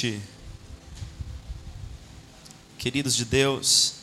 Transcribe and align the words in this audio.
noite, 0.00 0.22
queridos 2.78 3.14
de 3.14 3.26
Deus. 3.26 3.96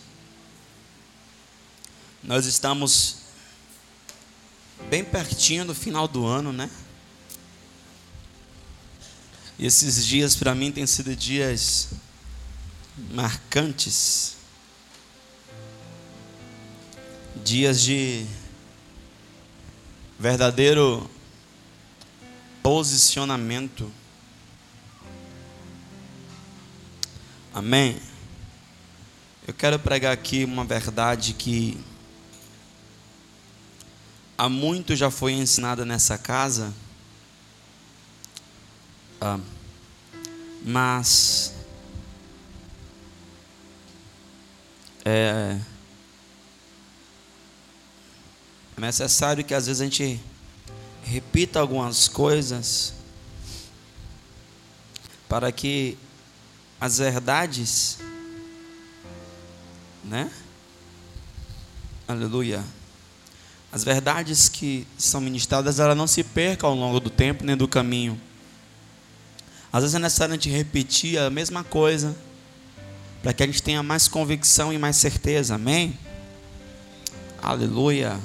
Nós 2.24 2.46
estamos 2.46 3.18
bem 4.90 5.04
pertinho 5.04 5.66
do 5.66 5.74
final 5.74 6.08
do 6.08 6.26
ano, 6.26 6.54
né? 6.54 6.70
E 9.58 9.66
esses 9.66 10.06
dias 10.06 10.36
para 10.36 10.54
mim 10.54 10.72
têm 10.72 10.86
sido 10.86 11.16
dias 11.16 11.90
marcantes. 13.12 14.36
Dias 17.44 17.82
de 17.82 18.24
verdadeiro 20.20 21.10
posicionamento. 22.62 23.92
Amém. 27.54 28.00
Eu 29.48 29.54
quero 29.54 29.80
pregar 29.80 30.12
aqui 30.12 30.44
uma 30.44 30.66
verdade 30.66 31.34
que 31.34 31.80
há 34.38 34.50
muito 34.50 34.96
já 34.96 35.10
foi 35.10 35.32
ensinada 35.32 35.86
nessa 35.86 36.18
casa, 36.18 36.74
ah, 39.22 39.40
mas 40.64 41.54
é, 45.06 45.58
é 48.76 48.82
necessário 48.82 49.44
que 49.44 49.54
às 49.54 49.66
vezes 49.66 49.82
a 49.82 49.86
gente 49.86 50.20
repita 51.04 51.60
algumas 51.60 52.10
coisas 52.10 52.94
para 55.30 55.52
que 55.52 55.98
as 56.80 57.00
verdades, 57.00 58.00
né? 60.04 60.32
Aleluia. 62.08 62.64
As 63.72 63.84
verdades 63.84 64.48
que 64.48 64.88
são 64.98 65.20
ministradas, 65.20 65.80
elas 65.80 65.98
não 65.98 66.08
se 66.08 66.24
percam 66.24 66.70
ao 66.70 66.76
longo 66.76 67.00
do 67.00 67.10
tempo 67.10 67.44
nem 67.44 67.58
do 67.58 67.68
caminho. 67.68 68.20
Às 69.72 69.84
vezes 69.84 69.96
é 69.96 70.00
necessário 70.00 70.34
a 70.34 70.38
gente 70.38 70.50
repetir 70.50 71.20
a 71.20 71.30
mesma 71.30 71.64
coisa 71.64 72.16
para 73.22 73.34
que 73.34 73.44
a 73.44 73.46
gente 73.46 73.62
tenha 73.62 73.84
mais 73.84 74.08
convicção 74.08 74.72
e 74.72 74.78
mais 74.78 74.96
certeza. 74.96 75.56
Amém? 75.56 75.98
Aleluia. 77.42 78.20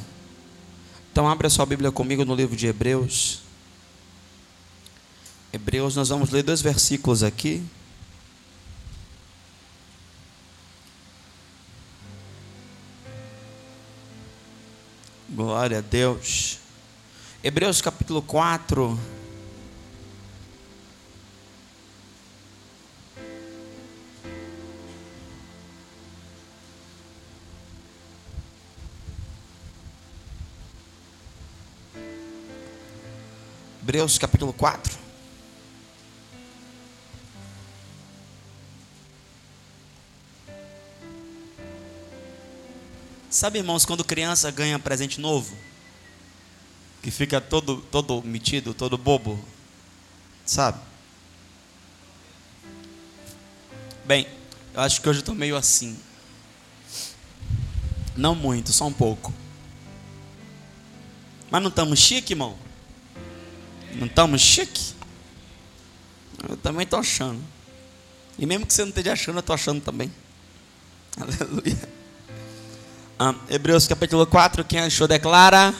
Então 1.11 1.29
abra 1.29 1.51
sua 1.51 1.67
Bíblia 1.67 1.91
comigo 1.91 2.25
no 2.25 2.35
livro 2.35 2.55
de 2.55 2.67
Hebreus. 2.67 3.41
Hebreus, 5.53 5.97
nós 5.97 6.09
vamos 6.09 6.31
ler 6.31 6.43
dois 6.43 6.63
versículos 6.63 7.23
aqui. 7.23 7.63
Glória 15.35 15.79
a 15.79 15.81
Deus. 15.81 16.59
Hebreus 17.43 17.81
capítulo 17.81 18.21
4. 18.21 18.99
Hebreus 33.81 34.19
capítulo 34.19 34.53
4. 34.53 35.02
Sabe, 43.43 43.59
irmãos, 43.59 43.85
quando 43.85 44.05
criança 44.05 44.53
ganha 44.53 44.79
presente 44.79 45.21
novo, 45.21 45.59
que 47.03 47.11
fica 47.11 47.41
todo 47.41 47.79
todo 47.91 48.23
metido, 48.23 48.73
todo 48.73 48.97
bobo, 48.97 49.37
sabe? 50.47 50.79
Bem, 54.05 54.29
eu 54.73 54.81
acho 54.81 55.03
que 55.03 55.09
hoje 55.09 55.19
eu 55.19 55.23
estou 55.23 55.35
meio 55.35 55.57
assim. 55.57 55.99
Não 58.17 58.37
muito, 58.37 58.73
só 58.73 58.87
um 58.87 58.93
pouco. 58.93 59.35
Mas 61.51 61.63
não 61.63 61.69
estamos 61.69 61.99
chique, 61.99 62.35
irmão? 62.35 62.57
Não 63.97 64.07
estamos 64.07 64.41
chique? 64.41 64.95
Eu 66.49 66.57
também 66.59 66.85
estou 66.85 67.01
achando. 67.01 67.43
E 68.39 68.47
mesmo 68.47 68.67
que 68.67 68.73
você 68.73 68.83
não 68.83 68.91
esteja 68.91 69.15
achando, 69.15 69.39
eu 69.39 69.41
estou 69.41 69.55
achando 69.55 69.81
também. 69.81 70.13
Aleluia. 71.21 72.02
Ah, 73.25 73.37
Hebreus 73.49 73.87
capítulo 73.87 74.27
4, 74.27 74.65
quem 74.65 74.81
achou 74.81 75.07
declara. 75.07 75.73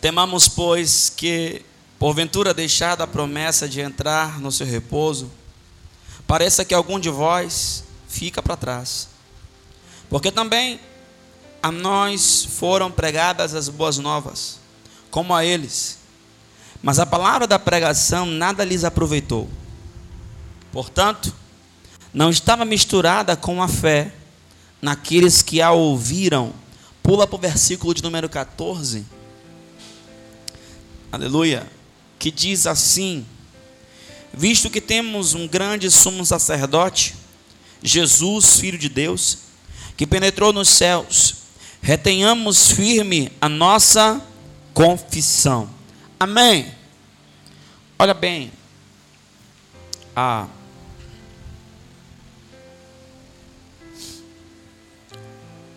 Temamos, 0.00 0.48
pois, 0.48 1.12
que, 1.14 1.66
porventura 1.98 2.54
deixada 2.54 3.04
a 3.04 3.06
promessa 3.06 3.68
de 3.68 3.82
entrar 3.82 4.40
no 4.40 4.50
seu 4.50 4.66
repouso, 4.66 5.30
pareça 6.26 6.64
que 6.64 6.72
algum 6.72 6.98
de 6.98 7.10
vós 7.10 7.84
fica 8.08 8.42
para 8.42 8.56
trás. 8.56 9.10
Porque 10.08 10.32
também 10.32 10.80
a 11.62 11.70
nós 11.70 12.48
foram 12.58 12.90
pregadas 12.90 13.54
as 13.54 13.68
boas 13.68 13.98
novas, 13.98 14.58
como 15.10 15.34
a 15.34 15.44
eles. 15.44 15.98
Mas 16.82 16.98
a 16.98 17.04
palavra 17.04 17.46
da 17.46 17.58
pregação 17.58 18.24
nada 18.24 18.64
lhes 18.64 18.82
aproveitou. 18.82 19.46
Portanto, 20.72 21.34
não 22.14 22.30
estava 22.30 22.64
misturada 22.64 23.36
com 23.36 23.62
a 23.62 23.68
fé 23.68 24.14
naqueles 24.80 25.42
que 25.42 25.60
a 25.60 25.70
ouviram. 25.70 26.52
Pula 27.02 27.26
para 27.26 27.36
o 27.36 27.40
versículo 27.40 27.94
de 27.94 28.02
número 28.02 28.28
14. 28.28 29.04
Aleluia. 31.10 31.66
Que 32.18 32.30
diz 32.30 32.66
assim: 32.66 33.24
Visto 34.32 34.70
que 34.70 34.80
temos 34.80 35.34
um 35.34 35.48
grande 35.48 35.90
sumo 35.90 36.24
sacerdote, 36.24 37.14
Jesus, 37.82 38.58
Filho 38.58 38.78
de 38.78 38.88
Deus, 38.88 39.38
que 39.96 40.06
penetrou 40.06 40.52
nos 40.52 40.68
céus, 40.68 41.34
retenhamos 41.80 42.72
firme 42.72 43.32
a 43.40 43.48
nossa 43.48 44.20
confissão. 44.74 45.68
Amém. 46.20 46.72
Olha 47.98 48.14
bem, 48.14 48.52
a 50.14 50.46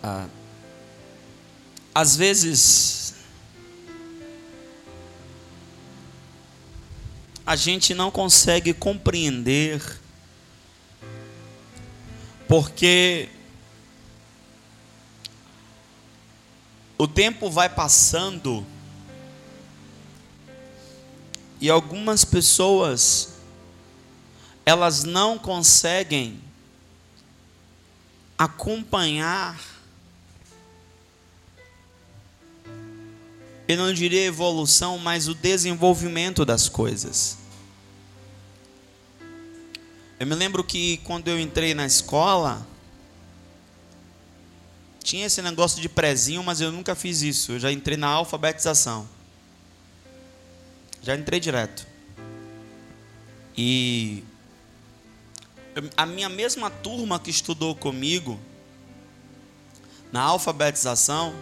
Ah, 0.02 0.26
às 1.94 2.16
vezes, 2.16 3.14
a 7.46 7.54
gente 7.54 7.94
não 7.94 8.10
consegue 8.10 8.74
compreender, 8.74 9.80
porque 12.48 13.28
o 16.98 17.06
tempo 17.06 17.50
vai 17.50 17.68
passando 17.68 18.66
e 21.60 21.70
algumas 21.70 22.24
pessoas 22.24 23.34
elas 24.66 25.04
não 25.04 25.38
conseguem 25.38 26.40
acompanhar 28.36 29.71
eu 33.72 33.78
não 33.78 33.92
diria 33.92 34.24
evolução, 34.24 34.98
mas 34.98 35.28
o 35.28 35.34
desenvolvimento 35.34 36.44
das 36.44 36.68
coisas. 36.68 37.38
Eu 40.18 40.26
me 40.26 40.34
lembro 40.34 40.62
que 40.62 40.98
quando 40.98 41.28
eu 41.28 41.38
entrei 41.38 41.74
na 41.74 41.84
escola, 41.84 42.66
tinha 45.02 45.26
esse 45.26 45.42
negócio 45.42 45.80
de 45.82 45.88
prezinho, 45.88 46.42
mas 46.42 46.60
eu 46.60 46.70
nunca 46.70 46.94
fiz 46.94 47.22
isso. 47.22 47.52
Eu 47.52 47.60
já 47.60 47.72
entrei 47.72 47.96
na 47.96 48.08
alfabetização. 48.08 49.08
Já 51.02 51.16
entrei 51.16 51.40
direto. 51.40 51.86
E 53.56 54.22
a 55.96 56.06
minha 56.06 56.28
mesma 56.28 56.70
turma 56.70 57.18
que 57.18 57.30
estudou 57.30 57.74
comigo 57.74 58.38
na 60.12 60.22
alfabetização, 60.22 61.34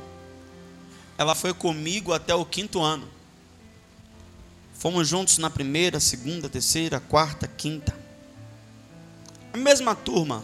ela 1.20 1.34
foi 1.34 1.52
comigo 1.52 2.14
até 2.14 2.34
o 2.34 2.46
quinto 2.46 2.80
ano. 2.80 3.06
Fomos 4.72 5.06
juntos 5.06 5.36
na 5.36 5.50
primeira, 5.50 6.00
segunda, 6.00 6.48
terceira, 6.48 6.98
quarta, 6.98 7.46
quinta. 7.46 7.94
A 9.52 9.58
mesma 9.58 9.94
turma. 9.94 10.42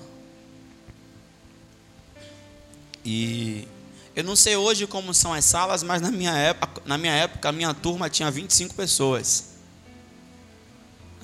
E 3.02 3.66
eu 4.14 4.22
não 4.22 4.36
sei 4.36 4.54
hoje 4.54 4.86
como 4.86 5.14
são 5.14 5.32
as 5.32 5.46
salas, 5.46 5.82
mas 5.82 6.02
na 6.02 6.10
minha 6.10 6.36
época, 6.36 6.82
na 6.84 6.98
minha 6.98 7.14
época 7.14 7.48
a 7.48 7.52
minha 7.52 7.72
turma 7.72 8.10
tinha 8.10 8.30
25 8.30 8.74
pessoas. 8.74 9.52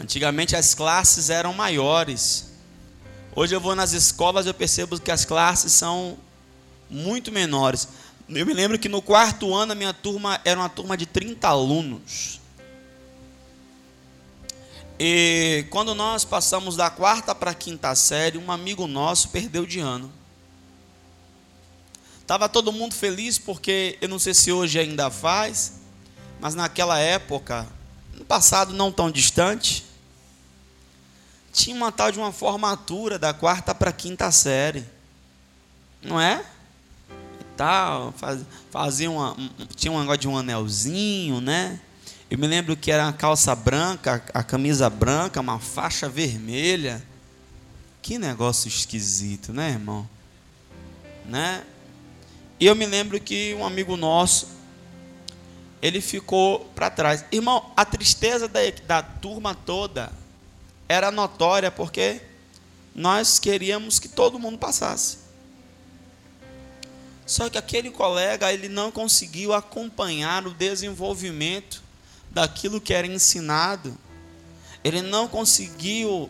Antigamente 0.01 0.57
as 0.57 0.73
classes 0.73 1.29
eram 1.29 1.53
maiores. 1.53 2.55
Hoje 3.37 3.55
eu 3.55 3.61
vou 3.61 3.77
nas 3.77 3.93
escolas 3.93 4.47
e 4.47 4.49
eu 4.49 4.55
percebo 4.55 4.99
que 4.99 5.11
as 5.11 5.27
classes 5.27 5.75
são 5.75 6.17
muito 6.89 7.31
menores. 7.31 7.87
Eu 8.35 8.47
me 8.47 8.55
lembro 8.55 8.79
que 8.79 8.89
no 8.89 9.03
quarto 9.03 9.55
ano 9.55 9.73
a 9.73 9.75
minha 9.75 9.93
turma 9.93 10.41
era 10.45 10.59
uma 10.59 10.69
turma 10.69 10.97
de 10.97 11.07
30 11.07 11.47
alunos. 11.47 12.41
E 14.99 15.67
quando 15.71 15.95
nós 15.95 16.25
passamos 16.25 16.77
da 16.77 16.89
quarta 16.89 17.35
para 17.35 17.51
a 17.51 17.55
quinta 17.55 17.95
série, 17.95 18.39
um 18.39 18.53
amigo 18.53 18.87
nosso 18.87 19.31
perdeu 19.31 19.67
de 19.67 19.81
ano. 19.81 20.13
Tava 22.27 22.49
todo 22.49 22.73
mundo 22.73 22.95
feliz 22.95 23.39
porque 23.39 23.99
eu 24.01 24.09
não 24.09 24.19
sei 24.19 24.33
se 24.33 24.53
hoje 24.53 24.79
ainda 24.79 25.11
faz, 25.11 25.81
mas 26.41 26.55
naquela 26.55 26.99
época, 26.99 27.67
no 28.15 28.25
passado 28.25 28.73
não 28.73 28.93
tão 28.93 29.11
distante, 29.11 29.85
tinha 31.53 31.77
uma 31.77 31.93
tal 31.93 32.11
de 32.11 32.19
uma 32.19 32.33
formatura 32.33 33.19
da 33.19 33.35
quarta 33.35 33.75
para 33.75 33.91
a 33.91 33.93
quinta 33.93 34.31
série. 34.31 34.87
Não 36.01 36.21
é? 36.21 36.45
Tal, 37.57 38.13
faz, 38.13 38.41
fazia 38.71 39.11
uma, 39.11 39.37
tinha 39.77 39.93
um 39.93 40.01
negócio 40.01 40.21
de 40.21 40.29
um 40.29 40.37
anelzinho, 40.37 41.41
né? 41.41 41.81
Eu 42.31 42.39
me 42.39 42.47
lembro 42.47 42.75
que 42.75 42.91
era 42.91 43.07
a 43.07 43.13
calça 43.13 43.55
branca, 43.55 44.25
a 44.33 44.43
camisa 44.43 44.89
branca, 44.89 45.41
uma 45.41 45.59
faixa 45.59 46.09
vermelha. 46.09 47.03
Que 48.01 48.19
negócio 48.19 48.69
esquisito, 48.69 49.53
né, 49.53 49.71
irmão? 49.71 50.09
Né? 51.27 51.63
E 52.59 52.67
eu 52.67 52.75
me 52.75 52.87
lembro 52.87 53.21
que 53.21 53.55
um 53.55 53.67
amigo 53.67 53.97
nosso, 53.97 54.49
ele 55.83 56.01
ficou 56.01 56.61
para 56.75 56.89
trás. 56.89 57.25
Irmão, 57.31 57.71
a 57.77 57.85
tristeza 57.85 58.49
da, 58.49 58.61
da 58.87 59.03
turma 59.03 59.55
toda 59.55 60.11
era 60.89 61.11
notória 61.11 61.71
porque 61.71 62.23
nós 62.95 63.39
queríamos 63.39 63.99
que 63.99 64.09
todo 64.09 64.39
mundo 64.39 64.59
passasse. 64.59 65.19
Só 67.25 67.49
que 67.49 67.57
aquele 67.57 67.91
colega, 67.91 68.53
ele 68.53 68.69
não 68.69 68.91
conseguiu 68.91 69.53
acompanhar 69.53 70.47
o 70.47 70.55
desenvolvimento 70.55 71.83
daquilo 72.31 72.81
que 72.81 72.93
era 72.93 73.07
ensinado. 73.07 73.97
Ele 74.83 75.01
não 75.03 75.29
conseguiu 75.29 76.29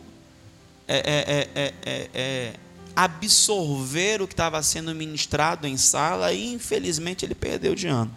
é, 0.87 0.97
é, 0.97 1.49
é, 1.55 1.73
é, 1.85 2.09
é 2.13 2.53
absorver 2.95 4.21
o 4.21 4.27
que 4.27 4.33
estava 4.33 4.61
sendo 4.61 4.93
ministrado 4.93 5.65
em 5.65 5.77
sala 5.77 6.31
e 6.31 6.53
infelizmente 6.53 7.25
ele 7.25 7.33
perdeu 7.33 7.73
de 7.73 7.87
ano. 7.87 8.13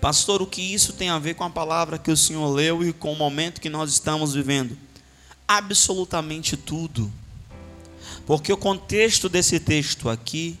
Pastor, 0.00 0.40
o 0.40 0.46
que 0.46 0.62
isso 0.62 0.92
tem 0.92 1.10
a 1.10 1.18
ver 1.18 1.34
com 1.34 1.44
a 1.44 1.50
palavra 1.50 1.98
que 1.98 2.10
o 2.10 2.16
Senhor 2.16 2.48
leu 2.48 2.84
e 2.84 2.92
com 2.92 3.12
o 3.12 3.16
momento 3.16 3.60
que 3.60 3.68
nós 3.68 3.90
estamos 3.90 4.32
vivendo? 4.32 4.78
Absolutamente 5.46 6.56
tudo. 6.56 7.12
Porque 8.24 8.52
o 8.52 8.56
contexto 8.56 9.28
desse 9.28 9.58
texto 9.58 10.08
aqui 10.08 10.56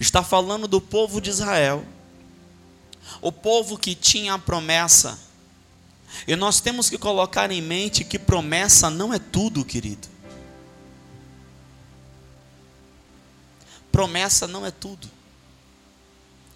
está 0.00 0.22
falando 0.22 0.66
do 0.66 0.80
povo 0.80 1.20
de 1.20 1.30
Israel. 1.30 1.84
O 3.20 3.30
povo 3.30 3.78
que 3.78 3.94
tinha 3.94 4.34
a 4.34 4.38
promessa. 4.38 5.18
E 6.26 6.36
nós 6.36 6.60
temos 6.60 6.88
que 6.90 6.98
colocar 6.98 7.50
em 7.50 7.60
mente 7.60 8.04
que 8.04 8.18
promessa 8.18 8.90
não 8.90 9.12
é 9.12 9.18
tudo, 9.18 9.64
querido. 9.64 10.08
Promessa 13.90 14.46
não 14.46 14.64
é 14.64 14.70
tudo. 14.70 15.10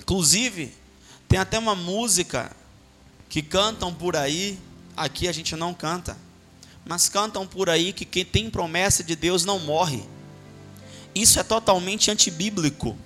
Inclusive, 0.00 0.72
tem 1.28 1.38
até 1.38 1.58
uma 1.58 1.74
música 1.74 2.54
que 3.28 3.42
cantam 3.42 3.92
por 3.92 4.16
aí, 4.16 4.58
aqui 4.96 5.26
a 5.28 5.32
gente 5.32 5.56
não 5.56 5.74
canta, 5.74 6.16
mas 6.84 7.08
cantam 7.08 7.46
por 7.46 7.68
aí 7.68 7.92
que 7.92 8.04
quem 8.04 8.24
tem 8.24 8.48
promessa 8.48 9.02
de 9.02 9.16
Deus 9.16 9.44
não 9.44 9.58
morre. 9.58 10.04
Isso 11.14 11.40
é 11.40 11.42
totalmente 11.42 12.10
antibíblico. 12.10 12.96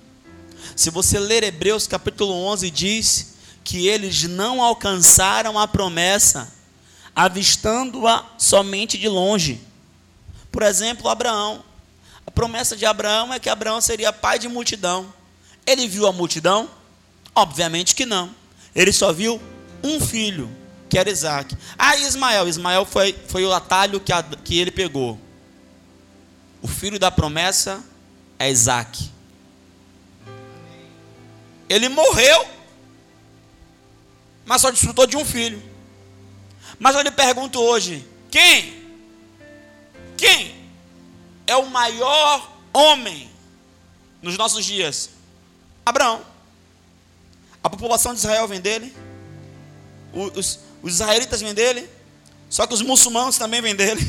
Se 0.75 0.89
você 0.89 1.19
ler 1.19 1.43
Hebreus 1.43 1.87
capítulo 1.87 2.33
11, 2.33 2.69
diz 2.71 3.33
que 3.63 3.87
eles 3.87 4.23
não 4.23 4.61
alcançaram 4.61 5.57
a 5.57 5.67
promessa, 5.67 6.51
avistando-a 7.15 8.25
somente 8.37 8.97
de 8.97 9.07
longe. 9.07 9.61
Por 10.51 10.63
exemplo, 10.63 11.09
Abraão. 11.09 11.63
A 12.25 12.31
promessa 12.31 12.75
de 12.75 12.85
Abraão 12.85 13.33
é 13.33 13.39
que 13.39 13.49
Abraão 13.49 13.81
seria 13.81 14.13
pai 14.13 14.39
de 14.39 14.47
multidão. 14.47 15.13
Ele 15.65 15.87
viu 15.87 16.07
a 16.07 16.11
multidão? 16.11 16.69
Obviamente 17.35 17.95
que 17.95 18.05
não. 18.05 18.33
Ele 18.75 18.91
só 18.91 19.11
viu 19.11 19.41
um 19.83 19.99
filho, 19.99 20.49
que 20.89 20.97
era 20.97 21.09
Isaac. 21.09 21.55
Ah, 21.77 21.95
Ismael. 21.97 22.47
Ismael 22.47 22.85
foi, 22.85 23.15
foi 23.27 23.45
o 23.45 23.53
atalho 23.53 23.99
que, 23.99 24.11
a, 24.11 24.23
que 24.23 24.59
ele 24.59 24.71
pegou. 24.71 25.19
O 26.61 26.67
filho 26.67 26.99
da 26.99 27.09
promessa 27.09 27.83
é 28.37 28.49
Isaac. 28.49 29.10
Ele 31.71 31.87
morreu, 31.87 32.45
mas 34.45 34.61
só 34.61 34.69
desfrutou 34.69 35.07
de 35.07 35.15
um 35.15 35.23
filho. 35.23 35.63
Mas 36.77 36.93
eu 36.95 37.01
lhe 37.01 37.11
pergunto 37.11 37.61
hoje: 37.61 38.05
quem? 38.29 38.91
Quem 40.17 40.53
é 41.47 41.55
o 41.55 41.69
maior 41.69 42.51
homem 42.73 43.31
nos 44.21 44.37
nossos 44.37 44.65
dias? 44.65 45.11
Abraão. 45.85 46.25
A 47.63 47.69
população 47.69 48.13
de 48.13 48.19
Israel 48.19 48.49
vem 48.49 48.59
dele. 48.59 48.93
Os, 50.11 50.59
os 50.83 50.95
israelitas 50.95 51.39
vêm 51.39 51.53
dele. 51.53 51.89
Só 52.49 52.67
que 52.67 52.73
os 52.73 52.81
muçulmanos 52.81 53.37
também 53.37 53.61
vêm 53.61 53.75
dele. 53.77 54.05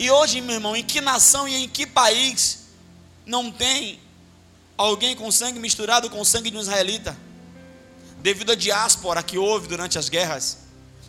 E 0.00 0.10
hoje, 0.10 0.40
meu 0.40 0.56
irmão, 0.56 0.74
em 0.74 0.82
que 0.82 1.00
nação 1.00 1.46
e 1.46 1.54
em 1.54 1.68
que 1.68 1.86
país 1.86 2.64
não 3.24 3.52
tem 3.52 4.00
alguém 4.86 5.16
com 5.16 5.30
sangue 5.30 5.58
misturado 5.58 6.08
com 6.10 6.20
o 6.20 6.24
sangue 6.24 6.50
de 6.50 6.56
um 6.56 6.60
israelita? 6.60 7.16
Devido 8.18 8.52
à 8.52 8.54
diáspora 8.54 9.22
que 9.22 9.38
houve 9.38 9.68
durante 9.68 9.98
as 9.98 10.08
guerras. 10.08 10.58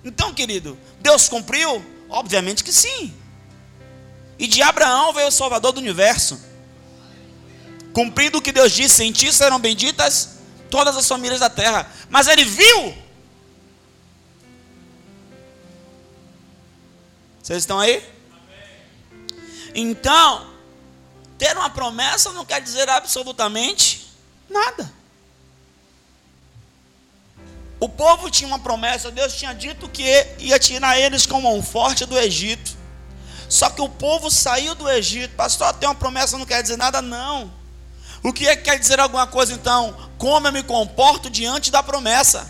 Então, 0.04 0.34
querido, 0.34 0.78
Deus 1.00 1.28
cumpriu? 1.30 1.84
Obviamente 2.10 2.64
que 2.64 2.74
sim. 2.74 3.14
E 4.40 4.48
de 4.48 4.62
Abraão 4.62 5.14
veio 5.14 5.28
o 5.28 5.32
Salvador 5.32 5.72
do 5.72 5.80
universo 5.80 6.52
cumprindo 7.94 8.38
o 8.38 8.42
que 8.42 8.52
Deus 8.52 8.72
disse: 8.72 9.04
em 9.04 9.12
ti 9.12 9.32
serão 9.32 9.60
benditas 9.60 10.38
todas 10.70 10.96
as 10.98 11.08
famílias 11.08 11.40
da 11.40 11.50
terra. 11.50 11.90
Mas 12.10 12.28
ele 12.28 12.44
viu. 12.44 12.96
Vocês 17.42 17.60
estão 17.60 17.80
aí? 17.80 18.04
Então, 19.74 20.51
ter 21.42 21.58
uma 21.58 21.72
promessa 21.72 22.32
não 22.34 22.46
quer 22.46 22.62
dizer 22.62 22.88
absolutamente 22.88 24.08
nada. 24.48 24.94
O 27.80 27.90
povo 27.90 28.30
tinha 28.30 28.48
uma 28.48 28.60
promessa, 28.60 29.10
Deus 29.10 29.34
tinha 29.34 29.52
dito 29.52 29.90
que 29.90 30.04
ia 30.38 30.60
tirar 30.60 31.00
eles 31.00 31.26
com 31.26 31.42
mão 31.42 31.64
forte 31.64 32.06
do 32.06 32.16
Egito. 32.16 32.78
Só 33.50 33.72
que 33.72 33.82
o 33.82 33.90
povo 33.90 34.30
saiu 34.30 34.76
do 34.76 34.88
Egito. 34.88 35.34
Pastor, 35.36 35.74
tem 35.74 35.90
uma 35.90 35.96
promessa 35.96 36.38
não 36.38 36.46
quer 36.46 36.62
dizer 36.62 36.78
nada, 36.78 37.02
não. 37.02 37.52
O 38.22 38.32
que 38.32 38.48
é 38.48 38.56
que 38.56 38.62
quer 38.62 38.78
dizer 38.78 39.00
alguma 39.00 39.26
coisa 39.26 39.52
então? 39.52 40.12
Como 40.20 40.48
eu 40.48 40.52
me 40.52 40.62
comporto 40.62 41.28
diante 41.28 41.72
da 41.72 41.82
promessa? 41.82 42.48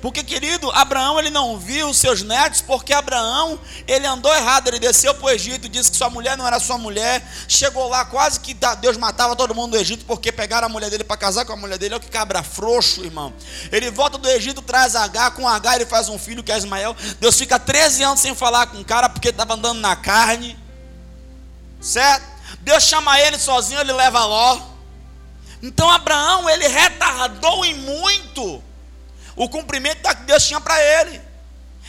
Porque, 0.00 0.22
querido, 0.22 0.70
Abraão 0.72 1.18
ele 1.18 1.30
não 1.30 1.58
viu 1.58 1.92
seus 1.92 2.22
netos, 2.22 2.60
porque 2.60 2.92
Abraão 2.92 3.58
ele 3.86 4.06
andou 4.06 4.34
errado, 4.34 4.68
ele 4.68 4.78
desceu 4.78 5.14
para 5.14 5.26
o 5.26 5.30
Egito, 5.30 5.68
disse 5.68 5.90
que 5.90 5.96
sua 5.96 6.10
mulher 6.10 6.36
não 6.36 6.46
era 6.46 6.58
sua 6.60 6.78
mulher, 6.78 7.22
chegou 7.48 7.88
lá 7.88 8.04
quase 8.04 8.40
que 8.40 8.54
Deus 8.80 8.96
matava 8.96 9.36
todo 9.36 9.54
mundo 9.54 9.72
do 9.72 9.76
Egito, 9.76 10.04
porque 10.04 10.32
pegaram 10.32 10.66
a 10.66 10.68
mulher 10.68 10.90
dele 10.90 11.04
para 11.04 11.16
casar 11.16 11.44
com 11.44 11.52
a 11.52 11.56
mulher 11.56 11.78
dele, 11.78 11.94
olha 11.94 12.02
que 12.02 12.10
cabra 12.10 12.42
frouxo, 12.42 13.04
irmão. 13.04 13.32
Ele 13.70 13.90
volta 13.90 14.18
do 14.18 14.28
Egito, 14.28 14.62
traz 14.62 14.94
H, 14.94 15.32
com 15.32 15.48
H 15.48 15.76
ele 15.76 15.86
faz 15.86 16.08
um 16.08 16.18
filho 16.18 16.42
que 16.42 16.52
é 16.52 16.58
Ismael. 16.58 16.96
Deus 17.20 17.36
fica 17.36 17.58
13 17.58 18.02
anos 18.02 18.20
sem 18.20 18.34
falar 18.34 18.66
com 18.66 18.78
o 18.78 18.84
cara, 18.84 19.08
porque 19.08 19.28
estava 19.28 19.54
andando 19.54 19.80
na 19.80 19.96
carne, 19.96 20.58
certo? 21.80 22.24
Deus 22.60 22.84
chama 22.84 23.18
ele 23.20 23.38
sozinho, 23.38 23.80
ele 23.80 23.92
leva 23.92 24.24
Ló. 24.24 24.60
Então 25.62 25.90
Abraão, 25.90 26.48
ele 26.48 26.66
retardou 26.68 27.64
em 27.64 27.74
muito 27.74 28.62
o 29.40 29.48
cumprimento 29.48 30.06
que 30.06 30.22
Deus 30.24 30.44
tinha 30.46 30.60
para 30.60 30.78
ele. 30.82 31.18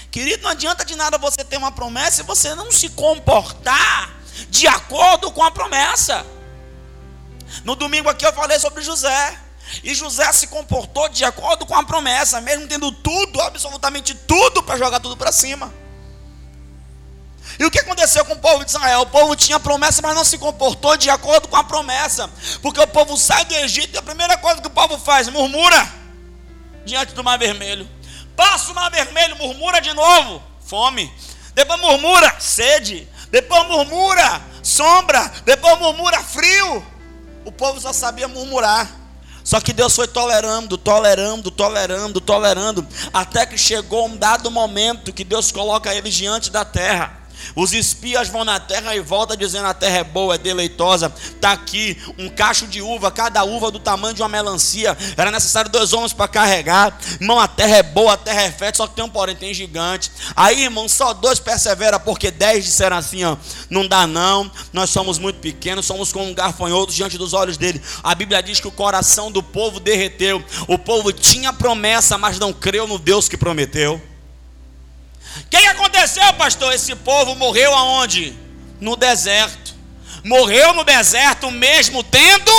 Querido, 0.10 0.44
não 0.44 0.52
adianta 0.52 0.86
de 0.86 0.96
nada 0.96 1.18
você 1.18 1.44
ter 1.44 1.58
uma 1.58 1.70
promessa 1.70 2.22
e 2.22 2.24
você 2.24 2.56
não 2.56 2.72
se 2.72 2.88
comportar 2.88 4.10
de 4.50 4.68
acordo 4.68 5.30
com 5.34 5.44
a 5.44 5.52
promessa. 5.52 6.26
No 7.66 7.76
domingo 7.76 8.08
aqui 8.08 8.26
eu 8.26 8.32
falei 8.32 8.58
sobre 8.58 8.82
José. 8.82 9.38
E 9.84 9.94
José 9.94 10.32
se 10.32 10.48
comportou 10.48 11.10
de 11.10 11.26
acordo 11.26 11.66
com 11.66 11.76
a 11.76 11.84
promessa, 11.84 12.40
mesmo 12.40 12.68
tendo 12.68 12.90
tudo, 12.90 13.42
absolutamente 13.42 14.16
tudo, 14.16 14.64
para 14.64 14.78
jogar 14.78 15.02
tudo 15.02 15.18
para 15.18 15.32
cima. 15.34 15.74
E 17.60 17.66
o 17.66 17.72
que 17.72 17.80
aconteceu 17.80 18.24
com 18.24 18.34
o 18.34 18.40
povo 18.40 18.64
de 18.64 18.72
Israel? 18.72 19.02
O 19.02 19.08
povo 19.08 19.36
tinha 19.36 19.60
promessa, 19.60 20.02
mas 20.02 20.16
não 20.16 20.24
se 20.24 20.38
comportou 20.38 20.96
de 20.96 21.10
acordo 21.10 21.50
com 21.50 21.58
a 21.58 21.66
promessa. 21.66 22.30
Porque 22.62 22.80
o 22.80 22.88
povo 22.88 23.18
sai 23.18 23.44
do 23.44 23.54
Egito 23.56 23.96
e 23.96 23.98
a 23.98 24.02
primeira 24.02 24.38
coisa 24.38 24.62
que 24.62 24.68
o 24.68 24.72
povo 24.72 24.98
faz, 24.98 25.28
murmura 25.28 26.01
diante 26.86 27.14
do 27.14 27.24
mar 27.24 27.38
vermelho. 27.38 27.88
Passa 28.36 28.72
o 28.72 28.76
mar 28.76 28.90
vermelho, 28.90 29.38
murmura 29.38 29.80
de 29.82 29.94
novo, 29.94 30.42
fome. 30.66 31.12
Depois 31.54 31.80
murmura, 31.80 32.36
sede. 32.40 33.08
Depois 33.30 33.68
murmura, 33.68 34.42
sombra. 34.64 35.32
Depois 35.46 35.78
murmura, 35.80 36.22
frio. 36.24 36.86
O 37.46 37.52
povo 37.52 37.80
só 37.80 37.92
sabia 37.92 38.28
murmurar. 38.28 38.90
Só 39.44 39.60
que 39.60 39.74
Deus 39.74 39.96
foi 39.96 40.08
tolerando, 40.08 40.78
tolerando, 40.78 41.50
tolerando, 41.50 42.22
tolerando, 42.22 42.88
até 43.12 43.46
que 43.46 43.58
chegou 43.58 44.06
um 44.06 44.16
dado 44.16 44.52
momento 44.52 45.12
que 45.12 45.24
Deus 45.24 45.52
coloca 45.52 45.94
eles 45.94 46.14
diante 46.14 46.52
da 46.52 46.64
terra. 46.64 47.21
Os 47.56 47.74
espias 47.74 48.28
vão 48.28 48.46
na 48.46 48.60
terra 48.60 48.96
e 48.96 49.00
voltam 49.00 49.36
dizendo: 49.36 49.68
a 49.68 49.74
terra 49.74 50.00
é 50.00 50.04
boa, 50.04 50.36
é 50.36 50.38
deleitosa. 50.38 51.14
Está 51.18 51.52
aqui 51.52 51.98
um 52.18 52.30
cacho 52.30 52.68
de 52.68 52.82
uva, 52.82 53.12
cada 53.12 53.44
uva 53.44 53.72
do 53.72 53.80
tamanho 53.80 54.14
de 54.14 54.22
uma 54.22 54.30
melancia. 54.30 54.98
Era 55.18 55.32
necessário 55.32 55.72
dois 55.72 55.94
homens 55.94 56.14
para 56.14 56.28
carregar. 56.28 56.98
Irmão, 57.20 57.40
a 57.40 57.48
terra 57.48 57.78
é 57.78 57.84
boa, 57.84 58.14
a 58.14 58.18
terra 58.18 58.42
é 58.44 58.52
fértil, 58.52 58.78
só 58.78 58.88
que 58.88 58.96
tem 58.96 59.04
um 59.04 59.10
porém, 59.10 59.36
tem 59.36 59.54
gigante. 59.54 60.12
Aí, 60.36 60.64
irmão, 60.64 60.88
só 60.88 61.14
dois 61.14 61.40
persevera, 61.40 62.00
porque 62.00 62.32
dez 62.32 62.66
disseram 62.66 62.98
assim: 62.98 63.24
ó, 63.24 63.38
não 63.70 63.88
dá 63.88 64.08
não, 64.08 64.52
nós 64.74 64.90
somos 64.90 65.18
muito 65.18 65.40
pequenos, 65.40 65.86
somos 65.86 66.12
como 66.12 66.26
um 66.26 66.34
garfanhoto 66.34 66.94
diante 66.94 67.18
dos 67.18 67.34
olhos 67.34 67.58
dele. 67.58 67.82
A 68.04 68.16
Bíblia 68.16 68.42
diz 68.42 68.60
que 68.60 68.68
o 68.68 68.72
coração 68.72 69.32
do 69.32 69.44
povo 69.44 69.80
derreteu. 69.80 70.44
O 70.68 70.78
povo 70.78 71.12
tinha 71.12 71.54
promessa, 71.54 72.18
mas 72.18 72.40
não 72.40 72.54
creu 72.54 72.88
no 72.88 72.98
Deus 72.98 73.28
que 73.28 73.38
prometeu. 73.38 74.02
O 75.38 75.50
que, 75.50 75.58
aconteceu, 75.58 76.34
pastor? 76.34 76.74
Esse 76.74 76.96
povo 76.96 77.36
morreu 77.36 77.74
aonde? 77.74 78.38
No 78.80 78.96
deserto. 78.96 79.76
Morreu 80.24 80.74
no 80.74 80.84
deserto 80.84 81.50
mesmo 81.50 82.04
tendo 82.04 82.52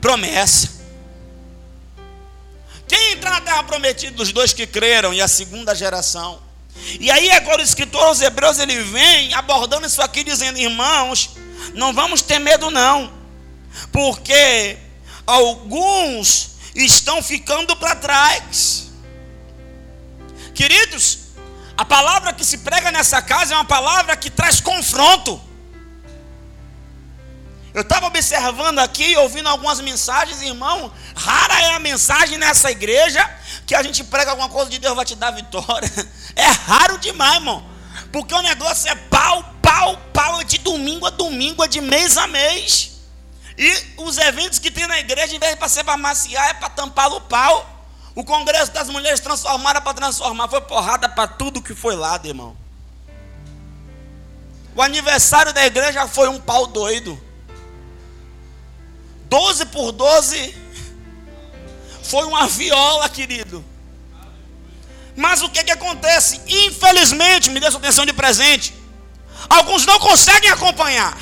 promessa. 0.00 0.72
Quem 2.86 3.12
entra 3.12 3.30
na 3.30 3.40
terra 3.40 3.62
prometida? 3.64 4.22
Os 4.22 4.32
dois 4.32 4.52
que 4.52 4.66
creram 4.66 5.12
e 5.12 5.20
a 5.20 5.28
segunda 5.28 5.74
geração. 5.74 6.40
E 7.00 7.10
aí 7.10 7.30
agora 7.30 7.60
o 7.60 7.64
escritor 7.64 8.02
aos 8.02 8.20
hebreus 8.20 8.58
ele 8.58 8.82
vem 8.82 9.32
abordando 9.34 9.86
isso 9.86 10.02
aqui 10.02 10.22
dizendo, 10.22 10.58
irmãos, 10.58 11.30
não 11.74 11.92
vamos 11.92 12.22
ter 12.22 12.38
medo 12.38 12.70
não. 12.70 13.12
Porque 13.90 14.76
alguns 15.26 16.56
estão 16.74 17.22
ficando 17.22 17.76
para 17.76 17.96
trás. 17.96 18.88
Queridos, 20.54 21.23
a 21.76 21.84
palavra 21.84 22.32
que 22.32 22.44
se 22.44 22.58
prega 22.58 22.92
nessa 22.92 23.20
casa 23.20 23.54
é 23.54 23.56
uma 23.56 23.64
palavra 23.64 24.16
que 24.16 24.30
traz 24.30 24.60
confronto. 24.60 25.40
Eu 27.74 27.82
estava 27.82 28.06
observando 28.06 28.78
aqui, 28.78 29.16
ouvindo 29.16 29.48
algumas 29.48 29.80
mensagens, 29.80 30.40
irmão. 30.40 30.92
Rara 31.16 31.60
é 31.60 31.74
a 31.74 31.80
mensagem 31.80 32.38
nessa 32.38 32.70
igreja 32.70 33.28
que 33.66 33.74
a 33.74 33.82
gente 33.82 34.04
prega 34.04 34.30
alguma 34.30 34.48
coisa 34.48 34.70
de 34.70 34.78
Deus 34.78 34.94
vai 34.94 35.04
te 35.04 35.16
dar 35.16 35.32
vitória. 35.32 35.90
É 36.36 36.46
raro 36.46 36.98
demais, 36.98 37.34
irmão. 37.34 37.64
Porque 38.10 38.34
o 38.34 38.42
negócio 38.42 38.90
é 38.90 38.94
pau, 38.96 39.54
pau, 39.62 39.96
pau, 40.12 40.40
é 40.40 40.44
de 40.44 40.58
domingo 40.58 41.06
a 41.06 41.10
domingo, 41.10 41.62
é 41.62 41.68
de 41.68 41.80
mês 41.80 42.16
a 42.16 42.26
mês. 42.26 42.90
E 43.56 43.72
os 43.98 44.18
eventos 44.18 44.58
que 44.58 44.68
tem 44.68 44.84
na 44.88 44.98
igreja, 44.98 45.36
em 45.36 45.38
vez 45.38 45.56
de 45.56 45.70
ser 45.70 45.84
para 45.84 45.96
maciar, 45.96 46.50
é 46.50 46.54
para 46.54 46.70
tampar 46.70 47.12
o 47.12 47.20
pau. 47.20 47.73
O 48.14 48.22
Congresso 48.22 48.70
das 48.72 48.88
Mulheres 48.88 49.20
transformaram 49.20 49.82
para 49.82 49.94
transformar. 49.94 50.48
Foi 50.48 50.60
porrada 50.60 51.08
para 51.08 51.26
tudo 51.26 51.62
que 51.62 51.74
foi 51.74 51.96
lá, 51.96 52.20
irmão. 52.22 52.56
O 54.74 54.82
aniversário 54.82 55.52
da 55.52 55.64
igreja 55.66 56.06
foi 56.06 56.28
um 56.28 56.40
pau 56.40 56.66
doido. 56.66 57.20
12 59.28 59.66
por 59.66 59.90
12 59.90 60.54
foi 62.04 62.24
uma 62.24 62.46
viola, 62.46 63.08
querido. 63.08 63.64
Mas 65.16 65.42
o 65.42 65.48
que, 65.48 65.62
que 65.64 65.72
acontece? 65.72 66.40
Infelizmente, 66.46 67.50
me 67.50 67.58
dê 67.58 67.70
sua 67.70 67.80
atenção 67.80 68.04
de 68.04 68.12
presente. 68.12 68.74
Alguns 69.48 69.86
não 69.86 69.98
conseguem 69.98 70.50
acompanhar. 70.50 71.16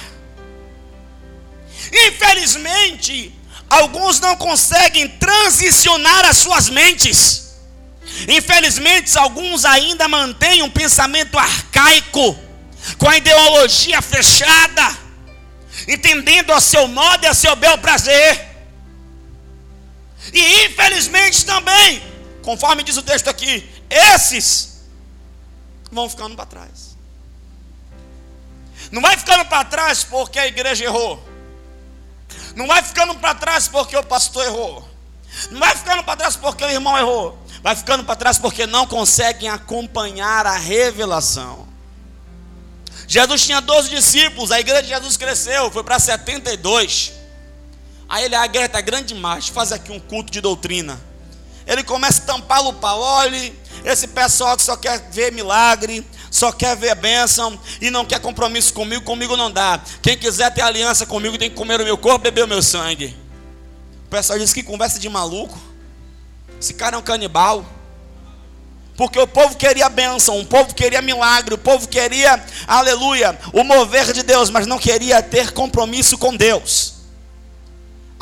Infelizmente, 1.91 3.35
alguns 3.73 4.21
não 4.21 4.37
conseguem 4.37 5.09
transicionar 5.09 6.27
as 6.27 6.37
suas 6.37 6.69
mentes. 6.69 7.55
Infelizmente, 8.29 9.17
alguns 9.17 9.65
ainda 9.65 10.07
mantêm 10.09 10.63
um 10.63 10.71
pensamento 10.71 11.39
arcaico, 11.39 12.39
com 12.99 13.09
a 13.09 13.17
ideologia 13.17 14.03
fechada, 14.03 14.99
entendendo 15.89 16.53
a 16.53 16.61
seu 16.61 16.87
modo 16.87 17.25
e 17.25 17.29
a 17.29 17.35
seu 17.35 17.57
bel 17.57 17.79
prazer. 17.79 18.49
E 20.33 20.67
infelizmente 20.67 21.47
também, 21.47 22.03
conforme 22.43 22.83
diz 22.83 22.97
o 22.99 23.03
texto 23.03 23.29
aqui, 23.29 23.67
esses 23.89 24.83
vão 25.91 26.11
ficando 26.11 26.37
para 26.37 26.47
trás. 26.47 26.97
Não 28.91 29.01
vai 29.01 29.17
ficando 29.17 29.47
para 29.47 29.65
trás 29.65 30.05
porque 30.05 30.39
a 30.39 30.47
igreja 30.47 30.85
errou. 30.85 31.32
Não 32.55 32.67
vai 32.67 32.83
ficando 32.83 33.15
para 33.17 33.35
trás 33.35 33.69
porque 33.69 33.97
o 33.97 34.03
pastor 34.03 34.45
errou. 34.45 34.89
Não 35.51 35.61
vai 35.61 35.75
ficando 35.75 36.05
para 36.05 36.17
trás 36.17 36.37
porque 36.37 36.65
o 36.65 36.71
irmão 36.71 36.97
errou. 36.99 37.39
Vai 37.63 37.75
ficando 37.77 38.05
para 38.05 38.17
trás 38.17 38.39
porque 38.39 38.67
não 38.67 38.87
conseguem 38.87 39.49
acompanhar 39.49 40.47
a 40.47 40.57
revelação. 40.57 41.69
Jesus 43.07 43.45
tinha 43.45 43.61
12 43.61 43.91
discípulos, 43.91 44.51
a 44.51 44.61
igreja 44.61 44.83
de 44.83 44.89
Jesus 44.89 45.17
cresceu, 45.17 45.71
foi 45.71 45.85
para 45.85 45.99
72. 45.99 47.13
Aí 48.09 48.25
ele, 48.25 48.35
a 48.35 48.45
igreja 48.45 48.67
está 48.67 48.81
grande 48.81 49.15
demais, 49.15 49.49
faz 49.49 49.73
aqui 49.73 49.93
um 49.93 50.01
culto 50.01 50.31
de 50.33 50.41
doutrina. 50.41 51.01
Ele 51.67 51.83
começa 51.83 52.23
a 52.23 52.27
tampar 52.27 52.67
o 52.67 52.73
pau, 52.73 53.01
olhe, 53.01 53.59
esse 53.85 54.09
pessoal 54.09 54.57
que 54.57 54.63
só 54.63 54.77
quer 54.77 54.99
ver 55.11 55.33
milagre, 55.33 56.07
só 56.33 56.51
quer 56.51 56.75
ver 56.75 56.95
bênção 56.95 57.61
e 57.79 57.91
não 57.91 58.07
quer 58.07 58.19
compromisso 58.19 58.73
comigo, 58.73 59.05
comigo 59.05 59.37
não 59.37 59.51
dá. 59.51 59.79
Quem 60.01 60.17
quiser 60.17 60.51
ter 60.51 60.63
aliança 60.63 61.05
comigo 61.05 61.37
tem 61.37 61.51
que 61.51 61.55
comer 61.55 61.79
o 61.79 61.85
meu 61.85 61.99
corpo, 61.99 62.21
beber 62.21 62.45
o 62.45 62.49
meu 62.49 62.63
sangue. 62.63 63.15
O 64.07 64.09
pessoal 64.09 64.39
diz 64.39 64.51
que 64.51 64.63
conversa 64.63 64.99
de 64.99 65.11
maluco. 65.11 65.57
Esse 66.59 66.73
cara 66.73 66.97
é 66.97 66.99
um 66.99 67.03
canibal. 67.03 67.67
Porque 68.97 69.19
o 69.19 69.27
povo 69.27 69.57
queria 69.57 69.91
bênção, 69.91 70.41
o 70.41 70.47
povo 70.47 70.75
queria 70.75 71.03
milagre, 71.03 71.55
o 71.55 71.59
povo 71.59 71.87
queria, 71.87 72.43
aleluia, 72.67 73.39
o 73.53 73.63
mover 73.63 74.13
de 74.13 74.23
Deus, 74.23 74.49
mas 74.49 74.67
não 74.67 74.79
queria 74.79 75.23
ter 75.23 75.53
compromisso 75.53 76.17
com 76.17 76.35
Deus. 76.35 76.92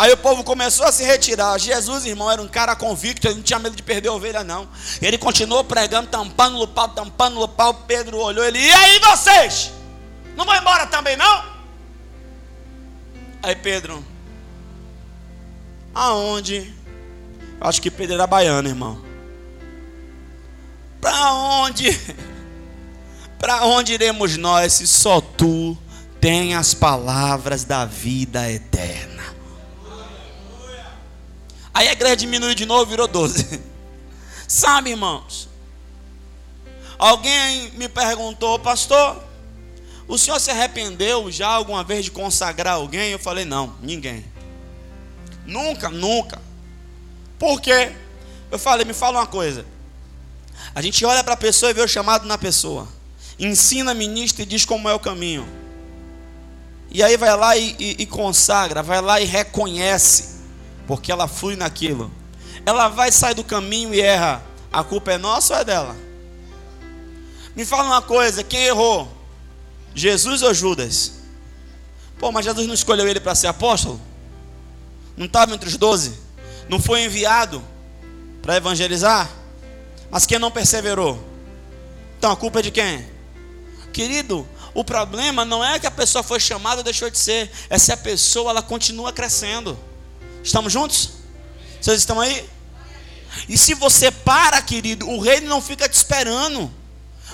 Aí 0.00 0.10
o 0.14 0.16
povo 0.16 0.42
começou 0.42 0.86
a 0.86 0.92
se 0.92 1.04
retirar. 1.04 1.58
Jesus, 1.58 2.06
irmão, 2.06 2.30
era 2.30 2.40
um 2.40 2.48
cara 2.48 2.74
convicto, 2.74 3.26
ele 3.28 3.34
não 3.34 3.42
tinha 3.42 3.58
medo 3.58 3.76
de 3.76 3.82
perder 3.82 4.08
ovelha, 4.08 4.42
não. 4.42 4.66
Ele 5.02 5.18
continuou 5.18 5.62
pregando, 5.62 6.08
tampando 6.08 6.58
o 6.58 6.66
pau, 6.66 6.88
tampando 6.88 7.38
o 7.38 7.46
pau. 7.46 7.74
Pedro 7.86 8.16
olhou 8.16 8.42
ele, 8.42 8.58
e 8.58 8.72
aí 8.72 8.98
vocês? 8.98 9.70
Não 10.34 10.46
vão 10.46 10.56
embora 10.56 10.86
também, 10.86 11.18
não? 11.18 11.44
Aí 13.42 13.54
Pedro, 13.54 14.02
aonde? 15.94 16.74
Acho 17.60 17.82
que 17.82 17.90
Pedro 17.90 18.14
era 18.14 18.26
baiano, 18.26 18.70
irmão. 18.70 19.04
Para 20.98 21.30
onde? 21.34 21.90
Para 23.38 23.66
onde 23.66 23.92
iremos 23.92 24.38
nós 24.38 24.72
se 24.72 24.86
só 24.86 25.20
tu 25.20 25.76
tem 26.18 26.54
as 26.54 26.72
palavras 26.72 27.64
da 27.64 27.84
vida 27.84 28.50
eterna? 28.50 29.19
Aí 31.72 31.88
a 31.88 31.92
igreja 31.92 32.16
diminuiu 32.16 32.54
de 32.54 32.66
novo, 32.66 32.90
virou 32.90 33.06
12. 33.06 33.60
Sabe, 34.46 34.90
irmãos? 34.90 35.48
Alguém 36.98 37.70
me 37.72 37.88
perguntou, 37.88 38.58
pastor, 38.58 39.22
o 40.06 40.18
senhor 40.18 40.38
se 40.40 40.50
arrependeu 40.50 41.30
já 41.30 41.48
alguma 41.48 41.84
vez 41.84 42.04
de 42.04 42.10
consagrar 42.10 42.74
alguém? 42.74 43.10
Eu 43.12 43.18
falei, 43.18 43.44
não, 43.44 43.74
ninguém. 43.80 44.24
Nunca, 45.46 45.88
nunca. 45.88 46.42
Por 47.38 47.60
quê? 47.60 47.92
Eu 48.50 48.58
falei, 48.58 48.84
me 48.84 48.92
fala 48.92 49.20
uma 49.20 49.26
coisa. 49.26 49.64
A 50.74 50.82
gente 50.82 51.04
olha 51.04 51.22
para 51.22 51.34
a 51.34 51.36
pessoa 51.36 51.70
e 51.70 51.74
vê 51.74 51.80
o 51.80 51.88
chamado 51.88 52.26
na 52.26 52.36
pessoa. 52.36 52.88
Ensina, 53.38 53.94
ministra 53.94 54.42
e 54.42 54.46
diz 54.46 54.64
como 54.64 54.88
é 54.88 54.94
o 54.94 55.00
caminho. 55.00 55.48
E 56.90 57.02
aí 57.02 57.16
vai 57.16 57.34
lá 57.36 57.56
e, 57.56 57.76
e, 57.78 57.96
e 58.00 58.06
consagra, 58.06 58.82
vai 58.82 59.00
lá 59.00 59.20
e 59.20 59.24
reconhece 59.24 60.39
porque 60.90 61.12
ela 61.12 61.28
flui 61.28 61.54
naquilo. 61.54 62.10
Ela 62.66 62.88
vai 62.88 63.12
sair 63.12 63.32
do 63.32 63.44
caminho 63.44 63.94
e 63.94 64.00
erra. 64.00 64.42
A 64.72 64.82
culpa 64.82 65.12
é 65.12 65.18
nossa 65.18 65.54
ou 65.54 65.60
é 65.60 65.64
dela? 65.64 65.96
Me 67.54 67.64
fala 67.64 67.84
uma 67.84 68.02
coisa: 68.02 68.42
quem 68.42 68.64
errou? 68.64 69.08
Jesus 69.94 70.42
ou 70.42 70.52
Judas? 70.52 71.12
Pô, 72.18 72.32
mas 72.32 72.44
Jesus 72.44 72.66
não 72.66 72.74
escolheu 72.74 73.06
ele 73.06 73.20
para 73.20 73.36
ser 73.36 73.46
apóstolo? 73.46 74.00
Não 75.16 75.26
estava 75.26 75.54
entre 75.54 75.68
os 75.68 75.76
doze? 75.76 76.18
Não 76.68 76.80
foi 76.80 77.04
enviado 77.04 77.62
para 78.42 78.56
evangelizar? 78.56 79.30
Mas 80.10 80.26
quem 80.26 80.40
não 80.40 80.50
perseverou? 80.50 81.24
Então 82.18 82.32
a 82.32 82.36
culpa 82.36 82.58
é 82.58 82.62
de 82.62 82.72
quem? 82.72 83.06
Querido, 83.92 84.44
o 84.74 84.82
problema 84.82 85.44
não 85.44 85.64
é 85.64 85.78
que 85.78 85.86
a 85.86 85.90
pessoa 85.90 86.24
foi 86.24 86.40
chamada 86.40 86.78
ou 86.78 86.84
deixou 86.84 87.08
de 87.08 87.18
ser, 87.18 87.48
é 87.70 87.78
se 87.78 87.92
a 87.92 87.96
pessoa 87.96 88.50
ela 88.50 88.60
continua 88.60 89.12
crescendo. 89.12 89.78
Estamos 90.42 90.72
juntos? 90.72 91.10
Vocês 91.80 91.98
estão 91.98 92.20
aí? 92.20 92.48
E 93.48 93.56
se 93.56 93.74
você 93.74 94.10
para, 94.10 94.60
querido, 94.62 95.08
o 95.08 95.20
reino 95.20 95.48
não 95.48 95.60
fica 95.60 95.88
te 95.88 95.94
esperando. 95.94 96.70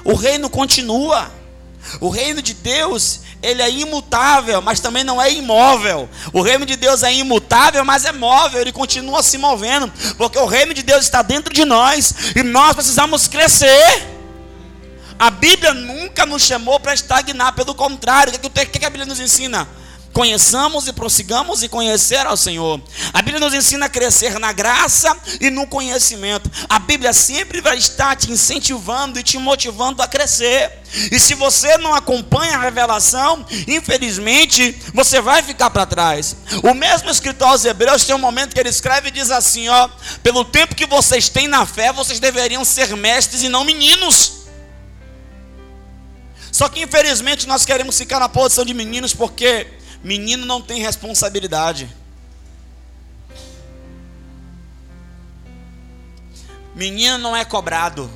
O 0.04 0.14
reino 0.14 0.48
continua. 0.50 1.30
O 2.00 2.08
reino 2.08 2.42
de 2.42 2.52
Deus, 2.52 3.20
ele 3.42 3.62
é 3.62 3.70
imutável, 3.70 4.60
mas 4.60 4.80
também 4.80 5.04
não 5.04 5.22
é 5.22 5.32
imóvel. 5.32 6.08
O 6.32 6.42
reino 6.42 6.66
de 6.66 6.76
Deus 6.76 7.02
é 7.02 7.12
imutável, 7.14 7.84
mas 7.84 8.04
é 8.04 8.12
móvel, 8.12 8.60
ele 8.60 8.72
continua 8.72 9.22
se 9.22 9.38
movendo, 9.38 9.92
porque 10.16 10.38
o 10.38 10.46
reino 10.46 10.74
de 10.74 10.82
Deus 10.82 11.04
está 11.04 11.22
dentro 11.22 11.54
de 11.54 11.64
nós 11.64 12.12
e 12.34 12.42
nós 12.42 12.74
precisamos 12.74 13.28
crescer. 13.28 14.16
A 15.18 15.30
Bíblia 15.30 15.72
nunca 15.72 16.26
nos 16.26 16.42
chamou 16.42 16.78
para 16.78 16.92
estagnar, 16.92 17.54
pelo 17.54 17.74
contrário, 17.74 18.32
o 18.34 18.50
que, 18.50 18.66
que 18.66 18.84
a 18.84 18.90
Bíblia 18.90 19.06
nos 19.06 19.20
ensina? 19.20 19.66
Conheçamos 20.16 20.88
e 20.88 20.94
prossigamos 20.94 21.62
e 21.62 21.68
conhecer 21.68 22.26
ao 22.26 22.38
Senhor. 22.38 22.80
A 23.12 23.20
Bíblia 23.20 23.38
nos 23.38 23.52
ensina 23.52 23.84
a 23.84 23.88
crescer 23.90 24.38
na 24.38 24.50
graça 24.50 25.14
e 25.42 25.50
no 25.50 25.66
conhecimento. 25.66 26.50
A 26.70 26.78
Bíblia 26.78 27.12
sempre 27.12 27.60
vai 27.60 27.76
estar 27.76 28.16
te 28.16 28.32
incentivando 28.32 29.18
e 29.18 29.22
te 29.22 29.36
motivando 29.36 30.02
a 30.02 30.08
crescer. 30.08 30.72
E 31.12 31.20
se 31.20 31.34
você 31.34 31.76
não 31.76 31.94
acompanha 31.94 32.56
a 32.56 32.62
revelação, 32.62 33.44
infelizmente, 33.68 34.80
você 34.94 35.20
vai 35.20 35.42
ficar 35.42 35.68
para 35.68 35.84
trás. 35.84 36.34
O 36.62 36.72
mesmo 36.72 37.10
escritor 37.10 37.48
aos 37.48 37.66
Hebreus 37.66 38.02
tem 38.04 38.16
um 38.16 38.18
momento 38.18 38.54
que 38.54 38.60
ele 38.60 38.70
escreve 38.70 39.08
e 39.08 39.10
diz 39.12 39.30
assim: 39.30 39.68
ó, 39.68 39.86
pelo 40.22 40.46
tempo 40.46 40.74
que 40.74 40.86
vocês 40.86 41.28
têm 41.28 41.46
na 41.46 41.66
fé, 41.66 41.92
vocês 41.92 42.18
deveriam 42.18 42.64
ser 42.64 42.96
mestres 42.96 43.42
e 43.42 43.50
não 43.50 43.64
meninos. 43.64 44.46
Só 46.50 46.70
que 46.70 46.80
infelizmente 46.80 47.46
nós 47.46 47.66
queremos 47.66 47.98
ficar 47.98 48.18
na 48.18 48.30
posição 48.30 48.64
de 48.64 48.72
meninos 48.72 49.12
porque 49.12 49.76
Menino 50.06 50.46
não 50.46 50.62
tem 50.62 50.80
responsabilidade. 50.80 51.92
Menino 56.76 57.18
não 57.18 57.34
é 57.34 57.44
cobrado. 57.44 58.08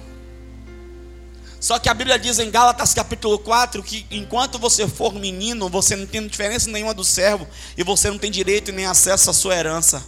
Só 1.59 1.81
que 1.81 1.89
a 1.89 1.95
Bíblia 1.95 2.17
diz 2.17 2.39
em 2.39 2.49
Gálatas 2.49 2.95
capítulo 2.95 3.41
4 3.41 3.83
que 3.83 4.07
enquanto 4.09 4.57
você 4.57 4.87
for 4.87 5.13
menino, 5.13 5.69
você 5.69 5.97
não 5.97 6.07
tem 6.07 6.25
diferença 6.29 6.71
nenhuma 6.71 6.95
do 6.95 7.03
servo 7.03 7.45
e 7.77 7.83
você 7.83 8.09
não 8.09 8.19
tem 8.19 8.31
direito 8.31 8.71
nem 8.71 8.87
acesso 8.87 9.29
à 9.29 9.33
sua 9.33 9.57
herança. 9.57 10.07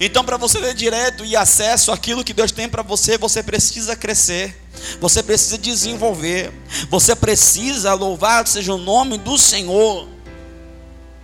Então, 0.00 0.24
para 0.24 0.36
você 0.36 0.60
ter 0.60 0.74
direito 0.74 1.24
e 1.24 1.34
acesso 1.34 1.90
àquilo 1.90 2.22
que 2.22 2.32
Deus 2.32 2.52
tem 2.52 2.68
para 2.68 2.82
você, 2.82 3.18
você 3.18 3.42
precisa 3.42 3.96
crescer, 3.96 4.56
você 5.00 5.22
precisa 5.22 5.58
desenvolver, 5.58 6.52
você 6.88 7.16
precisa, 7.16 7.92
louvado 7.94 8.48
seja 8.48 8.72
o 8.72 8.78
nome 8.78 9.18
do 9.18 9.36
Senhor, 9.36 10.08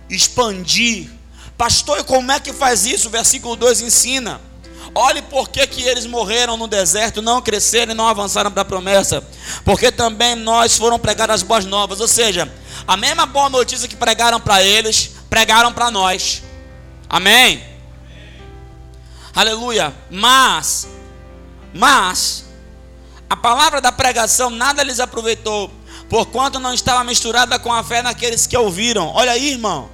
expandir. 0.09 1.09
Pastor, 1.57 2.03
como 2.03 2.31
é 2.33 2.39
que 2.39 2.51
faz 2.51 2.85
isso? 2.85 3.07
O 3.07 3.11
versículo 3.11 3.55
2 3.55 3.79
ensina. 3.79 4.41
Olhe 4.93 5.21
por 5.21 5.49
que, 5.49 5.65
que 5.67 5.81
eles 5.83 6.05
morreram 6.05 6.57
no 6.57 6.67
deserto, 6.67 7.21
não 7.21 7.41
cresceram 7.41 7.93
e 7.93 7.95
não 7.95 8.07
avançaram 8.07 8.51
para 8.51 8.61
a 8.61 8.65
promessa. 8.65 9.25
Porque 9.63 9.89
também 9.91 10.35
nós 10.35 10.77
foram 10.77 10.99
pregar 10.99 11.31
as 11.31 11.43
boas 11.43 11.65
novas. 11.65 12.01
Ou 12.01 12.07
seja, 12.07 12.51
a 12.85 12.97
mesma 12.97 13.25
boa 13.25 13.49
notícia 13.49 13.87
que 13.87 13.95
pregaram 13.95 14.39
para 14.39 14.61
eles, 14.61 15.11
pregaram 15.29 15.73
para 15.73 15.89
nós. 15.89 16.43
Amém? 17.09 17.74
Aleluia. 19.35 19.93
Mas, 20.09 20.87
mas, 21.73 22.45
a 23.29 23.35
palavra 23.35 23.81
da 23.81 23.91
pregação 23.91 24.49
nada 24.49 24.81
lhes 24.81 25.01
aproveitou, 25.01 25.69
porquanto 26.09 26.57
não 26.57 26.73
estava 26.73 27.03
misturada 27.03 27.59
com 27.59 27.73
a 27.73 27.83
fé 27.83 28.01
naqueles 28.01 28.47
que 28.47 28.55
ouviram. 28.55 29.07
Olha 29.13 29.33
aí, 29.33 29.51
irmão. 29.51 29.89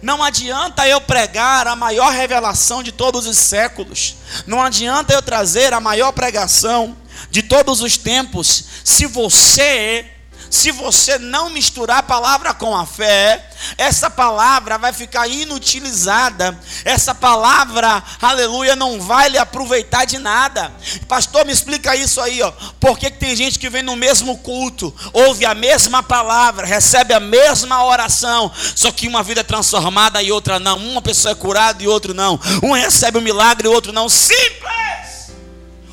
Não 0.00 0.22
adianta 0.22 0.88
eu 0.88 1.02
pregar 1.02 1.68
a 1.68 1.76
maior 1.76 2.10
revelação 2.12 2.82
de 2.82 2.92
todos 2.92 3.26
os 3.26 3.36
séculos. 3.36 4.16
Não 4.46 4.62
adianta 4.62 5.12
eu 5.12 5.20
trazer 5.20 5.74
a 5.74 5.80
maior 5.80 6.12
pregação 6.12 6.96
de 7.30 7.42
todos 7.42 7.82
os 7.82 7.98
tempos, 7.98 8.64
se 8.82 9.06
você 9.06 10.06
se 10.52 10.70
você 10.70 11.18
não 11.18 11.48
misturar 11.48 12.00
a 12.00 12.02
palavra 12.02 12.52
com 12.52 12.76
a 12.76 12.84
fé, 12.84 13.42
essa 13.78 14.10
palavra 14.10 14.76
vai 14.76 14.92
ficar 14.92 15.26
inutilizada. 15.26 16.60
Essa 16.84 17.14
palavra, 17.14 18.02
aleluia, 18.20 18.76
não 18.76 19.00
vai 19.00 19.30
lhe 19.30 19.38
aproveitar 19.38 20.04
de 20.04 20.18
nada. 20.18 20.70
Pastor, 21.08 21.46
me 21.46 21.52
explica 21.52 21.96
isso 21.96 22.20
aí, 22.20 22.42
ó. 22.42 22.52
Por 22.78 22.98
que, 22.98 23.10
que 23.10 23.16
tem 23.16 23.34
gente 23.34 23.58
que 23.58 23.70
vem 23.70 23.82
no 23.82 23.96
mesmo 23.96 24.36
culto, 24.36 24.94
ouve 25.14 25.46
a 25.46 25.54
mesma 25.54 26.02
palavra, 26.02 26.66
recebe 26.66 27.14
a 27.14 27.20
mesma 27.20 27.86
oração, 27.86 28.52
só 28.76 28.92
que 28.92 29.08
uma 29.08 29.22
vida 29.22 29.40
é 29.40 29.44
transformada 29.44 30.22
e 30.22 30.30
outra 30.30 30.58
não. 30.58 30.76
Uma 30.76 31.00
pessoa 31.00 31.32
é 31.32 31.34
curada 31.34 31.82
e 31.82 31.88
outra 31.88 32.12
não. 32.12 32.38
Um 32.62 32.72
recebe 32.72 33.16
o 33.16 33.20
um 33.22 33.24
milagre 33.24 33.66
e 33.66 33.70
outro 33.70 33.90
não. 33.90 34.06
Simples! 34.06 35.32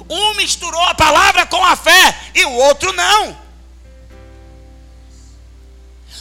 Um 0.09 0.33
misturou 0.33 0.81
a 0.81 0.93
palavra 0.93 1.45
com 1.45 1.63
a 1.63 1.77
fé 1.77 2.13
e 2.35 2.43
o 2.43 2.51
outro 2.51 2.91
não. 2.91 3.48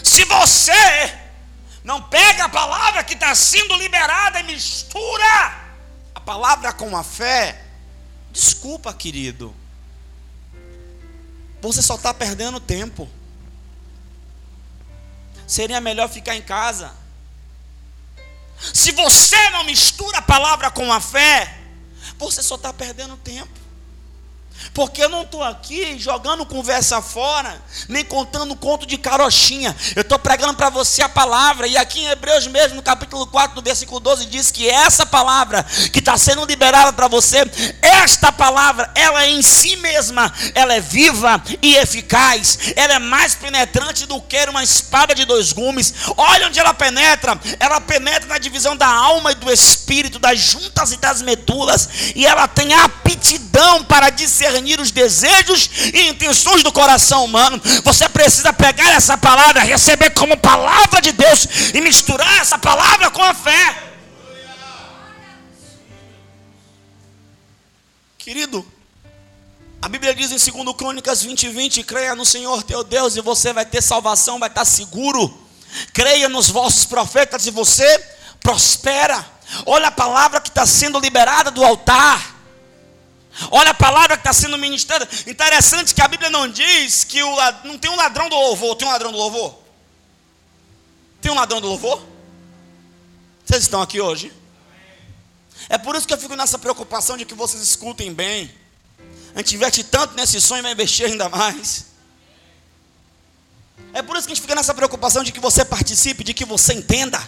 Se 0.02 0.24
você 0.24 1.18
não 1.82 2.02
pega 2.02 2.44
a 2.44 2.48
palavra 2.48 3.04
que 3.04 3.14
está 3.14 3.34
sendo 3.34 3.74
liberada 3.76 4.40
e 4.40 4.44
mistura 4.44 5.68
a 6.14 6.20
palavra 6.20 6.72
com 6.72 6.96
a 6.96 7.02
fé, 7.02 7.64
desculpa, 8.30 8.92
querido, 8.92 9.54
você 11.60 11.82
só 11.82 11.96
está 11.96 12.14
perdendo 12.14 12.60
tempo. 12.60 13.08
Seria 15.46 15.80
melhor 15.80 16.08
ficar 16.08 16.36
em 16.36 16.42
casa. 16.42 16.92
Se 18.74 18.92
você 18.92 19.50
não 19.50 19.64
mistura 19.64 20.18
a 20.18 20.22
palavra 20.22 20.70
com 20.70 20.92
a 20.92 21.00
fé, 21.00 21.58
você 22.18 22.42
só 22.42 22.56
está 22.56 22.72
perdendo 22.72 23.16
tempo. 23.16 23.57
Porque 24.74 25.02
eu 25.02 25.08
não 25.08 25.22
estou 25.22 25.42
aqui 25.42 25.98
jogando 25.98 26.44
conversa 26.44 27.00
fora, 27.00 27.60
nem 27.88 28.04
contando 28.04 28.54
conto 28.56 28.86
de 28.86 28.98
carochinha. 28.98 29.74
Eu 29.94 30.02
estou 30.02 30.18
pregando 30.18 30.54
para 30.54 30.68
você 30.68 31.02
a 31.02 31.08
palavra. 31.08 31.66
E 31.66 31.76
aqui 31.76 32.00
em 32.00 32.08
Hebreus 32.08 32.46
mesmo, 32.46 32.76
no 32.76 32.82
capítulo 32.82 33.26
4, 33.26 33.56
no 33.56 33.62
versículo 33.62 34.00
12, 34.00 34.26
diz 34.26 34.50
que 34.50 34.68
essa 34.68 35.06
palavra 35.06 35.64
que 35.92 35.98
está 36.00 36.16
sendo 36.16 36.44
liberada 36.44 36.92
para 36.92 37.08
você, 37.08 37.38
esta 37.80 38.32
palavra, 38.32 38.90
ela 38.94 39.26
em 39.26 39.42
si 39.42 39.76
mesma, 39.76 40.32
ela 40.54 40.74
é 40.74 40.80
viva 40.80 41.42
e 41.62 41.76
eficaz. 41.76 42.58
Ela 42.76 42.94
é 42.94 42.98
mais 42.98 43.34
penetrante 43.34 44.06
do 44.06 44.20
que 44.20 44.38
uma 44.48 44.62
espada 44.62 45.14
de 45.14 45.24
dois 45.24 45.52
gumes. 45.52 45.94
Olha 46.16 46.48
onde 46.48 46.58
ela 46.58 46.74
penetra. 46.74 47.38
Ela 47.60 47.80
penetra 47.80 48.28
na 48.28 48.38
divisão 48.38 48.76
da 48.76 48.88
alma 48.88 49.32
e 49.32 49.36
do 49.36 49.52
espírito, 49.52 50.18
das 50.18 50.38
juntas 50.38 50.92
e 50.92 50.96
das 50.96 51.22
medulas. 51.22 51.88
E 52.14 52.26
ela 52.26 52.46
tem 52.48 52.72
aptidão 52.74 53.84
para 53.84 54.10
discernir 54.10 54.47
discernir 54.48 54.80
os 54.80 54.90
desejos 54.90 55.70
e 55.92 56.08
intenções 56.08 56.62
do 56.62 56.72
coração 56.72 57.24
humano. 57.24 57.60
Você 57.84 58.08
precisa 58.08 58.52
pegar 58.52 58.90
essa 58.92 59.16
palavra, 59.16 59.60
receber 59.60 60.10
como 60.10 60.36
palavra 60.36 61.00
de 61.00 61.12
Deus 61.12 61.46
e 61.74 61.80
misturar 61.80 62.40
essa 62.40 62.58
palavra 62.58 63.10
com 63.10 63.22
a 63.22 63.34
fé. 63.34 63.84
Querido, 68.16 68.66
a 69.80 69.88
Bíblia 69.88 70.14
diz 70.14 70.32
em 70.32 70.52
2 70.64 70.76
Crônicas 70.76 71.22
20, 71.22 71.48
20: 71.48 71.82
creia 71.82 72.14
no 72.14 72.24
Senhor 72.24 72.62
teu 72.62 72.82
Deus 72.82 73.16
e 73.16 73.20
você 73.20 73.52
vai 73.52 73.64
ter 73.64 73.82
salvação, 73.82 74.38
vai 74.38 74.48
estar 74.48 74.64
seguro. 74.64 75.46
Creia 75.92 76.28
nos 76.28 76.48
vossos 76.48 76.86
profetas 76.86 77.46
e 77.46 77.50
você 77.50 77.98
prospera. 78.40 79.24
Olha 79.64 79.88
a 79.88 79.92
palavra 79.92 80.40
que 80.40 80.48
está 80.48 80.66
sendo 80.66 80.98
liberada 80.98 81.50
do 81.50 81.64
altar. 81.64 82.37
Olha 83.50 83.70
a 83.70 83.74
palavra 83.74 84.16
que 84.16 84.20
está 84.20 84.32
sendo 84.32 84.58
ministrada. 84.58 85.08
Interessante 85.26 85.94
que 85.94 86.02
a 86.02 86.08
Bíblia 86.08 86.28
não 86.30 86.48
diz 86.48 87.04
que 87.04 87.22
o, 87.22 87.36
não 87.64 87.78
tem 87.78 87.90
um 87.90 87.96
ladrão 87.96 88.28
do 88.28 88.36
louvor. 88.36 88.76
Tem 88.76 88.86
um 88.86 88.90
ladrão 88.90 89.12
do 89.12 89.18
louvor? 89.18 89.58
Tem 91.20 91.30
um 91.30 91.34
ladrão 91.34 91.60
do 91.60 91.68
louvor? 91.68 92.04
Vocês 93.44 93.62
estão 93.62 93.80
aqui 93.80 94.00
hoje? 94.00 94.32
É 95.68 95.78
por 95.78 95.94
isso 95.94 96.06
que 96.06 96.12
eu 96.12 96.18
fico 96.18 96.34
nessa 96.34 96.58
preocupação 96.58 97.16
de 97.16 97.24
que 97.24 97.34
vocês 97.34 97.62
escutem 97.62 98.12
bem. 98.12 98.52
A 99.34 99.38
gente 99.38 99.54
investe 99.54 99.84
tanto 99.84 100.14
nesse 100.14 100.40
sonho 100.40 100.60
e 100.60 100.62
vai 100.62 100.72
investir 100.72 101.06
ainda 101.06 101.28
mais. 101.28 101.86
É 103.92 104.02
por 104.02 104.16
isso 104.16 104.26
que 104.26 104.32
a 104.32 104.34
gente 104.34 104.42
fica 104.42 104.54
nessa 104.54 104.74
preocupação 104.74 105.22
de 105.22 105.32
que 105.32 105.40
você 105.40 105.64
participe, 105.64 106.24
de 106.24 106.34
que 106.34 106.44
você 106.44 106.74
entenda. 106.74 107.20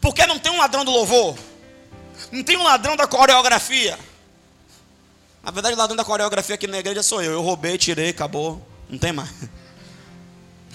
Porque 0.00 0.26
não 0.26 0.38
tem 0.38 0.52
um 0.52 0.58
ladrão 0.58 0.84
do 0.84 0.90
louvor. 0.90 1.38
Não 2.30 2.42
tem 2.42 2.56
um 2.56 2.62
ladrão 2.62 2.96
da 2.96 3.06
coreografia. 3.06 3.98
Na 5.44 5.50
verdade, 5.50 5.74
o 5.74 5.78
ladrão 5.78 5.96
da 5.96 6.04
coreografia 6.04 6.54
aqui 6.54 6.66
na 6.66 6.78
igreja 6.78 7.02
sou 7.02 7.22
eu. 7.22 7.32
Eu 7.32 7.42
roubei, 7.42 7.76
tirei, 7.76 8.08
acabou. 8.08 8.66
Não 8.88 8.98
tem 8.98 9.12
mais. 9.12 9.30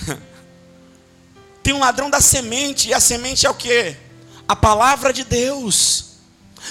tem 1.63 1.73
um 1.73 1.79
ladrão 1.79 2.07
da 2.07 2.21
semente. 2.21 2.89
E 2.89 2.93
a 2.93 2.99
semente 2.99 3.47
é 3.47 3.49
o 3.49 3.55
que? 3.55 3.97
A 4.47 4.55
palavra 4.55 5.11
de 5.11 5.23
Deus. 5.23 6.09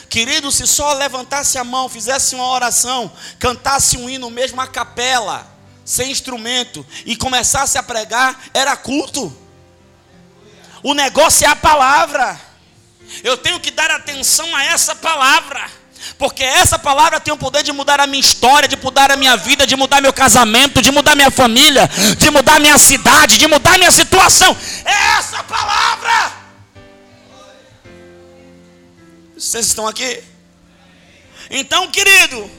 Querido, 0.08 0.52
se 0.52 0.64
só 0.64 0.92
levantasse 0.92 1.58
a 1.58 1.64
mão, 1.64 1.88
fizesse 1.88 2.36
uma 2.36 2.46
oração, 2.46 3.10
cantasse 3.38 3.96
um 3.96 4.08
hino 4.08 4.30
mesmo 4.30 4.60
a 4.60 4.66
capela, 4.66 5.44
sem 5.84 6.12
instrumento, 6.12 6.86
e 7.04 7.16
começasse 7.16 7.78
a 7.78 7.82
pregar, 7.82 8.48
era 8.54 8.76
culto. 8.76 9.36
O 10.84 10.94
negócio 10.94 11.44
é 11.46 11.48
a 11.48 11.56
palavra. 11.56 12.40
Eu 13.24 13.36
tenho 13.36 13.58
que 13.58 13.72
dar 13.72 13.90
atenção 13.90 14.54
a 14.54 14.64
essa 14.64 14.94
palavra. 14.94 15.77
Porque 16.16 16.42
essa 16.42 16.78
palavra 16.78 17.20
tem 17.20 17.32
o 17.32 17.36
poder 17.36 17.62
de 17.62 17.72
mudar 17.72 18.00
a 18.00 18.06
minha 18.06 18.20
história, 18.20 18.68
de 18.68 18.76
mudar 18.76 19.10
a 19.10 19.16
minha 19.16 19.36
vida, 19.36 19.66
de 19.66 19.76
mudar 19.76 20.00
meu 20.00 20.12
casamento, 20.12 20.80
de 20.80 20.90
mudar 20.90 21.14
minha 21.14 21.30
família, 21.30 21.88
de 22.16 22.30
mudar 22.30 22.60
minha 22.60 22.78
cidade, 22.78 23.38
de 23.38 23.46
mudar 23.46 23.78
minha 23.78 23.90
situação. 23.90 24.56
É 24.84 25.18
essa 25.18 25.42
palavra. 25.44 26.32
Vocês 29.36 29.66
estão 29.66 29.86
aqui? 29.86 30.22
Então, 31.50 31.88
querido, 31.88 32.50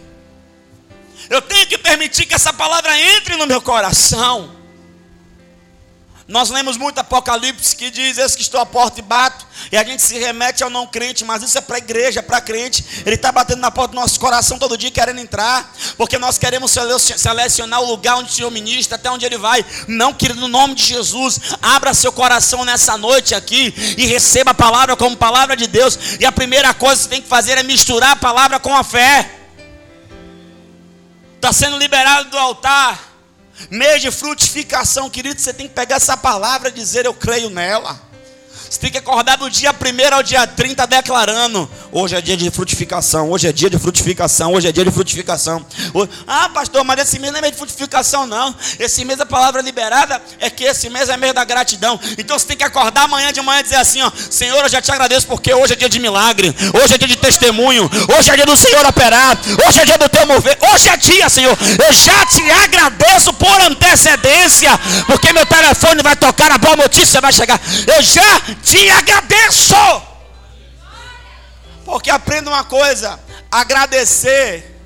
eu 1.29 1.41
tenho 1.41 1.67
que 1.67 1.77
permitir 1.77 2.25
que 2.25 2.33
essa 2.33 2.53
palavra 2.53 2.97
entre 2.99 3.35
no 3.35 3.45
meu 3.45 3.61
coração. 3.61 4.58
Nós 6.29 6.51
lemos 6.51 6.77
muito 6.77 6.99
Apocalipse 6.99 7.75
que 7.75 7.89
diz: 7.89 8.19
Eis 8.19 8.35
que 8.35 8.43
estou 8.43 8.61
à 8.61 8.65
porta 8.65 8.99
e 8.99 9.01
bato. 9.01 9.47
E 9.71 9.75
a 9.75 9.83
gente 9.83 10.03
se 10.03 10.15
remete 10.19 10.63
ao 10.63 10.69
não 10.69 10.85
crente, 10.85 11.25
mas 11.25 11.41
isso 11.41 11.57
é 11.57 11.61
para 11.61 11.77
a 11.77 11.79
igreja, 11.79 12.21
para 12.21 12.39
crente. 12.39 12.85
Ele 13.03 13.15
está 13.15 13.31
batendo 13.31 13.59
na 13.59 13.71
porta 13.71 13.95
do 13.95 13.99
nosso 13.99 14.19
coração 14.19 14.59
todo 14.59 14.77
dia 14.77 14.91
querendo 14.91 15.19
entrar, 15.19 15.73
porque 15.97 16.19
nós 16.19 16.37
queremos 16.37 16.71
selecionar 16.71 17.81
o 17.81 17.87
lugar 17.87 18.17
onde 18.17 18.29
o 18.29 18.33
Senhor 18.33 18.51
ministra, 18.51 18.95
até 18.95 19.09
onde 19.09 19.25
Ele 19.25 19.39
vai. 19.39 19.65
Não, 19.87 20.13
querido, 20.13 20.39
no 20.39 20.47
nome 20.47 20.75
de 20.75 20.83
Jesus, 20.83 21.39
abra 21.63 21.95
seu 21.95 22.11
coração 22.11 22.63
nessa 22.63 22.95
noite 22.95 23.33
aqui 23.33 23.73
e 23.97 24.05
receba 24.05 24.51
a 24.51 24.53
palavra 24.53 24.95
como 24.95 25.17
palavra 25.17 25.57
de 25.57 25.65
Deus. 25.65 25.97
E 26.19 26.27
a 26.27 26.31
primeira 26.31 26.75
coisa 26.75 26.97
que 26.97 27.03
você 27.05 27.09
tem 27.09 27.21
que 27.23 27.27
fazer 27.27 27.57
é 27.57 27.63
misturar 27.63 28.11
a 28.11 28.15
palavra 28.15 28.59
com 28.59 28.75
a 28.75 28.83
fé. 28.83 29.31
Está 31.37 31.51
sendo 31.51 31.79
liberado 31.79 32.29
do 32.29 32.37
altar 32.37 33.08
Mês 33.69 34.01
de 34.01 34.11
frutificação, 34.11 35.09
querido, 35.09 35.39
você 35.39 35.53
tem 35.53 35.67
que 35.67 35.73
pegar 35.73 35.97
essa 35.97 36.15
palavra 36.15 36.69
e 36.69 36.71
dizer: 36.71 37.05
Eu 37.05 37.13
creio 37.13 37.49
nela. 37.49 38.08
Você 38.69 38.79
tem 38.79 38.91
que 38.91 38.99
acordar 38.99 39.35
do 39.35 39.49
dia 39.49 39.71
1 39.71 40.13
ao 40.15 40.21
dia 40.21 40.45
30 40.45 40.85
declarando: 40.85 41.67
Hoje 41.91 42.15
é 42.15 42.21
dia 42.21 42.37
de 42.37 42.51
frutificação, 42.51 43.31
hoje 43.31 43.47
é 43.47 43.51
dia 43.51 43.67
de 43.67 43.79
frutificação, 43.79 44.53
hoje 44.53 44.67
é 44.67 44.71
dia 44.71 44.85
de 44.85 44.91
frutificação. 44.91 45.65
Ah, 46.27 46.49
pastor, 46.49 46.83
mas 46.83 46.99
esse 46.99 47.17
mês 47.17 47.31
não 47.31 47.39
é 47.39 47.41
mês 47.41 47.53
de 47.53 47.57
frutificação, 47.57 48.27
não. 48.27 48.55
Esse 48.77 49.03
mês 49.03 49.19
a 49.19 49.25
palavra 49.25 49.61
liberada 49.61 50.21
é 50.39 50.51
que 50.51 50.63
esse 50.63 50.87
mês 50.87 51.09
é 51.09 51.17
mês 51.17 51.33
da 51.33 51.43
gratidão. 51.43 51.99
Então 52.15 52.37
você 52.37 52.45
tem 52.45 52.57
que 52.57 52.63
acordar 52.63 53.05
amanhã 53.05 53.33
de 53.33 53.41
manhã 53.41 53.61
e 53.61 53.63
dizer 53.63 53.77
assim: 53.77 54.03
ó, 54.03 54.11
Senhor, 54.29 54.59
eu 54.59 54.69
já 54.69 54.79
te 54.79 54.91
agradeço 54.91 55.25
porque 55.25 55.51
hoje 55.51 55.73
é 55.73 55.75
dia 55.75 55.89
de 55.89 55.99
milagre, 55.99 56.55
hoje 56.79 56.93
é 56.93 56.97
dia 56.99 57.07
de 57.07 57.17
testemunho, 57.17 57.89
hoje 58.17 58.29
é 58.29 58.35
dia 58.35 58.45
do 58.45 58.55
Senhor 58.55 58.85
operar, 58.85 59.35
hoje 59.67 59.79
é 59.79 59.85
dia 59.85 59.97
do 59.97 60.07
teu 60.07 60.27
mover, 60.27 60.55
hoje 60.71 60.89
é 60.89 60.95
dia, 60.95 61.27
Senhor. 61.27 61.57
Eu 61.87 61.91
já 61.91 62.23
te 62.27 62.51
agradeço 62.51 63.33
por 63.33 63.61
antecedência, 63.61 64.79
porque 65.07 65.33
meu 65.33 65.45
telefone 65.47 66.03
vai 66.03 66.15
tocar, 66.15 66.51
a 66.51 66.59
boa 66.59 66.75
notícia 66.75 67.19
vai 67.19 67.33
chegar. 67.33 67.59
Eu 67.87 68.03
já 68.03 68.58
te 68.63 68.89
agradeço. 68.89 69.75
Porque 71.85 72.09
aprenda 72.09 72.49
uma 72.49 72.63
coisa: 72.63 73.19
agradecer 73.51 74.79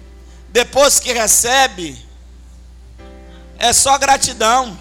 depois 0.50 1.00
que 1.00 1.12
recebe 1.12 2.04
é 3.58 3.74
só 3.74 3.98
gratidão. 3.98 4.80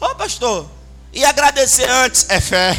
Ô 0.00 0.06
oh, 0.06 0.14
pastor, 0.14 0.70
e 1.12 1.24
agradecer 1.24 1.88
antes 1.88 2.26
é 2.28 2.40
fé. 2.40 2.76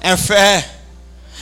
É 0.00 0.16
fé. 0.16 0.79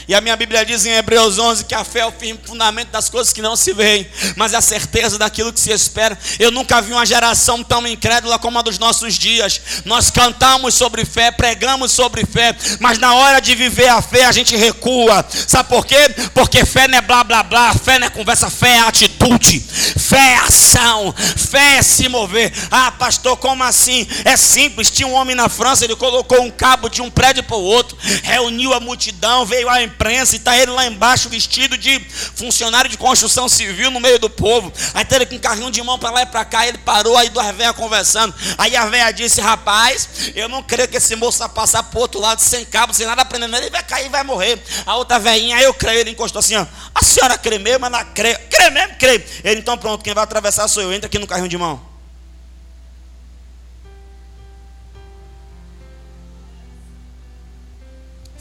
E 0.08 0.14
a 0.14 0.22
minha 0.22 0.34
Bíblia 0.36 0.64
diz 0.64 0.86
em 0.86 0.92
Hebreus 0.92 1.38
11 1.38 1.66
que 1.66 1.74
a 1.74 1.84
fé 1.84 1.98
é 1.98 2.06
o 2.06 2.10
firme 2.10 2.40
fundamento 2.42 2.88
das 2.88 3.10
coisas 3.10 3.30
que 3.30 3.42
não 3.42 3.54
se 3.54 3.74
veem, 3.74 4.08
mas 4.36 4.54
é 4.54 4.56
a 4.56 4.60
certeza 4.62 5.18
daquilo 5.18 5.52
que 5.52 5.60
se 5.60 5.70
espera. 5.70 6.18
Eu 6.38 6.50
nunca 6.50 6.80
vi 6.80 6.94
uma 6.94 7.04
geração 7.04 7.62
tão 7.62 7.86
incrédula 7.86 8.38
como 8.38 8.58
a 8.58 8.62
dos 8.62 8.78
nossos 8.78 9.18
dias. 9.18 9.60
Nós 9.84 10.10
cantamos 10.10 10.74
sobre 10.74 11.04
fé, 11.04 11.30
pregamos 11.30 11.92
sobre 11.92 12.24
fé, 12.24 12.56
mas 12.80 12.98
na 12.98 13.12
hora 13.12 13.38
de 13.38 13.54
viver 13.54 13.88
a 13.88 14.00
fé 14.00 14.24
a 14.24 14.32
gente 14.32 14.56
recua. 14.56 15.26
Sabe 15.28 15.68
por 15.68 15.84
quê? 15.84 16.08
Porque 16.32 16.64
fé 16.64 16.88
não 16.88 16.96
é 16.96 17.02
blá 17.02 17.22
blá 17.22 17.42
blá, 17.42 17.74
fé 17.74 17.98
não 17.98 18.06
é 18.06 18.10
conversa, 18.10 18.48
fé 18.48 18.76
é 18.76 18.80
atitude, 18.80 19.60
fé 19.60 20.16
é 20.16 20.36
ação, 20.36 21.14
fé 21.36 21.76
é 21.76 21.82
se 21.82 22.08
mover. 22.08 22.50
Ah, 22.70 22.90
pastor, 22.92 23.36
como 23.36 23.62
assim? 23.62 24.08
É 24.24 24.38
simples. 24.38 24.90
Tinha 24.90 25.06
um 25.06 25.12
homem 25.12 25.36
na 25.36 25.50
França, 25.50 25.84
ele 25.84 25.96
colocou 25.96 26.40
um 26.40 26.50
cabo 26.50 26.88
de 26.88 27.02
um 27.02 27.10
prédio 27.10 27.42
para 27.42 27.58
o 27.58 27.62
outro, 27.62 27.98
reuniu 28.22 28.72
a 28.72 28.80
multidão, 28.80 29.44
veio 29.44 29.68
a 29.68 29.82
imprensa 29.98 30.36
e 30.36 30.38
está 30.38 30.56
ele 30.56 30.70
lá 30.70 30.86
embaixo 30.86 31.28
vestido 31.28 31.76
de 31.76 31.98
funcionário 32.36 32.88
de 32.88 32.96
construção 32.96 33.48
civil 33.48 33.90
no 33.90 33.98
meio 33.98 34.18
do 34.20 34.30
povo. 34.30 34.72
Aí 34.94 35.04
tá 35.04 35.16
ele 35.16 35.26
com 35.26 35.34
um 35.34 35.38
carrinho 35.40 35.70
de 35.72 35.82
mão 35.82 35.98
para 35.98 36.10
lá 36.10 36.22
e 36.22 36.26
para 36.26 36.44
cá, 36.44 36.66
ele 36.68 36.78
parou 36.78 37.16
aí 37.16 37.28
duas 37.28 37.54
velhas 37.56 37.74
conversando. 37.74 38.32
Aí 38.56 38.76
a 38.76 38.86
velha 38.86 39.10
disse: 39.10 39.40
Rapaz, 39.40 40.08
eu 40.36 40.48
não 40.48 40.62
creio 40.62 40.88
que 40.88 40.96
esse 40.96 41.16
moço 41.16 41.40
vai 41.40 41.48
passar 41.48 41.82
para 41.82 41.98
outro 41.98 42.20
lado 42.20 42.40
sem 42.40 42.64
cabo, 42.64 42.94
sem 42.94 43.06
nada 43.06 43.22
aprendendo. 43.22 43.56
Ele 43.56 43.70
vai 43.70 43.82
cair 43.82 44.06
e 44.06 44.08
vai 44.08 44.22
morrer. 44.22 44.62
A 44.86 44.96
outra 44.96 45.18
velhinha, 45.18 45.60
eu 45.60 45.74
creio, 45.74 45.98
ele 45.98 46.10
encostou 46.10 46.38
assim: 46.38 46.54
ó, 46.54 46.64
A 46.94 47.04
senhora 47.04 47.36
crê 47.36 47.58
mesmo, 47.58 47.88
não 47.88 48.04
crê. 48.14 48.34
Crê 48.34 48.70
mesmo, 48.70 48.94
crê. 48.96 49.24
Ele 49.42 49.60
então 49.60 49.76
pronto, 49.76 50.04
quem 50.04 50.14
vai 50.14 50.22
atravessar 50.22 50.68
sou 50.68 50.82
eu. 50.82 50.92
Entra 50.92 51.08
aqui 51.08 51.18
no 51.18 51.26
carrinho 51.26 51.48
de 51.48 51.58
mão. 51.58 51.87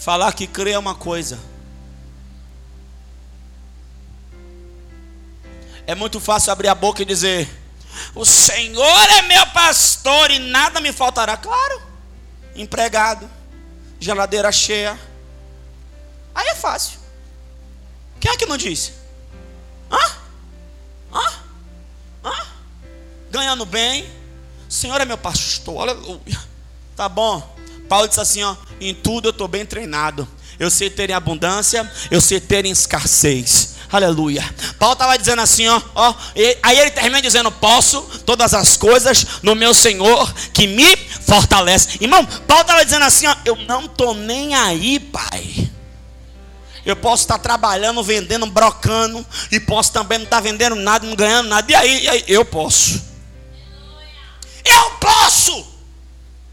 Falar 0.07 0.31
que 0.31 0.47
crê 0.47 0.71
é 0.71 0.79
uma 0.79 0.95
coisa. 0.95 1.37
É 5.85 5.93
muito 5.93 6.21
fácil 6.21 6.53
abrir 6.53 6.69
a 6.69 6.73
boca 6.73 7.01
e 7.01 7.05
dizer: 7.05 7.53
O 8.15 8.23
Senhor 8.23 9.09
é 9.17 9.23
meu 9.23 9.45
pastor 9.47 10.31
e 10.31 10.39
nada 10.39 10.79
me 10.79 10.93
faltará. 10.93 11.35
Claro, 11.35 11.81
empregado, 12.55 13.29
geladeira 13.99 14.49
cheia. 14.49 14.97
Aí 16.33 16.47
é 16.47 16.55
fácil. 16.55 17.01
Quem 18.17 18.31
é 18.31 18.37
que 18.37 18.45
não 18.45 18.55
disse? 18.55 18.93
Hã? 19.91 20.15
Hã? 21.13 21.33
Hã? 22.23 22.47
Ganhando 23.29 23.65
bem. 23.65 24.09
O 24.69 24.71
Senhor 24.71 25.01
é 25.01 25.03
meu 25.03 25.17
pastor. 25.17 25.81
Aleluia. 25.81 26.47
Tá 26.95 27.09
bom. 27.09 27.56
Paulo 27.87 28.07
disse 28.07 28.21
assim: 28.21 28.43
ó, 28.43 28.55
em 28.79 28.93
tudo 28.93 29.29
eu 29.29 29.31
estou 29.31 29.47
bem 29.47 29.65
treinado. 29.65 30.27
Eu 30.59 30.71
sei 30.71 30.89
ter 30.89 31.09
em 31.09 31.13
abundância, 31.13 31.89
eu 32.09 32.19
sei 32.19 32.39
ter 32.39 32.65
em 32.65 32.71
escassez. 32.71 33.75
Aleluia. 33.91 34.43
Paulo 34.77 34.93
estava 34.93 35.17
dizendo 35.17 35.41
assim, 35.41 35.67
ó, 35.67 35.81
ó, 35.95 36.13
aí 36.63 36.79
ele 36.79 36.91
termina 36.91 37.21
dizendo: 37.21 37.51
Posso 37.51 38.01
todas 38.25 38.53
as 38.53 38.75
coisas 38.75 39.25
no 39.43 39.55
meu 39.55 39.73
Senhor 39.73 40.33
que 40.51 40.67
me 40.67 40.95
fortalece. 41.25 41.97
Irmão, 42.01 42.25
Paulo 42.25 42.61
estava 42.61 42.83
dizendo 42.83 43.05
assim, 43.05 43.27
ó, 43.27 43.35
eu 43.45 43.55
não 43.55 43.85
estou 43.85 44.13
nem 44.13 44.55
aí, 44.55 44.99
pai. 44.99 45.69
Eu 46.85 46.95
posso 46.95 47.23
estar 47.23 47.37
trabalhando, 47.37 48.01
vendendo, 48.01 48.45
brocando, 48.45 49.25
e 49.51 49.59
posso 49.59 49.91
também 49.91 50.19
não 50.19 50.25
estar 50.25 50.39
vendendo 50.39 50.75
nada, 50.75 51.05
não 51.05 51.15
ganhando 51.15 51.49
nada. 51.49 51.69
E 51.69 51.75
aí, 51.75 52.03
e 52.03 52.09
aí 52.09 52.23
eu 52.27 52.45
posso. 52.45 53.01
Eu 54.63 54.91
posso 54.91 55.76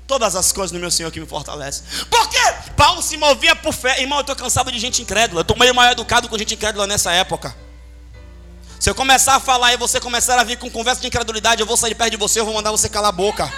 todas 0.07 0.37
as 0.37 0.53
coisas 0.53 0.73
no 0.73 0.79
meu 0.79 0.91
Senhor 0.91 1.11
que 1.11 1.21
me 1.21 1.27
fortalece. 1.27 1.83
Por 2.11 2.29
quê? 2.29 2.39
Paulo 2.77 3.03
se 3.03 3.17
movia 3.17 3.57
por 3.57 3.73
fé. 3.73 4.01
Irmão, 4.01 4.19
eu 4.19 4.23
estou 4.23 4.37
cansado 4.37 4.71
de 4.71 4.79
gente 4.79 5.03
incrédula. 5.03 5.41
Eu 5.41 5.43
estou 5.43 5.59
meio 5.59 5.75
mal 5.75 5.91
educado 5.91 6.29
com 6.29 6.39
gente 6.39 6.55
incrédula 6.55 6.87
nessa 6.87 7.13
época. 7.13 7.55
Se 8.79 8.91
eu 8.91 8.95
começar 8.95 9.37
a 9.37 9.41
falar 9.41 9.73
e 9.73 9.77
você 9.77 9.99
começar 9.99 10.39
a 10.39 10.45
vir 10.45 10.59
com 10.59 10.71
conversa 10.71 11.01
de 11.01 11.07
incredulidade, 11.07 11.61
eu 11.61 11.67
vou 11.67 11.77
sair 11.77 11.91
de 11.91 11.95
perto 11.95 12.11
de 12.11 12.17
você, 12.17 12.41
eu 12.41 12.45
vou 12.45 12.55
mandar 12.55 12.71
você 12.71 12.89
calar 12.89 13.09
a 13.09 13.13
boca. 13.13 13.51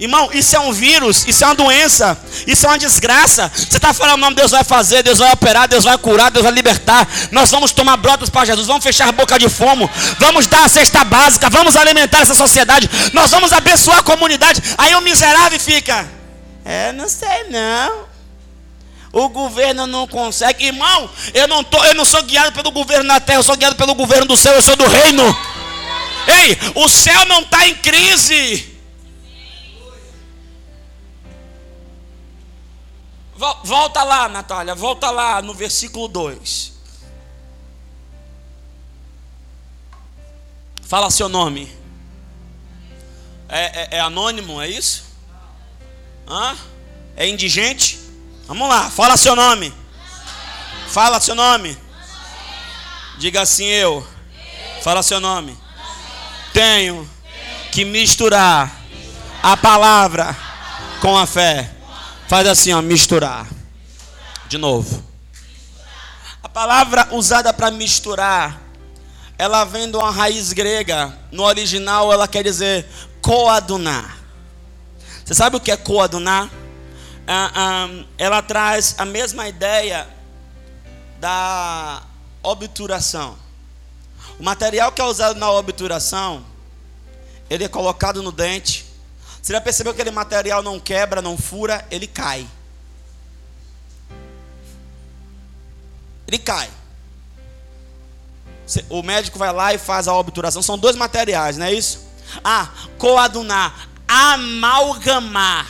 Irmão, 0.00 0.30
isso 0.32 0.54
é 0.54 0.60
um 0.60 0.72
vírus, 0.72 1.26
isso 1.26 1.42
é 1.42 1.46
uma 1.48 1.56
doença, 1.56 2.16
isso 2.46 2.64
é 2.66 2.68
uma 2.68 2.78
desgraça. 2.78 3.50
Você 3.52 3.78
está 3.78 3.92
falando, 3.92 4.20
não, 4.20 4.32
Deus 4.32 4.52
vai 4.52 4.62
fazer, 4.62 5.02
Deus 5.02 5.18
vai 5.18 5.32
operar, 5.32 5.66
Deus 5.66 5.82
vai 5.82 5.98
curar, 5.98 6.30
Deus 6.30 6.44
vai 6.44 6.52
libertar. 6.52 7.06
Nós 7.32 7.50
vamos 7.50 7.72
tomar 7.72 7.96
brotas 7.96 8.30
para 8.30 8.44
Jesus, 8.44 8.68
vamos 8.68 8.84
fechar 8.84 9.08
a 9.08 9.12
boca 9.12 9.36
de 9.40 9.48
fumo, 9.48 9.90
vamos 10.20 10.46
dar 10.46 10.64
a 10.64 10.68
cesta 10.68 11.02
básica, 11.02 11.50
vamos 11.50 11.74
alimentar 11.74 12.20
essa 12.20 12.34
sociedade, 12.34 12.88
nós 13.12 13.32
vamos 13.32 13.52
abençoar 13.52 13.98
a 13.98 14.02
comunidade. 14.02 14.62
Aí 14.78 14.94
o 14.94 15.00
miserável 15.00 15.58
fica, 15.58 16.08
é, 16.64 16.92
não 16.92 17.08
sei 17.08 17.48
não. 17.50 18.06
O 19.10 19.28
governo 19.30 19.86
não 19.86 20.06
consegue, 20.06 20.66
irmão. 20.66 21.10
Eu 21.34 21.48
não 21.48 21.64
tô, 21.64 21.82
eu 21.84 21.94
não 21.94 22.04
sou 22.04 22.22
guiado 22.22 22.52
pelo 22.52 22.70
governo 22.70 23.04
na 23.04 23.18
terra, 23.18 23.38
eu 23.38 23.42
sou 23.42 23.56
guiado 23.56 23.74
pelo 23.74 23.94
governo 23.96 24.26
do 24.26 24.36
céu, 24.36 24.52
eu 24.52 24.62
sou 24.62 24.76
do 24.76 24.86
reino. 24.86 25.24
Ei, 26.28 26.56
o 26.74 26.88
céu 26.88 27.24
não 27.24 27.40
está 27.40 27.66
em 27.66 27.74
crise. 27.74 28.67
Volta 33.62 34.02
lá, 34.02 34.28
Natália, 34.28 34.74
volta 34.74 35.12
lá 35.12 35.40
no 35.40 35.54
versículo 35.54 36.08
2. 36.08 36.72
Fala 40.82 41.08
seu 41.08 41.28
nome. 41.28 41.72
É, 43.48 43.60
é, 43.60 43.88
é, 43.92 44.00
anônimo, 44.00 44.60
é 44.60 44.68
isso? 44.68 45.04
Hã? 46.26 46.56
É 47.16 47.28
indigente? 47.28 48.00
Vamos 48.48 48.68
lá, 48.68 48.90
fala 48.90 49.16
seu 49.16 49.36
nome. 49.36 49.72
Fala 50.88 51.20
seu 51.20 51.36
nome. 51.36 51.78
Diga 53.18 53.42
assim, 53.42 53.66
eu. 53.66 54.04
Fala 54.82 55.00
seu 55.02 55.20
nome. 55.20 55.56
Tenho 56.52 57.08
que 57.70 57.84
misturar 57.84 58.74
a 59.40 59.56
palavra 59.56 60.36
com 61.00 61.16
a 61.16 61.24
fé. 61.24 61.77
Faz 62.28 62.46
assim, 62.46 62.74
ó, 62.74 62.82
misturar. 62.82 63.46
De 64.48 64.58
novo. 64.58 65.02
A 66.42 66.48
palavra 66.48 67.08
usada 67.12 67.54
para 67.54 67.70
misturar, 67.70 68.60
ela 69.38 69.64
vem 69.64 69.90
de 69.90 69.96
uma 69.96 70.10
raiz 70.10 70.52
grega. 70.52 71.16
No 71.32 71.44
original, 71.44 72.12
ela 72.12 72.28
quer 72.28 72.44
dizer 72.44 72.86
coadunar. 73.22 74.18
Você 75.24 75.34
sabe 75.34 75.56
o 75.56 75.60
que 75.60 75.70
é 75.70 75.76
coadunar? 75.76 76.50
Ah, 77.26 77.50
ah, 77.54 78.04
ela 78.18 78.42
traz 78.42 78.94
a 78.98 79.04
mesma 79.04 79.48
ideia 79.48 80.06
da 81.18 82.02
obturação. 82.42 83.38
O 84.38 84.42
material 84.42 84.92
que 84.92 85.00
é 85.00 85.04
usado 85.04 85.38
na 85.38 85.50
obturação, 85.50 86.44
ele 87.48 87.64
é 87.64 87.68
colocado 87.68 88.22
no 88.22 88.32
dente. 88.32 88.87
Você 89.40 89.52
já 89.52 89.60
percebeu 89.60 89.94
que 89.94 90.00
aquele 90.00 90.14
material 90.14 90.62
não 90.62 90.78
quebra, 90.78 91.22
não 91.22 91.36
fura, 91.38 91.86
ele 91.90 92.06
cai. 92.06 92.46
Ele 96.26 96.38
cai. 96.38 96.68
O 98.90 99.02
médico 99.02 99.38
vai 99.38 99.52
lá 99.52 99.72
e 99.72 99.78
faz 99.78 100.06
a 100.06 100.14
obturação. 100.14 100.60
São 100.60 100.76
dois 100.76 100.94
materiais, 100.94 101.56
não 101.56 101.64
é 101.64 101.72
isso? 101.72 102.06
Ah, 102.44 102.68
coadunar, 102.98 103.88
amalgamar. 104.06 105.66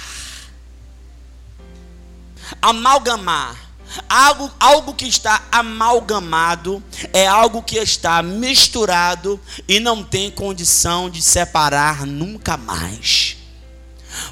Amalgamar. 2.61 3.69
Algo, 4.09 4.51
algo 4.61 4.95
que 4.95 5.07
está 5.07 5.45
amalgamado 5.51 6.83
é 7.13 7.27
algo 7.27 7.63
que 7.63 7.79
está 7.79 8.23
misturado 8.23 9.41
e 9.67 9.81
não 9.81 10.05
tem 10.05 10.31
condição 10.31 11.09
de 11.09 11.23
separar 11.23 12.05
nunca 12.05 12.57
mais. 12.57 13.38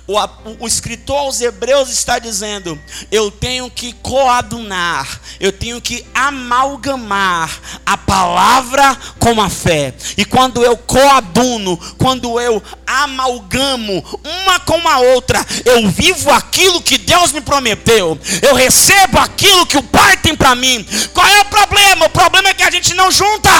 O, 0.07 0.15
o, 0.61 0.67
escritor 0.67 1.19
aos 1.19 1.41
Hebreus 1.41 1.91
está 1.91 2.19
dizendo: 2.19 2.81
eu 3.11 3.31
tenho 3.31 3.71
que 3.71 3.93
coadunar, 3.95 5.21
eu 5.41 5.53
tenho 5.53 5.81
que 5.81 6.07
amalgamar 6.15 7.61
a 7.85 7.97
palavra 7.97 8.97
com 9.19 9.41
a 9.41 9.51
fé. 9.51 9.95
E 10.17 10.25
quando 10.25 10.63
eu 10.63 10.77
coaduno, 10.77 11.77
quando 11.99 12.41
eu 12.41 12.63
amalgamo 12.87 14.05
uma 14.25 14.61
com 14.61 14.89
a 14.89 14.99
outra, 14.99 15.45
eu 15.65 15.89
vivo 15.91 16.31
aquilo 16.31 16.81
que 16.81 16.99
Deus 16.99 17.33
me 17.33 17.41
prometeu, 17.41 18.19
eu 18.43 18.55
recebo 18.55 19.19
aquilo 19.19 19.67
que 19.67 19.77
o 19.77 19.83
Pai 19.83 20.17
tem 20.17 20.37
para 20.37 20.55
mim. 20.55 20.87
Qual 21.13 21.27
é 21.27 21.41
o 21.41 21.47
problema? 21.47 22.07
O 22.07 22.11
problema 22.11 22.49
é 22.49 22.55
que 22.55 22.63
a 22.63 22.71
gente 22.71 22.95
não 22.95 23.11
junta. 23.11 23.51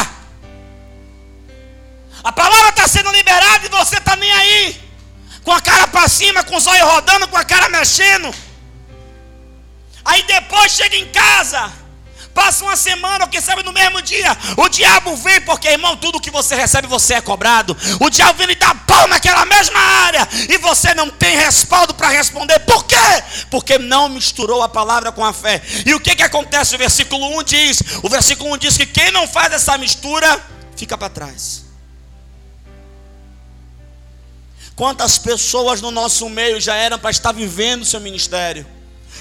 A 2.23 2.33
palavra 2.33 2.71
está 2.71 2.89
sendo 2.89 3.11
liberada 3.13 3.67
e 3.67 3.69
você 3.69 3.99
está 3.99 4.17
nem 4.17 4.33
aí 4.33 4.86
com 5.47 5.53
a 5.53 5.61
cara 5.61 5.87
para 5.87 6.09
cima, 6.09 6.43
com 6.43 6.57
os 6.57 6.67
olhos 6.67 6.83
rodando, 6.83 7.29
com 7.29 7.37
a 7.37 7.45
cara 7.45 7.69
mexendo. 7.69 8.35
Aí 10.05 10.25
depois 10.25 10.73
chega 10.73 10.97
em 10.97 11.07
casa, 11.07 11.73
passa 12.35 12.65
uma 12.65 12.75
semana, 12.75 13.25
ou 13.25 13.31
quem 13.31 13.41
sabe 13.41 13.63
no 13.63 13.73
mesmo 13.73 14.03
dia, 14.03 14.37
o 14.57 14.69
diabo 14.69 15.15
vem, 15.15 15.41
porque 15.43 15.69
irmão, 15.69 15.97
tudo 15.97 16.21
que 16.21 16.33
você 16.33 16.57
recebe 16.57 16.89
você 16.89 17.15
é 17.15 17.21
cobrado. 17.21 17.77
O 18.01 18.11
diabo 18.11 18.37
vem 18.37 18.51
e 18.51 18.57
dá 18.57 18.75
pau 18.75 19.07
naquela 19.07 19.45
mesma 19.45 19.79
área, 19.79 20.29
e 20.49 20.59
você 20.59 20.93
não 20.95 21.09
tem 21.11 21.37
respaldo 21.37 21.95
para 21.95 22.09
responder. 22.09 22.59
Por 22.61 22.85
quê? 22.85 22.97
Porque 23.49 23.79
não 23.79 24.09
misturou 24.09 24.65
a 24.65 24.69
palavra 24.69 25.13
com 25.13 25.25
a 25.25 25.33
fé. 25.33 25.63
E 25.87 25.95
o 25.95 26.01
que, 26.01 26.17
que 26.17 26.25
acontece? 26.25 26.75
O 26.75 26.79
versículo 26.79 27.39
1 27.39 27.45
diz: 27.45 27.83
o 28.03 28.09
versículo 28.09 28.53
1 28.55 28.59
diz 28.59 28.77
que 28.77 28.87
quem 28.87 29.13
não 29.13 29.29
faz 29.29 29.53
essa 29.53 29.79
mistura 29.79 30.45
fica 30.75 30.99
para 30.99 31.09
trás. 31.09 31.66
Quantas 34.77 35.17
pessoas 35.17 35.81
no 35.81 35.91
nosso 35.91 36.29
meio 36.29 36.61
já 36.61 36.75
eram 36.75 36.99
para 36.99 37.11
estar 37.11 37.33
vivendo 37.33 37.81
o 37.81 37.87
seu 37.87 37.99
ministério, 37.99 38.67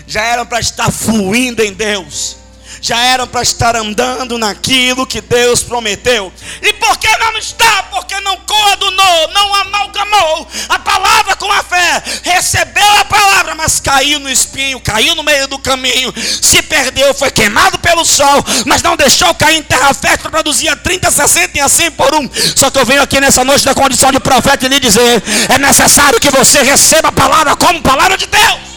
já 0.05 0.21
eram 0.21 0.45
para 0.45 0.59
estar 0.59 0.91
fluindo 0.91 1.63
em 1.63 1.71
Deus, 1.71 2.35
já 2.81 2.97
eram 2.99 3.27
para 3.27 3.41
estar 3.41 3.75
andando 3.75 4.37
naquilo 4.37 5.07
que 5.07 5.21
Deus 5.21 5.63
prometeu. 5.63 6.31
E 6.61 6.73
por 6.73 6.97
que 6.97 7.07
não 7.17 7.37
está? 7.37 7.83
Porque 7.83 8.19
não 8.21 8.37
coadunou, 8.37 9.27
não 9.33 9.55
amalgamou 9.55 10.47
a 10.69 10.79
palavra 10.79 11.35
com 11.35 11.51
a 11.51 11.63
fé. 11.63 12.03
Recebeu 12.23 12.99
a 12.99 13.05
palavra, 13.05 13.55
mas 13.55 13.79
caiu 13.79 14.19
no 14.19 14.29
espinho, 14.29 14.79
caiu 14.79 15.15
no 15.15 15.23
meio 15.23 15.47
do 15.47 15.59
caminho, 15.59 16.13
se 16.41 16.61
perdeu, 16.63 17.13
foi 17.13 17.31
queimado 17.31 17.79
pelo 17.79 18.05
sol, 18.05 18.43
mas 18.65 18.81
não 18.81 18.95
deixou 18.95 19.33
cair 19.35 19.57
em 19.57 19.63
terra 19.63 19.93
fértil, 19.93 20.29
produzia 20.29 20.75
30, 20.75 21.11
60 21.11 21.57
e 21.57 21.61
assim 21.61 21.91
por 21.91 22.13
um. 22.15 22.29
Só 22.55 22.69
que 22.69 22.79
eu 22.79 22.85
venho 22.85 23.01
aqui 23.01 23.19
nessa 23.19 23.43
noite 23.43 23.65
da 23.65 23.73
condição 23.73 24.11
de 24.11 24.19
profeta 24.19 24.65
e 24.65 24.69
lhe 24.69 24.79
dizer: 24.79 25.23
é 25.49 25.57
necessário 25.57 26.19
que 26.19 26.29
você 26.29 26.61
receba 26.61 27.09
a 27.09 27.11
palavra 27.11 27.55
como 27.55 27.81
palavra 27.81 28.17
de 28.17 28.27
Deus. 28.27 28.74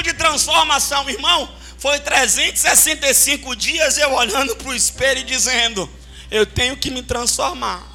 Ano 0.00 0.02
de 0.02 0.14
transformação, 0.14 1.08
irmão. 1.08 1.48
Foi 1.78 1.98
365 2.00 3.54
dias 3.54 3.98
eu 3.98 4.12
olhando 4.12 4.56
para 4.56 4.68
o 4.68 4.74
espelho 4.74 5.20
e 5.20 5.24
dizendo: 5.24 5.88
Eu 6.30 6.44
tenho 6.44 6.76
que 6.76 6.90
me 6.90 7.02
transformar. 7.02 7.86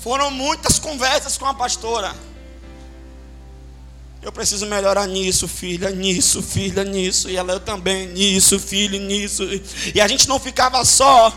Foram 0.00 0.30
muitas 0.30 0.78
conversas 0.78 1.38
com 1.38 1.46
a 1.46 1.54
pastora. 1.54 2.14
Eu 4.20 4.30
preciso 4.30 4.66
melhorar 4.66 5.06
nisso, 5.06 5.48
filha, 5.48 5.90
nisso, 5.90 6.42
filha, 6.42 6.84
nisso. 6.84 7.28
E 7.28 7.36
ela, 7.36 7.54
eu 7.54 7.60
também, 7.60 8.06
nisso, 8.08 8.58
filho, 8.58 9.00
nisso. 9.00 9.42
E 9.92 10.00
a 10.00 10.06
gente 10.06 10.28
não 10.28 10.38
ficava 10.38 10.84
só 10.84 11.36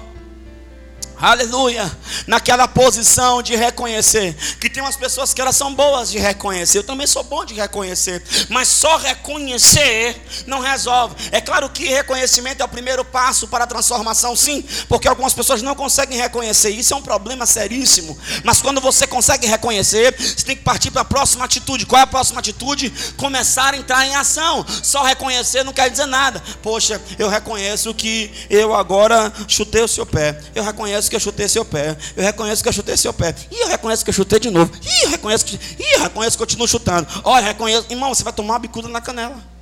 Aleluia. 1.20 1.90
Naquela 2.28 2.68
posição 2.68 3.42
de 3.42 3.56
reconhecer. 3.56 4.36
Que 4.60 4.70
tem 4.70 4.84
umas 4.84 4.96
pessoas 4.96 5.34
que 5.34 5.42
elas 5.42 5.56
são 5.56 5.74
boas 5.74 6.12
de 6.12 6.20
reconhecer. 6.20 6.80
Eu 6.80 6.84
também 6.84 7.08
sou 7.08 7.24
bom 7.24 7.46
de 7.46 7.54
reconhecer. 7.54 8.22
Mas 8.50 8.68
só 8.68 8.98
reconhecer 8.98 10.22
não 10.46 10.60
resolve. 10.60 11.16
É 11.32 11.40
claro 11.40 11.70
que 11.70 11.88
reconhecimento 11.88 12.62
é 12.62 12.66
o 12.66 12.70
primeiro 12.70 13.06
passo 13.06 13.48
para 13.48 13.64
a 13.64 13.68
transformação, 13.68 14.36
sim. 14.36 14.64
Porque 14.88 15.08
algumas 15.08 15.34
pessoas 15.34 15.62
não 15.62 15.76
conseguem 15.76 16.18
reconhecer. 16.18 16.70
Isso 16.70 16.94
é 16.94 16.98
um 16.98 17.02
problema 17.02 17.46
seríssimo. 17.46 18.18
Mas 18.44 18.62
quando 18.62 18.82
você 18.82 19.08
consegue 19.08 19.48
reconhecer, 19.48 20.16
você 20.18 20.46
tem 20.46 20.56
que 20.56 20.64
partir 20.64 20.92
para 20.92 21.02
a 21.02 21.06
próxima 21.06 21.46
atitude. 21.46 21.86
Qual 21.86 22.00
é 22.00 22.04
a 22.04 22.08
próxima 22.08 22.40
atitude? 22.40 22.92
Começar 23.18 23.74
a 23.74 23.78
entrar 23.78 24.06
em 24.06 24.16
ação. 24.16 24.66
Só 24.84 25.04
reconhecer 25.04 25.64
não 25.64 25.74
quer 25.74 25.90
dizer 25.90 26.06
nada. 26.06 26.42
Poxa, 26.62 27.02
eu 27.18 27.30
reconheço 27.30 27.94
que 27.94 28.32
eu 28.50 28.74
agora 28.74 29.32
chutei 29.48 29.82
o 29.82 29.88
seu 29.88 30.06
pé. 30.06 30.40
Eu 30.54 30.64
reconheço 30.64 31.05
reconheço 31.06 31.10
que 31.10 31.16
eu 31.16 31.20
chutei 31.20 31.48
seu 31.48 31.66
pé. 31.66 31.98
Eu 32.16 32.24
reconheço 32.24 32.64
que 32.64 32.70
eu 32.70 32.74
chutei 32.74 32.98
seu 32.98 33.14
pé. 33.14 33.36
E 33.52 33.62
eu 33.62 33.68
reconheço 33.68 34.04
que 34.04 34.10
eu 34.10 34.14
chutei 34.14 34.40
de 34.40 34.50
novo. 34.50 34.72
E 34.82 35.06
eu 35.06 35.10
reconheço 35.10 35.46
que. 35.46 35.56
Ih, 35.56 35.94
eu 35.94 36.02
reconheço 36.02 36.38
que 36.38 36.44
continuo 36.44 36.68
chutando. 36.68 37.08
Olha, 37.24 37.46
reconheço. 37.46 37.86
Irmão, 37.90 38.14
você 38.14 38.24
vai 38.24 38.34
tomar 38.34 38.54
uma 38.54 38.60
bicuda 38.60 38.88
na 38.88 39.02
canela. 39.02 39.56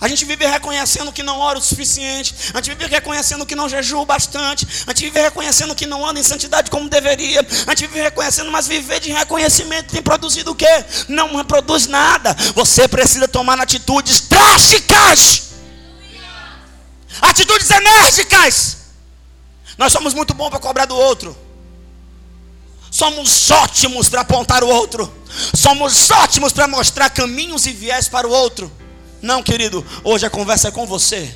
A 0.00 0.08
gente 0.08 0.26
vive 0.26 0.44
reconhecendo 0.44 1.10
que 1.12 1.22
não 1.22 1.38
ora 1.38 1.58
o 1.58 1.62
suficiente. 1.62 2.34
A 2.52 2.58
gente 2.58 2.76
vive 2.76 2.86
reconhecendo 2.90 3.46
que 3.46 3.54
não 3.54 3.68
jejua 3.68 4.04
bastante. 4.04 4.66
A 4.86 4.90
gente 4.90 5.04
vive 5.04 5.20
reconhecendo 5.20 5.74
que 5.74 5.86
não 5.86 6.06
anda 6.06 6.20
em 6.20 6.22
santidade 6.22 6.70
como 6.70 6.90
deveria. 6.90 7.40
A 7.66 7.70
gente 7.70 7.86
vive 7.86 8.02
reconhecendo, 8.02 8.50
mas 8.52 8.66
viver 8.66 9.00
de 9.00 9.10
reconhecimento 9.10 9.92
tem 9.92 10.02
produzido 10.02 10.50
o 10.50 10.54
quê? 10.54 10.84
Não 11.08 11.42
produz 11.44 11.86
nada. 11.86 12.36
Você 12.54 12.86
precisa 12.86 13.26
tomar 13.26 13.58
atitudes 13.58 14.28
drásticas. 14.28 15.53
Atitudes 17.20 17.70
enérgicas. 17.70 18.76
Nós 19.76 19.92
somos 19.92 20.14
muito 20.14 20.34
bons 20.34 20.50
para 20.50 20.58
cobrar 20.58 20.84
do 20.86 20.96
outro. 20.96 21.36
Somos 22.90 23.50
ótimos 23.50 24.08
para 24.08 24.20
apontar 24.20 24.62
o 24.62 24.68
outro. 24.68 25.12
Somos 25.54 26.10
ótimos 26.10 26.52
para 26.52 26.68
mostrar 26.68 27.10
caminhos 27.10 27.66
e 27.66 27.72
viés 27.72 28.08
para 28.08 28.26
o 28.26 28.30
outro. 28.30 28.70
Não, 29.20 29.42
querido, 29.42 29.84
hoje 30.04 30.24
a 30.26 30.30
conversa 30.30 30.68
é 30.68 30.70
com 30.70 30.86
você. 30.86 31.34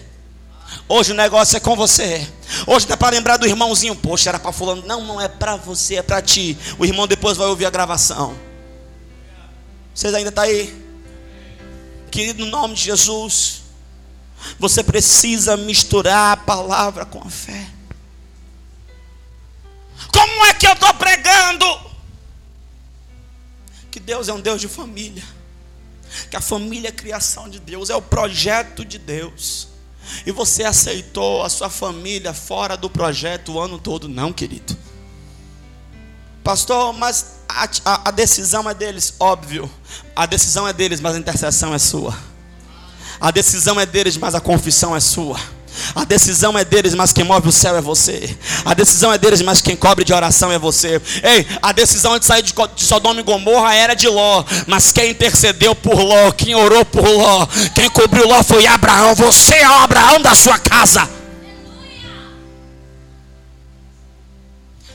Hoje 0.88 1.12
o 1.12 1.14
negócio 1.14 1.56
é 1.56 1.60
com 1.60 1.74
você. 1.74 2.26
Hoje 2.66 2.86
dá 2.86 2.96
para 2.96 3.16
lembrar 3.16 3.38
do 3.38 3.46
irmãozinho. 3.46 3.96
Poxa, 3.96 4.30
era 4.30 4.38
para 4.38 4.52
fulano. 4.52 4.84
Não, 4.86 5.02
não 5.02 5.20
é 5.20 5.26
para 5.26 5.56
você, 5.56 5.96
é 5.96 6.02
para 6.02 6.22
ti. 6.22 6.56
O 6.78 6.84
irmão 6.84 7.06
depois 7.06 7.36
vai 7.36 7.46
ouvir 7.46 7.66
a 7.66 7.70
gravação. 7.70 8.36
Vocês 9.94 10.14
ainda 10.14 10.28
estão 10.28 10.44
tá 10.44 10.48
aí? 10.48 10.72
Querido, 12.10 12.44
no 12.44 12.50
nome 12.50 12.74
de 12.74 12.84
Jesus. 12.84 13.57
Você 14.58 14.82
precisa 14.82 15.56
misturar 15.56 16.32
a 16.32 16.36
palavra 16.36 17.04
com 17.04 17.20
a 17.20 17.30
fé. 17.30 17.68
Como 20.12 20.46
é 20.46 20.54
que 20.54 20.66
eu 20.66 20.72
estou 20.72 20.92
pregando? 20.94 21.66
Que 23.90 24.00
Deus 24.00 24.28
é 24.28 24.32
um 24.32 24.40
Deus 24.40 24.60
de 24.60 24.68
família. 24.68 25.24
Que 26.30 26.36
a 26.36 26.40
família 26.40 26.88
é 26.88 26.90
a 26.90 26.94
criação 26.94 27.48
de 27.48 27.58
Deus, 27.58 27.90
é 27.90 27.96
o 27.96 28.02
projeto 28.02 28.84
de 28.84 28.98
Deus. 28.98 29.68
E 30.24 30.32
você 30.32 30.64
aceitou 30.64 31.42
a 31.42 31.48
sua 31.48 31.68
família 31.68 32.32
fora 32.32 32.76
do 32.76 32.88
projeto 32.88 33.52
o 33.52 33.60
ano 33.60 33.78
todo? 33.78 34.08
Não, 34.08 34.32
querido. 34.32 34.76
Pastor, 36.42 36.94
mas 36.94 37.40
a, 37.48 37.68
a, 37.84 38.08
a 38.08 38.10
decisão 38.10 38.68
é 38.68 38.74
deles, 38.74 39.14
óbvio. 39.20 39.70
A 40.16 40.24
decisão 40.24 40.66
é 40.66 40.72
deles, 40.72 41.00
mas 41.00 41.14
a 41.14 41.18
intercessão 41.18 41.74
é 41.74 41.78
sua. 41.78 42.16
A 43.20 43.30
decisão 43.30 43.80
é 43.80 43.86
deles, 43.86 44.16
mas 44.16 44.34
a 44.34 44.40
confissão 44.40 44.94
é 44.94 45.00
sua. 45.00 45.38
A 45.94 46.04
decisão 46.04 46.58
é 46.58 46.64
deles, 46.64 46.94
mas 46.94 47.12
quem 47.12 47.24
move 47.24 47.48
o 47.48 47.52
céu 47.52 47.76
é 47.76 47.80
você. 47.80 48.36
A 48.64 48.74
decisão 48.74 49.12
é 49.12 49.18
deles, 49.18 49.40
mas 49.42 49.60
quem 49.60 49.76
cobre 49.76 50.04
de 50.04 50.12
oração 50.12 50.50
é 50.50 50.58
você. 50.58 51.00
Ei, 51.22 51.46
a 51.62 51.72
decisão 51.72 52.18
de 52.18 52.24
sair 52.24 52.42
de 52.42 52.52
Sodoma 52.76 53.20
e 53.20 53.22
Gomorra 53.22 53.74
era 53.74 53.94
de 53.94 54.08
Ló, 54.08 54.44
mas 54.66 54.92
quem 54.92 55.10
intercedeu 55.10 55.74
por 55.74 56.00
Ló, 56.00 56.32
quem 56.32 56.54
orou 56.54 56.84
por 56.84 57.08
Ló, 57.08 57.46
quem 57.74 57.88
cobriu 57.90 58.26
Ló 58.26 58.42
foi 58.42 58.66
Abraão. 58.66 59.14
Você 59.14 59.54
é 59.56 59.68
o 59.68 59.74
Abraão 59.74 60.20
da 60.20 60.34
sua 60.34 60.58
casa. 60.58 61.08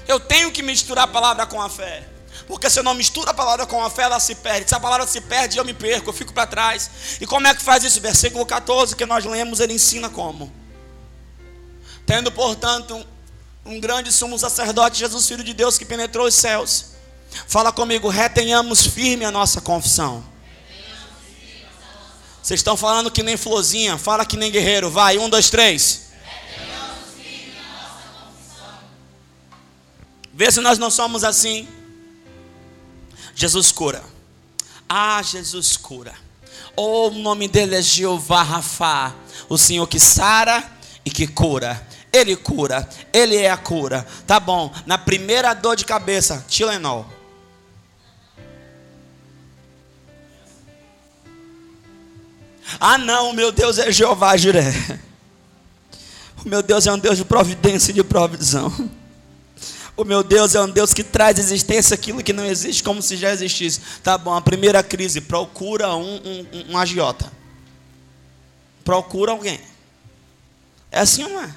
Eu 0.08 0.20
tenho 0.20 0.52
que 0.52 0.62
misturar 0.62 1.06
a 1.06 1.08
palavra 1.08 1.46
com 1.46 1.62
a 1.62 1.70
fé. 1.70 2.13
Porque 2.48 2.70
se 2.70 2.80
eu 2.80 2.84
não 2.84 2.94
misturo 2.94 3.30
a 3.30 3.34
palavra 3.34 3.66
com 3.66 3.84
a 3.84 3.90
fé, 3.90 4.04
ela 4.04 4.20
se 4.20 4.36
perde. 4.36 4.70
Se 4.70 4.76
a 4.76 4.80
palavra 4.80 5.08
se 5.08 5.22
perde, 5.22 5.58
eu 5.58 5.66
me 5.66 5.74
perco, 5.74 6.10
eu 6.10 6.14
fico 6.14 6.34
para 6.34 6.48
trás. 6.48 6.90
E 7.22 7.26
como 7.26 7.48
é 7.48 7.54
que 7.54 7.62
faz 7.62 7.84
isso? 7.84 8.02
Versículo 8.02 8.46
14 8.46 8.96
que 8.96 9.06
nós 9.06 9.26
lemos, 9.26 9.60
ele 9.60 9.74
ensina 9.74 10.10
como. 10.10 10.52
Tendo, 12.06 12.32
portanto, 12.32 13.06
um, 13.66 13.80
grande 13.80 14.12
sumo 14.12 14.38
sacerdote, 14.38 15.00
Jesus, 15.00 15.28
Filho 15.28 15.44
de 15.44 15.54
Deus, 15.54 15.78
que 15.78 15.86
penetrou 15.86 16.28
os 16.28 16.36
céus. 16.36 16.94
Fala 17.48 17.72
comigo, 17.72 18.10
retenhamos 18.10 18.86
firme 18.86 19.26
a 19.26 19.32
nossa 19.32 19.62
confissão. 19.62 20.24
Vocês 22.42 22.60
estão 22.60 22.76
falando 22.76 23.10
que 23.10 23.24
nem 23.24 23.38
florzinha, 23.38 23.98
fala 23.98 24.26
que 24.26 24.36
nem 24.36 24.52
guerreiro. 24.52 24.90
Vai, 24.90 25.18
um, 25.18 25.30
dois, 25.30 25.50
três. 25.50 26.04
Vê 30.34 30.52
se 30.52 30.60
nós 30.60 30.78
não 30.78 30.92
somos 30.92 31.24
assim. 31.24 31.68
Jesus 33.36 33.72
cura. 33.72 34.04
Ah, 34.88 35.22
Jesus 35.22 35.78
cura. 35.78 36.14
Oh, 36.76 37.08
o 37.08 37.12
nome 37.12 37.48
dele 37.48 37.76
é 37.76 37.82
Jeová 37.82 38.42
Rafa, 38.42 39.14
o 39.48 39.58
Senhor 39.58 39.88
que 39.88 40.00
sara 40.00 40.64
e 41.06 41.12
que 41.12 41.28
cura. 41.28 41.88
Ele 42.12 42.36
cura, 42.36 42.88
ele 43.12 43.38
é 43.38 43.50
a 43.50 43.58
cura. 43.58 44.06
Tá 44.28 44.40
bom. 44.40 44.72
Na 44.86 44.98
primeira 44.98 45.54
dor 45.54 45.76
de 45.76 45.84
cabeça, 45.84 46.46
Tilenol. 46.48 47.08
Ah, 52.80 52.98
não, 52.98 53.34
meu 53.34 53.52
Deus 53.52 53.78
é 53.78 53.92
Jeová 53.92 54.38
Jiré. 54.38 54.74
O 56.46 56.50
meu 56.50 56.62
Deus 56.62 56.86
é 56.86 56.92
um 56.92 57.00
Deus 57.00 57.18
de 57.18 57.26
providência 57.26 57.92
e 57.92 57.94
de 57.96 58.04
provisão. 58.04 58.72
O 59.96 60.04
meu 60.04 60.24
Deus 60.24 60.56
é 60.56 60.62
um 60.62 60.70
Deus 60.70 60.94
que 60.94 61.04
traz 61.04 61.38
existência 61.38 61.94
aquilo 61.94 62.24
que 62.24 62.34
não 62.34 62.46
existe 62.46 62.84
como 62.84 63.02
se 63.02 63.16
já 63.16 63.32
existisse. 63.32 63.80
Tá 64.02 64.18
bom, 64.18 64.34
a 64.34 64.42
primeira 64.42 64.82
crise, 64.82 65.22
procura 65.22 65.96
um, 65.96 66.16
um, 66.16 66.72
um 66.72 66.78
agiota. 66.78 67.32
Procura 68.84 69.32
alguém. 69.32 69.60
É 70.92 71.00
assim 71.00 71.24
ou 71.24 71.30
não 71.30 71.44
é? 71.44 71.56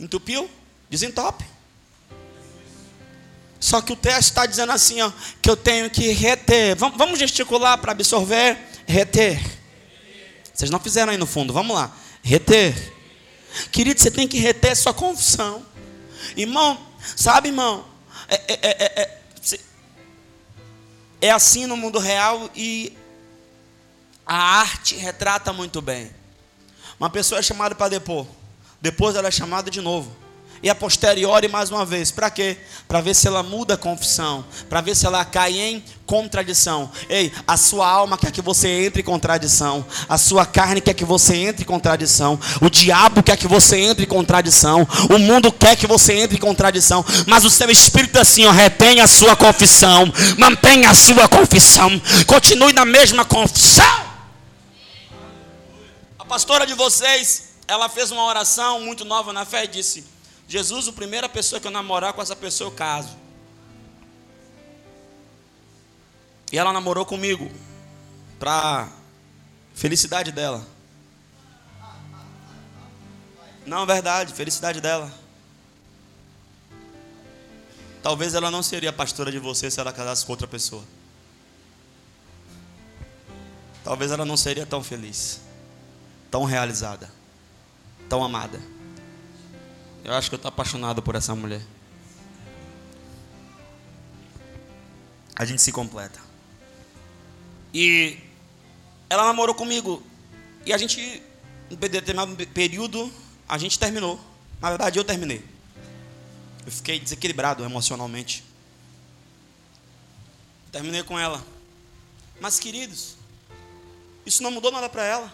Entupiu? 0.00 0.50
Desentope. 0.90 1.44
Só 3.60 3.80
que 3.80 3.92
o 3.92 3.96
texto 3.96 4.28
está 4.30 4.46
dizendo 4.46 4.72
assim, 4.72 5.00
ó, 5.00 5.10
que 5.42 5.50
eu 5.50 5.56
tenho 5.56 5.90
que 5.90 6.12
reter. 6.12 6.76
Vamos, 6.76 6.96
vamos 6.96 7.18
gesticular 7.18 7.78
para 7.78 7.92
absorver? 7.92 8.56
Reter. 8.86 9.40
Vocês 10.52 10.70
não 10.70 10.80
fizeram 10.80 11.12
aí 11.12 11.18
no 11.18 11.26
fundo, 11.26 11.52
vamos 11.52 11.76
lá. 11.76 11.96
Reter. 12.22 12.74
Querido, 13.70 14.00
você 14.00 14.10
tem 14.10 14.26
que 14.26 14.38
reter 14.38 14.76
sua 14.76 14.94
confissão. 14.94 15.64
Irmão, 16.36 16.87
Sabe, 17.16 17.48
irmão? 17.48 17.86
É, 18.28 18.34
é, 18.34 18.58
é, 18.62 19.02
é, 19.02 19.20
é 21.22 21.30
assim 21.30 21.66
no 21.66 21.76
mundo 21.76 21.98
real 21.98 22.50
e 22.54 22.96
a 24.26 24.36
arte 24.36 24.96
retrata 24.96 25.52
muito 25.52 25.80
bem. 25.80 26.10
Uma 26.98 27.08
pessoa 27.08 27.38
é 27.38 27.42
chamada 27.42 27.74
para 27.74 27.88
depor, 27.88 28.26
depois 28.80 29.14
ela 29.16 29.28
é 29.28 29.30
chamada 29.30 29.70
de 29.70 29.80
novo 29.80 30.17
e 30.62 30.70
a 30.70 30.74
posteriori 30.74 31.48
mais 31.48 31.70
uma 31.70 31.84
vez. 31.84 32.10
Para 32.10 32.30
quê? 32.30 32.56
Para 32.86 33.00
ver 33.00 33.14
se 33.14 33.26
ela 33.26 33.42
muda 33.42 33.74
a 33.74 33.76
confissão, 33.76 34.44
para 34.68 34.80
ver 34.80 34.96
se 34.96 35.06
ela 35.06 35.24
cai 35.24 35.58
em 35.58 35.82
contradição. 36.06 36.90
Ei, 37.08 37.30
a 37.46 37.56
sua 37.56 37.86
alma 37.86 38.16
quer 38.16 38.32
que 38.32 38.40
você 38.40 38.68
entre 38.86 39.02
em 39.02 39.04
contradição, 39.04 39.84
a 40.08 40.16
sua 40.16 40.46
carne 40.46 40.80
quer 40.80 40.94
que 40.94 41.04
você 41.04 41.36
entre 41.36 41.62
em 41.62 41.66
contradição, 41.66 42.40
o 42.62 42.70
diabo 42.70 43.22
quer 43.22 43.36
que 43.36 43.46
você 43.46 43.78
entre 43.78 44.04
em 44.04 44.08
contradição, 44.08 44.88
o 45.14 45.18
mundo 45.18 45.52
quer 45.52 45.76
que 45.76 45.86
você 45.86 46.14
entre 46.14 46.38
em 46.38 46.40
contradição, 46.40 47.04
mas 47.26 47.44
o 47.44 47.50
seu 47.50 47.70
espírito 47.70 48.18
assim, 48.18 48.46
ó, 48.46 48.50
retém 48.50 49.00
a 49.00 49.06
sua 49.06 49.36
confissão, 49.36 50.10
mantenha 50.38 50.90
a 50.90 50.94
sua 50.94 51.28
confissão, 51.28 51.90
continue 52.26 52.72
na 52.72 52.86
mesma 52.86 53.24
confissão. 53.24 54.08
A 56.18 56.24
pastora 56.24 56.66
de 56.66 56.72
vocês, 56.72 57.50
ela 57.66 57.88
fez 57.90 58.10
uma 58.10 58.24
oração 58.24 58.80
muito 58.80 59.04
nova 59.04 59.30
na 59.32 59.44
fé 59.44 59.64
e 59.64 59.68
disse: 59.68 60.04
Jesus, 60.48 60.88
a 60.88 60.92
primeira 60.92 61.28
pessoa 61.28 61.60
que 61.60 61.66
eu 61.66 61.70
namorar 61.70 62.14
com 62.14 62.22
essa 62.22 62.34
pessoa 62.34 62.70
eu 62.70 62.74
caso. 62.74 63.14
E 66.50 66.58
ela 66.58 66.72
namorou 66.72 67.04
comigo 67.04 67.50
para 68.38 68.88
felicidade 69.74 70.32
dela. 70.32 70.66
Não, 73.66 73.84
verdade, 73.84 74.32
felicidade 74.32 74.80
dela. 74.80 75.12
Talvez 78.02 78.34
ela 78.34 78.50
não 78.50 78.62
seria 78.62 78.90
pastora 78.90 79.30
de 79.30 79.38
você 79.38 79.70
se 79.70 79.78
ela 79.78 79.92
casasse 79.92 80.24
com 80.24 80.32
outra 80.32 80.48
pessoa. 80.48 80.82
Talvez 83.84 84.10
ela 84.10 84.24
não 84.24 84.36
seria 84.36 84.64
tão 84.64 84.82
feliz, 84.82 85.42
tão 86.30 86.44
realizada, 86.44 87.10
tão 88.08 88.24
amada. 88.24 88.77
Eu 90.04 90.14
acho 90.14 90.28
que 90.28 90.34
eu 90.34 90.38
estou 90.38 90.48
apaixonado 90.48 91.02
por 91.02 91.14
essa 91.14 91.34
mulher. 91.34 91.62
A 95.36 95.44
gente 95.44 95.62
se 95.62 95.70
completa. 95.70 96.20
E 97.72 98.18
ela 99.08 99.24
namorou 99.24 99.54
comigo. 99.54 100.02
E 100.66 100.72
a 100.72 100.78
gente, 100.78 101.22
em 101.70 101.76
determinado 101.76 102.34
período, 102.48 103.12
a 103.48 103.56
gente 103.58 103.78
terminou. 103.78 104.20
Na 104.60 104.68
verdade, 104.70 104.98
eu 104.98 105.04
terminei. 105.04 105.44
Eu 106.66 106.72
fiquei 106.72 106.98
desequilibrado 106.98 107.64
emocionalmente. 107.64 108.44
Terminei 110.72 111.02
com 111.02 111.18
ela. 111.18 111.42
Mas, 112.40 112.58
queridos, 112.58 113.16
isso 114.26 114.42
não 114.42 114.50
mudou 114.50 114.70
nada 114.70 114.88
para 114.88 115.04
ela. 115.04 115.32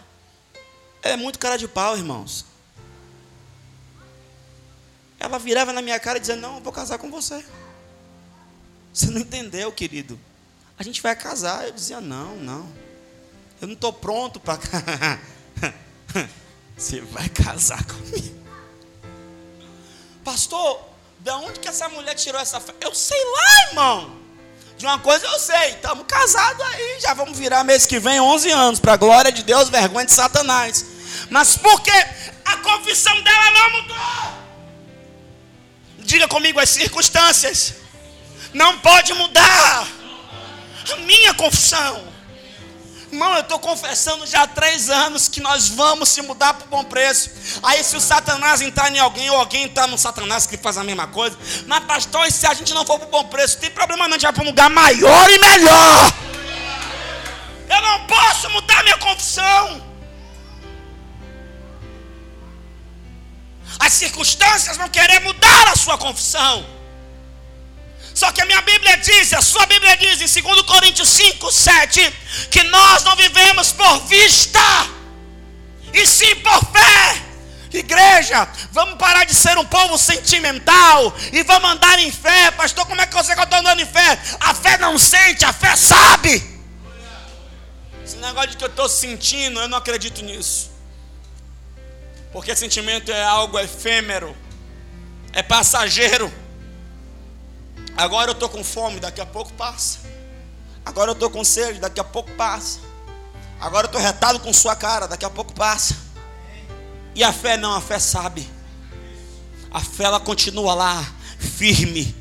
Ela 1.01 1.13
é 1.13 1.17
muito 1.17 1.37
cara 1.37 1.57
de 1.57 1.67
pau, 1.67 1.97
irmãos. 1.97 2.45
Ela 5.19 5.39
virava 5.39 5.73
na 5.73 5.81
minha 5.81 5.99
cara 5.99 6.17
e 6.17 6.21
dizia: 6.21 6.35
Não, 6.35 6.55
eu 6.55 6.61
vou 6.61 6.73
casar 6.73 6.97
com 6.97 7.09
você. 7.09 7.43
Você 8.93 9.07
não 9.07 9.21
entendeu, 9.21 9.71
querido. 9.71 10.19
A 10.77 10.83
gente 10.83 11.01
vai 11.01 11.15
casar. 11.15 11.65
Eu 11.65 11.71
dizia: 11.71 12.01
Não, 12.01 12.35
não. 12.35 12.69
Eu 13.61 13.67
não 13.67 13.75
estou 13.75 13.93
pronto 13.93 14.39
para. 14.39 14.59
você 16.77 17.01
vai 17.01 17.29
casar 17.29 17.83
comigo. 17.85 18.35
Pastor, 20.23 20.81
de 21.19 21.31
onde 21.31 21.59
que 21.59 21.67
essa 21.67 21.87
mulher 21.89 22.15
tirou 22.15 22.41
essa 22.41 22.59
fé? 22.59 22.73
Eu 22.81 22.93
sei 22.93 23.23
lá, 23.23 23.69
irmão. 23.69 24.25
De 24.77 24.85
uma 24.85 24.99
coisa 24.99 25.25
eu 25.25 25.39
sei, 25.39 25.69
estamos 25.69 26.05
casados 26.05 26.61
aí, 26.61 26.99
já 26.99 27.13
vamos 27.13 27.37
virar 27.37 27.63
mês 27.63 27.85
que 27.85 27.97
vem 27.97 28.19
11 28.19 28.51
anos, 28.51 28.79
para 28.79 28.93
a 28.93 28.97
glória 28.97 29.31
de 29.31 29.41
Deus, 29.41 29.69
vergonha 29.69 30.05
de 30.05 30.11
Satanás. 30.11 30.85
Mas 31.29 31.55
por 31.55 31.81
que 31.81 31.91
a 31.91 32.57
confissão 32.57 33.13
dela 33.23 33.51
não 33.51 33.81
mudou? 33.81 34.34
Diga 36.05 36.27
comigo 36.27 36.59
as 36.59 36.69
circunstâncias. 36.69 37.73
Não 38.53 38.79
pode 38.79 39.13
mudar. 39.13 39.87
A 40.93 40.95
minha 40.97 41.33
confissão. 41.33 42.15
Irmão, 43.11 43.33
eu 43.35 43.41
estou 43.41 43.59
confessando 43.59 44.25
já 44.27 44.43
há 44.43 44.47
três 44.47 44.89
anos 44.89 45.27
que 45.27 45.39
nós 45.39 45.69
vamos 45.69 46.09
se 46.09 46.21
mudar 46.21 46.53
por 46.53 46.67
bom 46.67 46.83
preço. 46.83 47.31
Aí 47.63 47.83
se 47.83 47.95
o 47.95 48.01
Satanás 48.01 48.61
entrar 48.61 48.91
em 48.91 48.99
alguém, 48.99 49.29
ou 49.29 49.37
alguém 49.37 49.63
entrar 49.63 49.87
no 49.87 49.97
Satanás 49.97 50.45
que 50.45 50.57
faz 50.57 50.77
a 50.77 50.83
mesma 50.83 51.07
coisa. 51.07 51.37
Mas 51.65 51.83
pastor, 51.85 52.27
e 52.27 52.31
se 52.31 52.45
a 52.45 52.53
gente 52.53 52.73
não 52.73 52.85
for 52.85 52.99
por 52.99 53.07
bom 53.07 53.23
preço? 53.25 53.57
Tem 53.57 53.71
problema 53.71 54.07
não, 54.07 54.15
a 54.15 54.17
gente 54.17 54.23
vai 54.23 54.33
para 54.33 54.43
um 54.43 54.47
lugar 54.47 54.69
maior 54.69 55.29
e 55.29 55.39
melhor. 55.39 56.13
Eu 57.69 57.81
não 57.81 58.05
posso 58.05 58.49
mudar 58.49 58.83
minha 58.83 58.97
confissão. 58.97 59.94
As 63.79 63.93
circunstâncias 63.93 64.77
vão 64.77 64.89
querer 64.89 65.19
mudar 65.21 65.69
a 65.69 65.75
sua 65.75 65.97
confissão. 65.97 66.65
Só 68.13 68.31
que 68.31 68.41
a 68.41 68.45
minha 68.45 68.61
Bíblia 68.61 68.95
diz, 68.97 69.33
a 69.33 69.41
sua 69.41 69.65
Bíblia 69.65 69.97
diz 69.97 70.37
em 70.37 70.41
2 70.41 70.61
Coríntios 70.61 71.09
5, 71.09 71.51
7, 71.51 72.13
que 72.49 72.63
nós 72.63 73.03
não 73.03 73.13
vivemos 73.17 73.73
por 73.73 73.99
vista, 74.07 74.59
e 75.93 76.07
sim 76.07 76.33
por 76.35 76.59
fé. 76.71 77.21
Igreja, 77.73 78.47
vamos 78.71 78.95
parar 78.97 79.25
de 79.25 79.33
ser 79.33 79.57
um 79.57 79.65
povo 79.65 79.97
sentimental 79.97 81.13
e 81.33 81.43
vamos 81.43 81.69
andar 81.71 81.99
em 81.99 82.09
fé. 82.09 82.51
Pastor, 82.51 82.85
como 82.85 83.01
é 83.01 83.05
que 83.05 83.13
você 83.13 83.33
estou 83.33 83.59
andando 83.59 83.81
em 83.81 83.85
fé? 83.85 84.17
A 84.39 84.53
fé 84.53 84.77
não 84.77 84.97
sente, 84.97 85.43
a 85.43 85.51
fé 85.51 85.75
sabe. 85.75 86.41
Esse 88.03 88.15
negócio 88.17 88.51
de 88.51 88.57
que 88.57 88.63
eu 88.63 88.69
estou 88.69 88.87
sentindo, 88.87 89.59
eu 89.59 89.67
não 89.67 89.77
acredito 89.77 90.23
nisso. 90.23 90.71
Porque 92.35 92.53
sentimento 92.53 93.13
é 93.13 93.23
algo 93.23 93.57
efêmero, 93.57 94.35
é 95.31 95.41
passageiro. 95.41 96.29
Agora 97.95 98.31
eu 98.31 98.33
estou 98.33 98.49
com 98.49 98.61
fome, 98.61 98.99
daqui 98.99 99.21
a 99.21 99.25
pouco 99.25 99.53
passa. 99.53 99.99
Agora 100.85 101.11
eu 101.11 101.13
estou 101.13 101.29
com 101.29 101.45
sede, 101.45 101.79
daqui 101.79 101.97
a 101.97 102.03
pouco 102.03 102.29
passa. 102.31 102.79
Agora 103.57 103.85
eu 103.85 103.87
estou 103.87 104.01
retado 104.01 104.41
com 104.41 104.51
sua 104.51 104.75
cara, 104.75 105.07
daqui 105.07 105.23
a 105.23 105.29
pouco 105.29 105.53
passa. 105.53 105.95
E 107.15 107.23
a 107.23 107.31
fé 107.31 107.55
não, 107.55 107.73
a 107.73 107.79
fé 107.79 107.99
sabe. 107.99 108.45
A 109.71 109.79
fé 109.79 110.03
ela 110.03 110.19
continua 110.19 110.73
lá, 110.73 111.07
firme, 111.39 112.13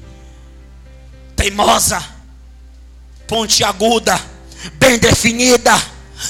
teimosa, 1.34 2.00
ponte 3.26 3.64
aguda, 3.64 4.16
bem 4.74 4.96
definida, 4.96 5.72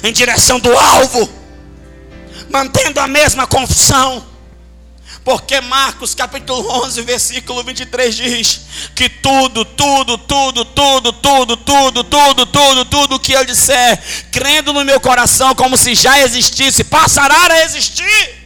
em 0.03 0.11
direção 0.11 0.59
do 0.59 0.74
alvo, 0.74 1.43
mantendo 2.55 3.00
a 3.00 3.09
mesma 3.09 3.48
confissão. 3.48 4.24
Porque 5.24 5.61
Marcos 5.61 6.14
capítulo 6.14 6.70
11, 6.84 7.02
versículo 7.02 7.64
23 7.64 8.14
diz 8.14 8.61
que 8.94 9.09
tudo, 9.09 9.64
tudo, 9.64 10.16
tudo, 10.18 10.64
tudo, 10.64 11.12
tudo, 11.12 11.57
tudo, 11.57 12.05
tudo, 12.05 12.46
tudo, 12.46 12.84
tudo 12.84 13.18
que 13.18 13.32
eu 13.32 13.44
disser, 13.44 14.00
crendo 14.30 14.72
no 14.72 14.84
meu 14.84 15.00
coração 15.00 15.55
como 15.55 15.76
se 15.76 15.94
já 15.94 16.20
existisse, 16.20 16.84
passará 16.84 17.52
a 17.55 17.64
existir. 17.64 18.44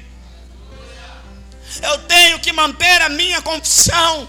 Eu 1.83 1.99
tenho 1.99 2.39
que 2.39 2.53
manter 2.53 3.03
a 3.03 3.11
minha 3.11 3.43
confissão. 3.43 4.27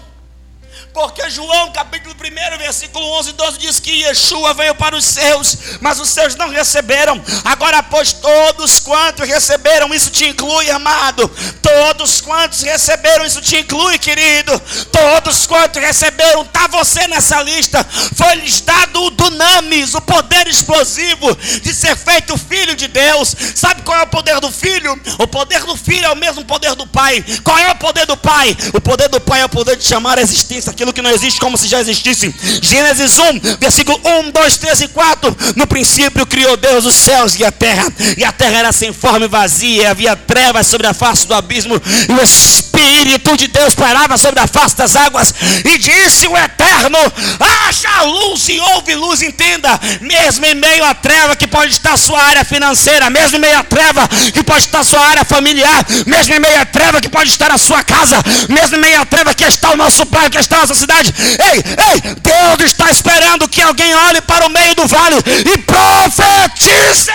Porque 0.92 1.30
João, 1.30 1.70
capítulo 1.70 2.14
1, 2.14 2.58
versículo 2.58 3.06
11 3.18 3.30
e 3.30 3.32
12 3.34 3.58
diz 3.58 3.78
que 3.78 4.02
Yeshua 4.02 4.52
veio 4.54 4.74
para 4.74 4.96
os 4.96 5.04
seus, 5.04 5.56
mas 5.80 6.00
os 6.00 6.08
seus 6.08 6.34
não 6.34 6.48
receberam. 6.48 7.22
Agora, 7.44 7.80
pois, 7.80 8.12
todos 8.12 8.80
quantos 8.80 9.28
receberam, 9.28 9.94
isso 9.94 10.10
te 10.10 10.26
inclui, 10.26 10.68
amado. 10.70 11.28
Todos 11.62 12.20
quantos 12.20 12.62
receberam, 12.62 13.24
isso 13.24 13.40
te 13.40 13.58
inclui, 13.58 13.98
querido. 13.98 14.60
Todos 14.90 15.46
quantos 15.46 15.80
receberam, 15.80 16.42
está 16.42 16.66
você 16.66 17.06
nessa 17.06 17.40
lista. 17.42 17.86
Foi-lhes 18.16 18.60
dado 18.60 19.04
o 19.04 19.10
dunamis, 19.10 19.94
o 19.94 20.00
poder 20.00 20.48
explosivo 20.48 21.34
de 21.62 21.72
ser 21.72 21.96
feito 21.96 22.36
filho 22.36 22.74
de 22.74 22.88
Deus. 22.88 23.34
Sabe 23.54 23.82
qual 23.82 23.98
é 23.98 24.02
o 24.02 24.08
poder 24.08 24.40
do 24.40 24.50
filho? 24.50 25.00
O 25.18 25.26
poder 25.28 25.64
do 25.64 25.76
filho 25.76 26.06
é 26.06 26.10
o 26.10 26.16
mesmo 26.16 26.44
poder 26.44 26.74
do 26.74 26.86
pai. 26.86 27.24
Qual 27.44 27.58
é 27.58 27.70
o 27.70 27.76
poder 27.76 28.06
do 28.06 28.16
pai? 28.16 28.56
O 28.74 28.80
poder 28.80 29.08
do 29.08 29.20
pai 29.20 29.40
é 29.42 29.44
o 29.44 29.48
poder 29.48 29.76
de 29.76 29.84
chamar 29.84 30.18
a 30.18 30.22
existência 30.22 30.79
aquilo 30.80 30.92
que 30.94 31.02
não 31.02 31.10
existe 31.10 31.38
como 31.38 31.58
se 31.58 31.68
já 31.68 31.78
existisse. 31.78 32.34
Gênesis 32.62 33.18
1, 33.18 33.58
versículo 33.60 34.00
1, 34.02 34.30
2, 34.30 34.56
3 34.56 34.80
e 34.80 34.88
4. 34.88 35.36
No 35.54 35.66
princípio 35.66 36.24
criou 36.24 36.56
Deus 36.56 36.86
os 36.86 36.94
céus 36.94 37.38
e 37.38 37.44
a 37.44 37.52
terra, 37.52 37.86
e 38.16 38.24
a 38.24 38.32
terra 38.32 38.58
era 38.58 38.72
sem 38.72 38.90
forma 38.90 39.26
e 39.26 39.28
vazia, 39.28 39.90
havia 39.90 40.16
trevas 40.16 40.66
sobre 40.66 40.86
a 40.86 40.94
face 40.94 41.26
do 41.26 41.34
abismo, 41.34 41.74
e 42.08 42.12
o 42.12 42.22
Espírito 42.22 43.36
de 43.36 43.48
Deus 43.48 43.74
parava 43.74 44.16
sobre 44.16 44.40
a 44.40 44.46
face 44.46 44.74
das 44.74 44.96
águas, 44.96 45.34
e 45.64 45.76
disse 45.76 46.26
o 46.26 46.36
Eterno: 46.36 46.98
haja 47.38 48.02
luz 48.04 48.48
e 48.48 48.58
houve 48.58 48.94
luz, 48.94 49.20
entenda, 49.20 49.78
mesmo 50.00 50.46
em 50.46 50.54
meio 50.54 50.84
à 50.84 50.94
treva 50.94 51.36
que 51.36 51.46
pode 51.46 51.72
estar 51.72 51.98
sua 51.98 52.22
área 52.22 52.44
financeira, 52.44 53.10
mesmo 53.10 53.36
em 53.36 53.40
meio 53.40 53.58
à 53.58 53.62
treva 53.62 54.08
que 54.32 54.42
pode 54.42 54.60
estar 54.60 54.82
sua 54.82 55.00
área 55.00 55.24
familiar, 55.24 55.84
mesmo 56.06 56.34
em 56.34 56.40
meio 56.40 56.58
à 56.58 56.64
treva 56.64 57.02
que 57.02 57.08
pode 57.08 57.28
estar 57.28 57.50
a 57.50 57.58
sua 57.58 57.82
casa, 57.84 58.16
mesmo 58.48 58.76
em 58.76 58.80
meio 58.80 59.02
à 59.02 59.04
treva 59.04 59.34
que 59.34 59.44
está 59.44 59.72
o 59.72 59.76
nosso 59.76 60.06
pai, 60.06 60.30
que 60.30 60.38
está 60.38 60.62
a 60.62 60.69
nossa 60.70 60.80
cidade. 60.80 61.12
Ei, 61.52 61.58
ei, 61.58 62.14
Deus 62.14 62.70
está 62.70 62.90
esperando 62.90 63.48
que 63.48 63.60
alguém 63.60 63.94
olhe 63.94 64.20
para 64.22 64.46
o 64.46 64.50
meio 64.50 64.74
do 64.74 64.86
vale 64.86 65.16
e 65.16 65.58
profetize. 65.58 67.10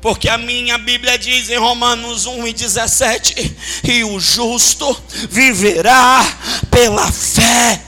Porque 0.00 0.28
a 0.28 0.36
minha 0.36 0.76
Bíblia 0.76 1.18
diz 1.18 1.48
em 1.48 1.58
Romanos 1.58 2.26
1 2.26 2.46
e 2.46 2.52
17: 2.52 3.56
E 3.84 4.04
o 4.04 4.20
justo 4.20 5.02
viverá 5.30 6.24
pela 6.70 7.10
fé. 7.10 7.80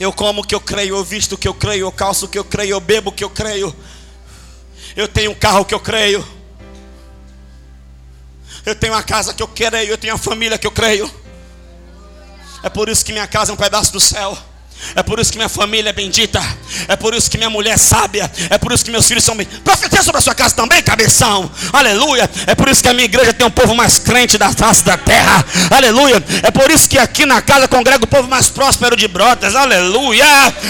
Eu 0.00 0.12
como 0.12 0.40
o 0.40 0.44
que 0.44 0.54
eu 0.54 0.60
creio, 0.60 0.96
eu 0.96 1.04
visto 1.04 1.34
o 1.34 1.38
que 1.38 1.46
eu 1.46 1.54
creio, 1.54 1.86
eu 1.86 1.92
calço 1.92 2.26
o 2.26 2.28
que 2.28 2.38
eu 2.38 2.44
creio, 2.44 2.72
eu 2.72 2.80
bebo 2.80 3.10
o 3.10 3.12
que 3.12 3.22
eu 3.22 3.30
creio. 3.30 3.74
Eu 4.96 5.06
tenho 5.06 5.30
um 5.30 5.34
carro 5.34 5.64
que 5.64 5.74
eu 5.74 5.80
creio. 5.80 6.41
Eu 8.64 8.74
tenho 8.74 8.92
uma 8.92 9.02
casa 9.02 9.34
que 9.34 9.42
eu 9.42 9.48
creio, 9.48 9.90
eu 9.90 9.98
tenho 9.98 10.14
uma 10.14 10.18
família 10.18 10.58
que 10.58 10.66
eu 10.66 10.70
creio. 10.70 11.10
É 12.62 12.68
por 12.68 12.88
isso 12.88 13.04
que 13.04 13.12
minha 13.12 13.26
casa 13.26 13.50
é 13.50 13.54
um 13.54 13.56
pedaço 13.56 13.92
do 13.92 14.00
céu. 14.00 14.38
É 14.94 15.02
por 15.02 15.18
isso 15.18 15.30
que 15.30 15.38
minha 15.38 15.48
família 15.48 15.90
é 15.90 15.92
bendita. 15.92 16.42
É 16.88 16.96
por 16.96 17.14
isso 17.14 17.30
que 17.30 17.38
minha 17.38 17.50
mulher 17.50 17.74
é 17.74 17.76
sábia. 17.76 18.30
É 18.50 18.58
por 18.58 18.72
isso 18.72 18.84
que 18.84 18.90
meus 18.90 19.06
filhos 19.06 19.24
são 19.24 19.36
bem. 19.36 19.46
Profetiza 19.64 20.02
sobre 20.02 20.18
a 20.18 20.22
sua 20.22 20.34
casa 20.34 20.54
também, 20.54 20.82
cabeção. 20.82 21.50
Aleluia. 21.72 22.28
É 22.46 22.54
por 22.54 22.68
isso 22.68 22.82
que 22.82 22.88
a 22.88 22.94
minha 22.94 23.04
igreja 23.04 23.32
tem 23.32 23.46
um 23.46 23.50
povo 23.50 23.74
mais 23.74 23.98
crente 23.98 24.36
da 24.36 24.52
face 24.52 24.84
da 24.84 24.96
terra. 24.96 25.44
Aleluia. 25.70 26.22
É 26.42 26.50
por 26.50 26.70
isso 26.70 26.88
que 26.88 26.98
aqui 26.98 27.24
na 27.24 27.40
casa 27.40 27.68
congrega 27.68 28.04
o 28.04 28.06
povo 28.06 28.28
mais 28.28 28.48
próspero 28.48 28.96
de 28.96 29.08
brotas. 29.08 29.54
Aleluia. 29.54 30.26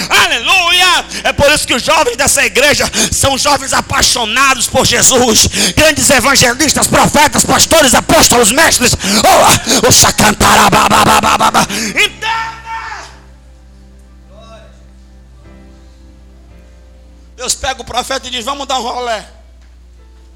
Aleluia. 0.09 1.05
É 1.23 1.33
por 1.33 1.51
isso 1.51 1.67
que 1.67 1.73
os 1.73 1.83
jovens 1.83 2.15
dessa 2.15 2.45
igreja 2.45 2.89
são 3.11 3.37
jovens 3.37 3.73
apaixonados 3.73 4.67
por 4.67 4.85
Jesus. 4.85 5.47
Grandes 5.75 6.09
evangelistas, 6.09 6.87
profetas, 6.87 7.45
pastores, 7.45 7.93
apóstolos, 7.93 8.51
mestres. 8.51 8.93
Oh, 8.93 9.87
o 9.87 9.91
sacantarabababababa. 9.91 11.67
Então. 11.89 12.52
Deus 17.43 17.55
pega 17.55 17.81
o 17.81 17.85
profeta 17.85 18.27
e 18.27 18.29
diz: 18.29 18.45
Vamos 18.45 18.65
dar 18.65 18.79
um 18.79 18.83
rolé. 18.83 19.27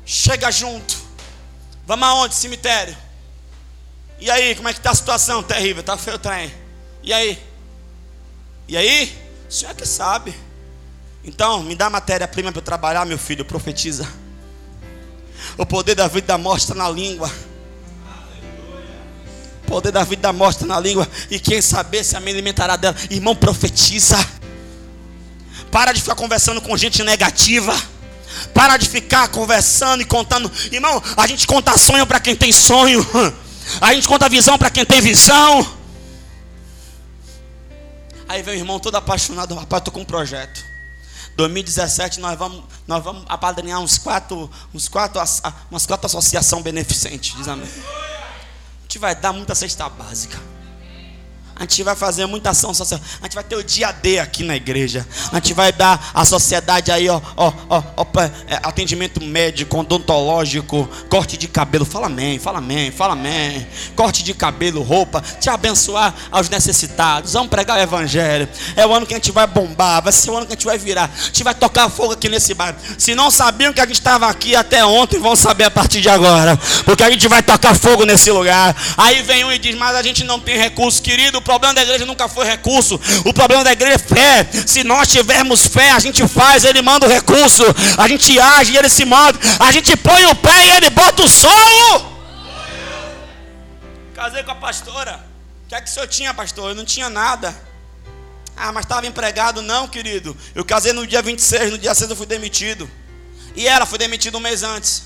Chega 0.05 0.51
junto. 0.51 0.97
Vamos 1.86 2.05
aonde? 2.05 2.36
Cemitério. 2.36 2.95
E 4.20 4.30
aí, 4.30 4.55
como 4.55 4.68
é 4.68 4.74
que 4.74 4.80
está 4.80 4.91
a 4.91 4.95
situação? 4.95 5.41
Terrível, 5.41 5.80
está 5.80 5.95
feio 5.95 6.18
o 6.18 6.20
trem. 6.20 6.53
E 7.01 7.14
aí? 7.14 7.41
E 8.68 8.76
aí? 8.76 9.18
O 9.47 9.51
senhor 9.51 9.72
é 9.72 9.74
que 9.74 9.86
sabe. 9.86 10.36
Então, 11.24 11.64
me 11.64 11.76
dá 11.76 11.89
matéria-prima 11.89 12.51
para 12.51 12.60
eu 12.60 12.66
trabalhar, 12.66 13.05
meu 13.05 13.18
filho, 13.18 13.45
profetiza. 13.45 14.05
O 15.58 15.66
poder 15.66 15.95
da 15.95 16.08
vida 16.08 16.38
da 16.38 16.55
está 16.55 16.76
na 16.76 16.89
língua. 16.89 17.32
O 19.64 19.68
poder 19.68 19.91
da 19.91 20.03
vida 20.03 20.34
da 20.34 20.49
está 20.49 20.66
na 20.66 20.80
língua. 20.80 21.08
E 21.30 21.39
quem 21.39 21.62
saber 21.62 22.03
se 22.03 22.20
me 22.20 22.32
alimentará 22.32 22.76
dela. 22.76 22.97
Irmão, 23.10 23.36
profetiza. 23.36 24.18
Para 25.72 25.91
de 25.91 26.01
ficar 26.01 26.15
conversando 26.15 26.61
com 26.61 26.76
gente 26.78 27.03
negativa. 27.03 27.76
Para 28.53 28.78
de 28.78 28.88
ficar 28.88 29.28
conversando 29.30 30.01
e 30.01 30.05
contando. 30.05 30.51
Irmão, 30.72 31.01
a 31.15 31.28
gente 31.28 31.47
conta 31.47 31.78
sonho 31.78 32.05
para 32.05 32.20
quem 32.20 32.36
tem 32.36 32.51
sonho. 32.51 33.05
A 33.82 33.93
gente 33.93 34.07
conta 34.07 34.30
visão 34.30 34.57
para 34.57 34.70
quem 34.70 34.86
tem 34.86 35.01
visão. 35.01 35.78
Aí 38.30 38.41
vem 38.41 38.55
o 38.55 38.57
irmão 38.57 38.80
todo 38.80 38.95
apaixonado. 38.95 39.53
Rapaz, 39.55 39.82
estou 39.82 39.93
com 39.93 40.01
um 40.01 40.05
projeto. 40.05 40.63
2017 41.36 42.20
nós 42.20 42.38
vamos, 42.38 42.63
nós 42.88 43.03
vamos 43.03 43.24
apadrinhar 43.28 43.80
uns 43.80 43.97
quatro, 43.97 44.49
uns 44.74 44.88
quatro, 44.88 45.22
umas 45.70 45.86
quatro 45.86 46.07
associação 46.07 46.61
beneficente. 46.61 47.36
Diz 47.36 47.47
amém. 47.47 47.68
A 47.68 48.82
gente 48.84 48.99
vai 48.99 49.15
dar 49.15 49.34
muita 49.34 49.53
cesta 49.53 49.88
básica. 49.88 50.39
A 51.60 51.64
gente 51.64 51.82
vai 51.82 51.95
fazer 51.95 52.28
muita 52.28 52.51
ação 52.51 52.72
social. 52.72 52.99
A 53.20 53.26
gente 53.26 53.34
vai 53.34 53.43
ter 53.43 53.55
o 53.55 53.64
dia 53.64 53.91
D 53.91 54.20
aqui 54.20 54.43
na 54.43 54.55
igreja. 54.55 55.05
A 55.32 55.36
gente 55.36 55.55
vai 55.55 55.72
dar 55.72 56.12
a 56.14 56.24
sociedade 56.24 56.91
aí, 56.91 57.10
ó, 57.10 57.20
ó, 57.36 57.51
ó, 57.68 57.84
ó 57.97 58.05
é, 58.47 58.60
atendimento 58.62 59.24
médico, 59.24 59.80
odontológico, 59.80 60.88
corte 61.10 61.36
de 61.36 61.47
cabelo. 61.47 61.84
Fala 61.84 62.05
amém, 62.05 62.38
fala 62.38 62.60
amém, 62.60 62.91
fala 62.91 63.14
amém. 63.14 63.66
Corte 63.95 64.24
de 64.24 64.36
cabelo, 64.36 64.84
roupa. 64.84 65.24
Te 65.39 65.49
abençoar 65.49 66.14
aos 66.32 66.47
necessitados. 66.47 67.34
Vamos 67.34 67.49
pregar 67.49 67.80
o 67.80 67.82
evangelho. 67.82 68.47
É 68.76 68.86
o 68.86 68.93
ano 68.93 69.08
que 69.08 69.16
a 69.16 69.18
gente 69.18 69.32
vai 69.32 69.47
bombar. 69.47 70.03
Vai 70.03 70.14
ser 70.14 70.30
o 70.30 70.38
ano 70.38 70.45
que 70.45 70.53
a 70.53 70.55
gente 70.55 70.66
vai 70.66 70.78
virar. 70.78 71.10
A 71.12 71.24
gente 71.24 71.43
vai 71.43 71.55
tocar 71.55 71.89
fogo 71.89 72.14
aqui 72.14 72.30
nesse 72.30 72.53
bairro. 72.53 72.78
Se 72.99 73.16
não 73.16 73.32
sabiam 73.32 73.74
que 73.74 73.82
a 73.82 73.86
gente 73.86 73.95
estava 73.95 74.28
aqui 74.28 74.55
até 74.55 74.86
ontem, 74.86 75.20
vão 75.20 75.36
saber 75.36 75.64
a 75.64 75.72
partir 75.72 76.01
de 76.01 76.10
agora. 76.10 76.55
Porque 76.86 77.01
a 77.03 77.10
gente 77.10 77.28
vai 77.28 77.41
tocar 77.41 77.74
fogo 77.74 78.05
nesse 78.05 78.30
lugar. 78.30 78.76
Aí 78.95 79.24
vem 79.24 79.43
um 79.43 79.51
e 79.51 79.58
diz: 79.58 79.76
Mas 79.76 79.95
a 79.95 80.03
gente 80.03 80.24
não 80.24 80.39
tem 80.39 80.55
recurso, 80.55 81.01
querido 81.01 81.41
problema 81.48 81.74
da 81.74 81.82
igreja 81.82 82.06
nunca 82.06 82.28
foi 82.28 82.45
recurso. 82.45 83.00
O 83.24 83.34
problema 83.34 83.64
da 83.64 83.72
igreja 83.72 83.95
é 83.95 83.98
fé. 83.98 84.50
Se 84.68 84.84
nós 84.84 85.08
tivermos 85.08 85.66
fé, 85.66 85.91
a 85.91 86.00
gente 86.00 86.28
faz, 86.28 86.66
ele 86.66 86.82
manda 86.82 87.08
o 87.08 87.10
recurso. 87.10 87.64
A 87.98 88.06
gente 88.06 88.38
age 88.38 88.74
e 88.74 88.78
ele 88.78 88.89
se 88.89 89.06
manda. 89.06 89.39
A 89.58 89.72
gente 89.72 89.95
põe 89.95 90.26
o 90.26 90.36
pé 90.36 90.68
e 90.68 90.72
ele 90.72 90.89
bota 90.89 91.24
o 91.24 91.30
solo. 91.30 92.18
Casei 94.14 94.43
com 94.43 94.52
a 94.52 94.56
pastora. 94.56 95.26
O 95.64 95.70
que 95.70 95.76
é 95.76 95.82
que 95.82 95.89
o 95.89 95.93
senhor 95.93 96.08
tinha, 96.08 96.34
pastor? 96.34 96.70
Eu 96.70 96.76
não 96.76 96.84
tinha 96.84 97.10
nada. 97.10 97.56
Ah, 98.56 98.74
mas 98.74 98.84
estava 98.84 99.08
empregado. 99.08 99.62
Não, 99.62 99.88
querido. 99.88 100.36
Eu 100.54 100.66
casei 100.66 100.91
no 100.91 101.08
dia 101.08 101.22
26, 101.22 101.72
no 101.72 101.78
dia 101.78 101.95
6 101.95 102.10
eu 102.10 102.16
fui 102.16 102.26
demitido. 102.26 102.89
E 103.56 103.68
ela 103.68 103.86
foi 103.86 103.98
demitida 103.98 104.38
um 104.38 104.41
mês 104.41 104.64
antes. 104.64 105.04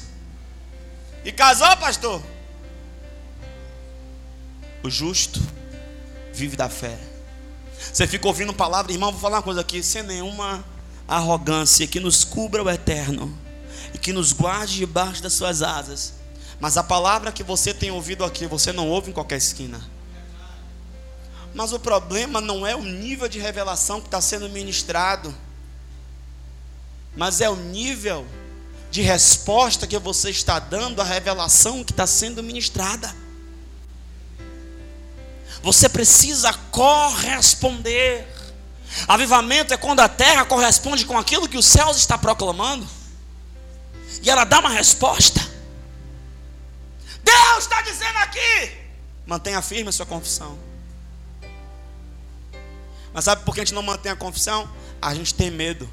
E 1.23 1.31
casou, 1.31 1.77
pastor? 1.77 2.19
O 4.83 4.89
justo 4.89 5.39
vive 6.41 6.55
da 6.55 6.69
fé. 6.69 6.97
Você 7.93 8.07
fica 8.07 8.27
ouvindo 8.27 8.51
palavra, 8.51 8.91
irmão, 8.91 9.11
vou 9.11 9.21
falar 9.21 9.37
uma 9.37 9.43
coisa 9.43 9.61
aqui, 9.61 9.83
sem 9.83 10.01
nenhuma 10.01 10.65
arrogância, 11.07 11.85
que 11.85 11.99
nos 11.99 12.23
cubra 12.23 12.63
o 12.63 12.69
eterno 12.69 13.37
e 13.93 13.99
que 13.99 14.11
nos 14.11 14.33
guarde 14.33 14.77
debaixo 14.77 15.21
das 15.21 15.33
suas 15.33 15.61
asas. 15.61 16.13
Mas 16.59 16.77
a 16.77 16.83
palavra 16.83 17.31
que 17.31 17.43
você 17.43 17.75
tem 17.75 17.91
ouvido 17.91 18.25
aqui, 18.25 18.47
você 18.47 18.73
não 18.73 18.87
ouve 18.87 19.11
em 19.11 19.13
qualquer 19.13 19.37
esquina. 19.37 19.79
Mas 21.53 21.73
o 21.73 21.79
problema 21.79 22.41
não 22.41 22.65
é 22.65 22.75
o 22.75 22.81
nível 22.81 23.27
de 23.27 23.37
revelação 23.37 23.99
que 23.99 24.07
está 24.07 24.19
sendo 24.19 24.49
ministrado, 24.49 25.35
mas 27.15 27.39
é 27.39 27.49
o 27.49 27.55
nível 27.55 28.25
de 28.89 29.01
resposta 29.03 29.85
que 29.85 29.99
você 29.99 30.31
está 30.31 30.57
dando 30.57 31.01
à 31.01 31.03
revelação 31.03 31.83
que 31.83 31.91
está 31.91 32.07
sendo 32.07 32.41
ministrada. 32.41 33.20
Você 35.63 35.87
precisa 35.87 36.53
corresponder. 36.71 38.27
Avivamento 39.07 39.73
é 39.73 39.77
quando 39.77 39.99
a 39.99 40.09
terra 40.09 40.43
corresponde 40.43 41.05
com 41.05 41.17
aquilo 41.17 41.47
que 41.47 41.57
os 41.57 41.65
céus 41.65 41.97
está 41.97 42.17
proclamando. 42.17 42.87
E 44.21 44.29
ela 44.29 44.43
dá 44.43 44.59
uma 44.59 44.69
resposta. 44.69 45.39
Deus 47.23 47.59
está 47.59 47.81
dizendo 47.83 48.17
aqui. 48.17 48.71
Mantenha 49.25 49.61
firme 49.61 49.89
a 49.89 49.91
sua 49.91 50.05
confissão. 50.05 50.57
Mas 53.13 53.25
sabe 53.25 53.43
por 53.43 53.53
que 53.53 53.61
a 53.61 53.63
gente 53.63 53.73
não 53.73 53.83
mantém 53.83 54.11
a 54.11 54.15
confissão? 54.15 54.69
A 55.01 55.13
gente 55.13 55.33
tem 55.33 55.51
medo. 55.51 55.89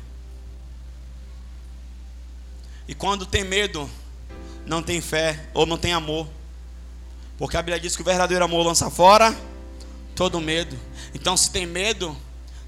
E 2.86 2.94
quando 2.94 3.26
tem 3.26 3.44
medo, 3.44 3.88
não 4.64 4.82
tem 4.82 5.00
fé 5.00 5.48
ou 5.52 5.66
não 5.66 5.76
tem 5.76 5.92
amor. 5.92 6.26
Porque 7.36 7.56
a 7.56 7.62
Bíblia 7.62 7.78
diz 7.78 7.94
que 7.94 8.02
o 8.02 8.04
verdadeiro 8.04 8.44
amor 8.44 8.64
lança 8.66 8.90
fora 8.90 9.36
todo 10.18 10.40
medo. 10.40 10.76
Então, 11.14 11.36
se 11.36 11.48
tem 11.48 11.64
medo, 11.64 12.14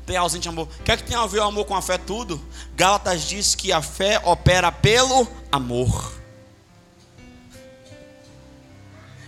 tem 0.07 0.17
ausente 0.17 0.49
amor. 0.49 0.69
Quer 0.85 0.97
que 0.97 1.03
tenha 1.03 1.19
a 1.19 1.27
ver 1.27 1.41
o 1.41 1.43
amor 1.43 1.65
com 1.65 1.75
a 1.75 1.83
fé 1.83 1.99
tudo? 1.99 2.41
Gálatas 2.77 3.23
diz 3.23 3.57
que 3.57 3.73
a 3.73 3.83
fé 3.83 4.21
opera 4.25 4.71
pelo 4.71 5.27
amor. 5.51 6.15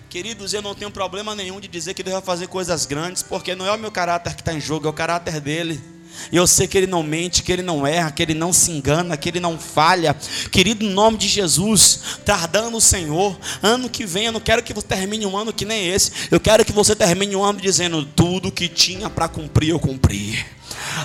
Queridos, 0.08 0.54
eu 0.54 0.62
não 0.62 0.72
tenho 0.72 0.90
problema 0.90 1.34
nenhum 1.34 1.58
de 1.58 1.66
dizer 1.66 1.94
que 1.94 2.02
Deus 2.04 2.14
vai 2.14 2.22
fazer 2.22 2.46
coisas 2.46 2.86
grandes, 2.86 3.24
porque 3.24 3.56
não 3.56 3.66
é 3.66 3.72
o 3.72 3.78
meu 3.78 3.90
caráter 3.90 4.34
que 4.34 4.40
está 4.40 4.52
em 4.52 4.60
jogo, 4.60 4.86
é 4.86 4.90
o 4.90 4.92
caráter 4.92 5.40
dele. 5.40 5.82
E 6.30 6.36
eu 6.36 6.46
sei 6.46 6.66
que 6.66 6.76
Ele 6.76 6.86
não 6.86 7.02
mente, 7.02 7.42
que 7.42 7.52
Ele 7.52 7.62
não 7.62 7.86
erra, 7.86 8.10
que 8.10 8.22
Ele 8.22 8.34
não 8.34 8.52
se 8.52 8.70
engana, 8.70 9.16
que 9.16 9.28
Ele 9.28 9.40
não 9.40 9.58
falha. 9.58 10.16
Querido, 10.50 10.84
em 10.84 10.90
nome 10.90 11.18
de 11.18 11.28
Jesus, 11.28 12.00
tardando 12.24 12.76
o 12.76 12.80
Senhor, 12.80 13.38
ano 13.62 13.88
que 13.88 14.04
vem, 14.06 14.26
eu 14.26 14.32
não 14.32 14.40
quero 14.40 14.62
que 14.62 14.72
você 14.72 14.86
termine 14.86 15.26
um 15.26 15.36
ano 15.36 15.52
que 15.52 15.64
nem 15.64 15.88
esse. 15.88 16.10
Eu 16.30 16.40
quero 16.40 16.64
que 16.64 16.72
você 16.72 16.94
termine 16.94 17.36
um 17.36 17.42
ano 17.42 17.60
dizendo: 17.60 18.04
tudo 18.04 18.52
que 18.52 18.68
tinha 18.68 19.10
para 19.10 19.28
cumprir, 19.28 19.70
eu 19.70 19.78
cumpri. 19.78 20.38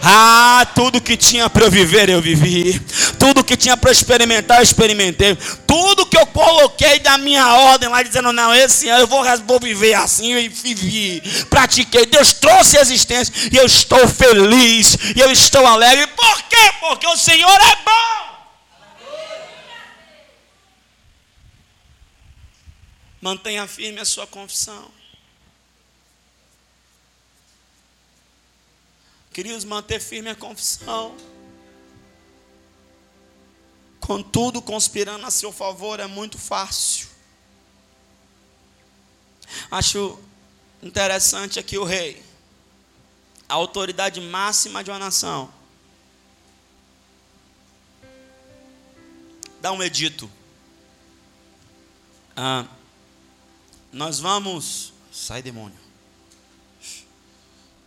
Ah, 0.04 0.68
tudo 0.76 1.02
que 1.02 1.16
tinha 1.18 1.50
para 1.50 1.66
eu 1.66 1.72
viver, 1.72 2.10
eu 2.10 2.22
vivi. 2.22 2.80
Tudo 3.20 3.44
que 3.44 3.58
tinha 3.58 3.76
para 3.76 3.92
experimentar, 3.92 4.58
eu 4.58 4.64
experimentei. 4.64 5.36
Tudo 5.66 6.06
que 6.06 6.18
eu 6.18 6.26
coloquei 6.28 7.00
da 7.00 7.18
minha 7.18 7.54
ordem 7.54 7.90
lá, 7.90 8.04
dizendo, 8.04 8.32
não, 8.32 8.54
esse 8.54 8.90
ano 8.90 9.04
eu 9.04 9.08
vou, 9.08 9.24
vou 9.46 9.60
viver 9.60 9.94
assim, 9.94 10.34
eu 10.34 10.50
vivi. 10.50 11.22
Pratiquei. 11.50 12.06
Deus 12.06 12.34
trouxe 12.34 12.78
a 12.78 12.82
existência 12.82 13.34
e 13.52 13.58
eu 13.58 13.66
estou 13.66 14.08
feliz. 14.08 14.98
E 15.16 15.20
eu 15.20 15.32
estou 15.32 15.66
alegre. 15.66 16.08
Por 16.08 16.44
quê? 16.44 16.74
Porque 16.80 17.08
o 17.08 17.18
Senhor 17.18 17.50
é 17.50 17.76
bom. 17.84 18.28
Mantenha 23.22 23.68
firme 23.68 24.00
a 24.00 24.06
sua 24.06 24.28
confissão. 24.28 24.98
Queridos, 29.38 29.64
manter 29.64 30.02
firme 30.02 30.32
a 30.32 30.36
confissão. 30.36 31.16
Contudo, 34.00 34.64
conspirando 34.64 35.28
a 35.28 35.30
seu 35.30 35.52
favor 35.52 36.00
é 36.00 36.08
muito 36.08 36.40
fácil. 36.40 37.08
Acho 39.70 40.20
interessante 40.82 41.60
aqui 41.60 41.78
o 41.78 41.84
rei, 41.84 42.26
a 43.48 43.54
autoridade 43.54 44.20
máxima 44.20 44.84
de 44.84 44.90
uma 44.90 44.98
nação, 44.98 45.54
dá 49.62 49.72
um 49.72 49.84
edito. 49.84 50.28
Ah, 52.36 52.66
nós 53.92 54.20
vamos. 54.20 54.94
Sai, 55.12 55.44
demônio. 55.44 55.78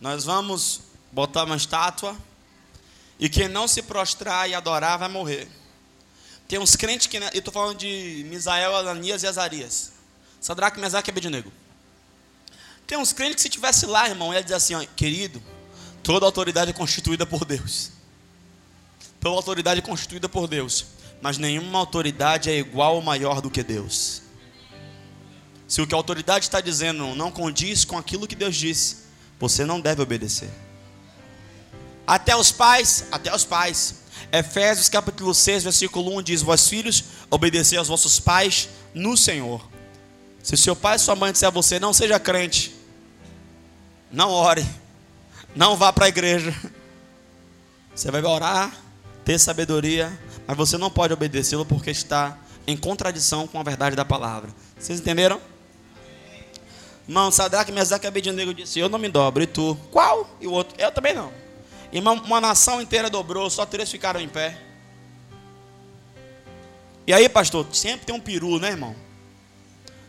Nós 0.01 0.23
vamos 0.23 0.90
botar 1.13 1.45
uma 1.45 1.57
estátua, 1.57 2.17
e 3.19 3.29
quem 3.29 3.49
não 3.49 3.69
se 3.69 3.83
prostrar 3.83 4.49
e 4.49 4.55
adorar 4.55 4.99
vai 4.99 5.09
morrer. 5.09 5.49
Tem 6.49 6.59
uns 6.59 6.75
crentes 6.75 7.07
que. 7.07 7.17
Eu 7.17 7.29
estou 7.35 7.53
falando 7.53 7.79
de 7.79 8.25
Misael, 8.29 8.75
Ananias 8.75 9.23
e 9.23 9.27
Azarias. 9.27 9.93
Sadraque, 10.41 10.81
Mesaque 10.81 11.11
e 11.11 11.13
Abednego. 11.13 11.53
Tem 12.87 12.99
uns 12.99 13.13
crentes 13.13 13.37
que 13.37 13.43
se 13.43 13.49
tivesse 13.49 13.87
lá, 13.87 14.09
irmão, 14.09 14.35
ia 14.35 14.43
dizer 14.43 14.57
assim: 14.57 14.75
ó, 14.75 14.85
querido, 14.97 15.41
toda 16.03 16.27
autoridade 16.27 16.71
é 16.71 16.75
constituída 16.75 17.25
por 17.25 17.45
Deus. 17.45 17.93
Toda 19.21 19.37
autoridade 19.37 19.81
é 19.81 19.83
constituída 19.83 20.29
por 20.29 20.49
Deus. 20.49 20.87
Mas 21.21 21.37
nenhuma 21.37 21.79
autoridade 21.79 22.51
é 22.51 22.59
igual 22.59 22.97
ou 22.97 23.03
maior 23.03 23.41
do 23.43 23.51
que 23.51 23.63
Deus. 23.63 24.23
Se 25.69 25.81
o 25.81 25.87
que 25.87 25.95
a 25.95 25.97
autoridade 25.97 26.47
está 26.47 26.61
dizendo 26.61 27.15
não 27.15 27.31
condiz 27.31 27.85
com 27.85 27.97
aquilo 27.97 28.27
que 28.27 28.35
Deus 28.35 28.57
disse, 28.57 29.05
você 29.39 29.65
não 29.65 29.81
deve 29.81 30.03
obedecer. 30.03 30.51
Até 32.11 32.35
os 32.35 32.51
pais, 32.51 33.05
até 33.13 33.33
os 33.33 33.45
pais. 33.45 34.01
Efésios 34.33 34.89
capítulo 34.89 35.33
6, 35.33 35.63
versículo 35.63 36.19
1 36.19 36.23
diz: 36.25 36.43
Vós 36.43 36.69
filhos, 36.69 37.05
obedecei 37.31 37.79
aos 37.79 37.87
vossos 37.87 38.19
pais 38.19 38.69
no 38.93 39.17
Senhor. 39.17 39.65
Se 40.43 40.57
seu 40.57 40.75
pai 40.75 40.97
e 40.97 40.99
sua 40.99 41.15
mãe 41.15 41.31
disser 41.31 41.47
a 41.47 41.53
você, 41.53 41.79
não 41.79 41.93
seja 41.93 42.19
crente, 42.19 42.75
não 44.11 44.29
ore, 44.29 44.67
não 45.55 45.77
vá 45.77 45.93
para 45.93 46.07
a 46.07 46.09
igreja. 46.09 46.53
Você 47.95 48.11
vai 48.11 48.25
orar, 48.25 48.75
ter 49.25 49.39
sabedoria, 49.39 50.13
mas 50.49 50.57
você 50.57 50.77
não 50.77 50.91
pode 50.91 51.13
obedecê-lo 51.13 51.65
porque 51.65 51.93
está 51.93 52.37
em 52.67 52.77
contradição 52.77 53.47
com 53.47 53.61
a 53.61 53.63
verdade 53.63 53.95
da 53.95 54.05
palavra. 54.05 54.51
Vocês 54.77 54.99
entenderam? 54.99 55.41
Irmão, 57.07 57.31
Sadraque, 57.31 57.71
Mesaque 57.71 58.05
e 58.05 58.09
Abednego 58.09 58.53
disse: 58.53 58.81
Eu 58.81 58.89
não 58.89 58.99
me 58.99 59.09
dobro, 59.09 59.45
e 59.45 59.47
tu? 59.47 59.79
Qual? 59.93 60.29
E 60.41 60.49
o 60.49 60.51
outro? 60.51 60.75
Eu 60.77 60.91
também 60.91 61.15
não. 61.15 61.50
Irmão, 61.93 62.15
uma 62.25 62.41
nação 62.41 62.81
inteira 62.81 63.11
dobrou, 63.11 63.51
só 63.51 63.67
três 63.67 63.91
ficaram 63.91 64.21
em 64.21 64.29
pé. 64.29 64.57
E 67.07 67.13
aí, 67.13 67.29
pastor, 67.29 67.67
sempre 67.73 68.07
tem 68.07 68.15
um 68.15 68.21
peru, 68.21 68.61
né, 68.61 68.69
irmão? 68.69 68.95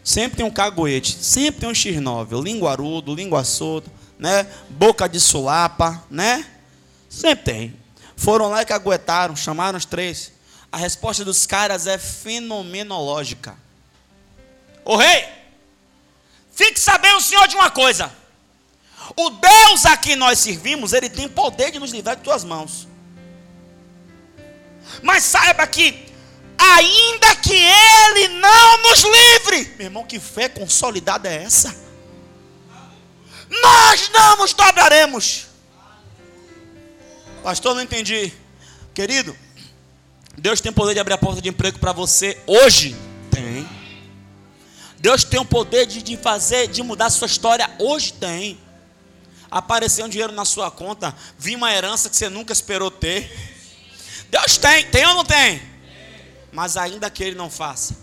Sempre 0.04 0.38
tem 0.38 0.46
um 0.46 0.52
cagoete, 0.52 1.14
sempre 1.14 1.62
tem 1.62 1.70
um 1.70 1.74
x9, 1.74 2.44
linguarudo, 2.44 3.16
língua 3.16 3.44
solta, 3.44 3.92
né? 4.18 4.48
Boca 4.70 5.08
de 5.08 5.20
sulapa, 5.20 6.04
né? 6.10 6.46
Sempre 7.10 7.44
tem. 7.44 7.76
Foram 8.16 8.50
lá 8.50 8.62
e 8.62 8.66
caguetaram, 8.66 9.36
chamaram 9.36 9.78
os 9.78 9.86
três. 9.86 10.32
A 10.72 10.78
resposta 10.78 11.26
dos 11.26 11.46
caras 11.46 11.88
é 11.88 11.98
fenomenológica. 11.98 13.56
Ô 14.86 14.96
rei, 14.96 15.28
fique 16.52 16.80
sabendo, 16.80 17.20
senhor, 17.22 17.48
de 17.48 17.56
uma 17.56 17.70
coisa. 17.70 18.12
O 19.16 19.30
Deus 19.30 19.86
a 19.86 19.98
quem 19.98 20.16
nós 20.16 20.40
servimos, 20.40 20.94
Ele 20.94 21.10
tem 21.10 21.28
poder 21.28 21.72
de 21.72 21.80
nos 21.80 21.92
livrar 21.92 22.16
de 22.16 22.24
tuas 22.24 22.44
mãos. 22.44 22.88
Mas 25.02 25.24
saiba 25.24 25.66
que, 25.68 26.06
ainda 26.58 27.36
que 27.36 27.56
Ele 27.56 28.28
não 28.40 28.78
nos 28.84 29.04
livre, 29.04 29.76
meu 29.78 29.88
irmão, 29.88 30.06
que 30.06 30.20
fé 30.20 30.48
consolidada 30.48 31.30
é 31.30 31.44
essa? 31.44 31.76
Nós 33.50 34.10
não 34.14 34.38
nos 34.38 34.54
dobraremos. 34.54 35.48
Pastor, 37.44 37.76
não 37.76 37.82
entendi. 37.82 38.32
Querido, 38.94 39.36
Deus 40.38 40.62
tem 40.62 40.72
poder 40.72 40.94
de 40.94 41.00
abrir 41.00 41.14
a 41.14 41.18
porta 41.18 41.42
de 41.42 41.50
emprego 41.50 41.80
para 41.80 41.92
você 41.92 42.40
hoje? 42.46 42.96
Tem. 43.30 43.68
Deus 45.00 45.24
tem 45.24 45.40
o 45.40 45.46
poder 45.46 45.86
de, 45.86 46.02
de 46.02 46.16
fazer, 46.16 46.68
de 46.68 46.84
mudar 46.84 47.08
a 47.08 47.10
sua 47.10 47.26
história 47.26 47.70
hoje? 47.80 48.14
Tem 48.14 48.60
aparecer 49.52 50.04
um 50.04 50.10
dinheiro 50.10 50.32
na 50.32 50.46
sua 50.46 50.72
conta, 50.72 51.14
vir 51.38 51.58
uma 51.58 51.74
herança 51.74 52.10
que 52.10 52.16
você 52.16 52.30
nunca 52.30 52.54
esperou 52.54 52.90
ter. 52.90 53.30
Deus 54.30 54.58
tem, 54.58 54.86
tem 54.90 55.06
ou 55.06 55.14
não 55.14 55.26
tem? 55.26 55.62
Mas 56.54 56.78
ainda 56.78 57.10
que 57.10 57.22
Ele 57.22 57.36
não 57.36 57.50
faça. 57.50 57.98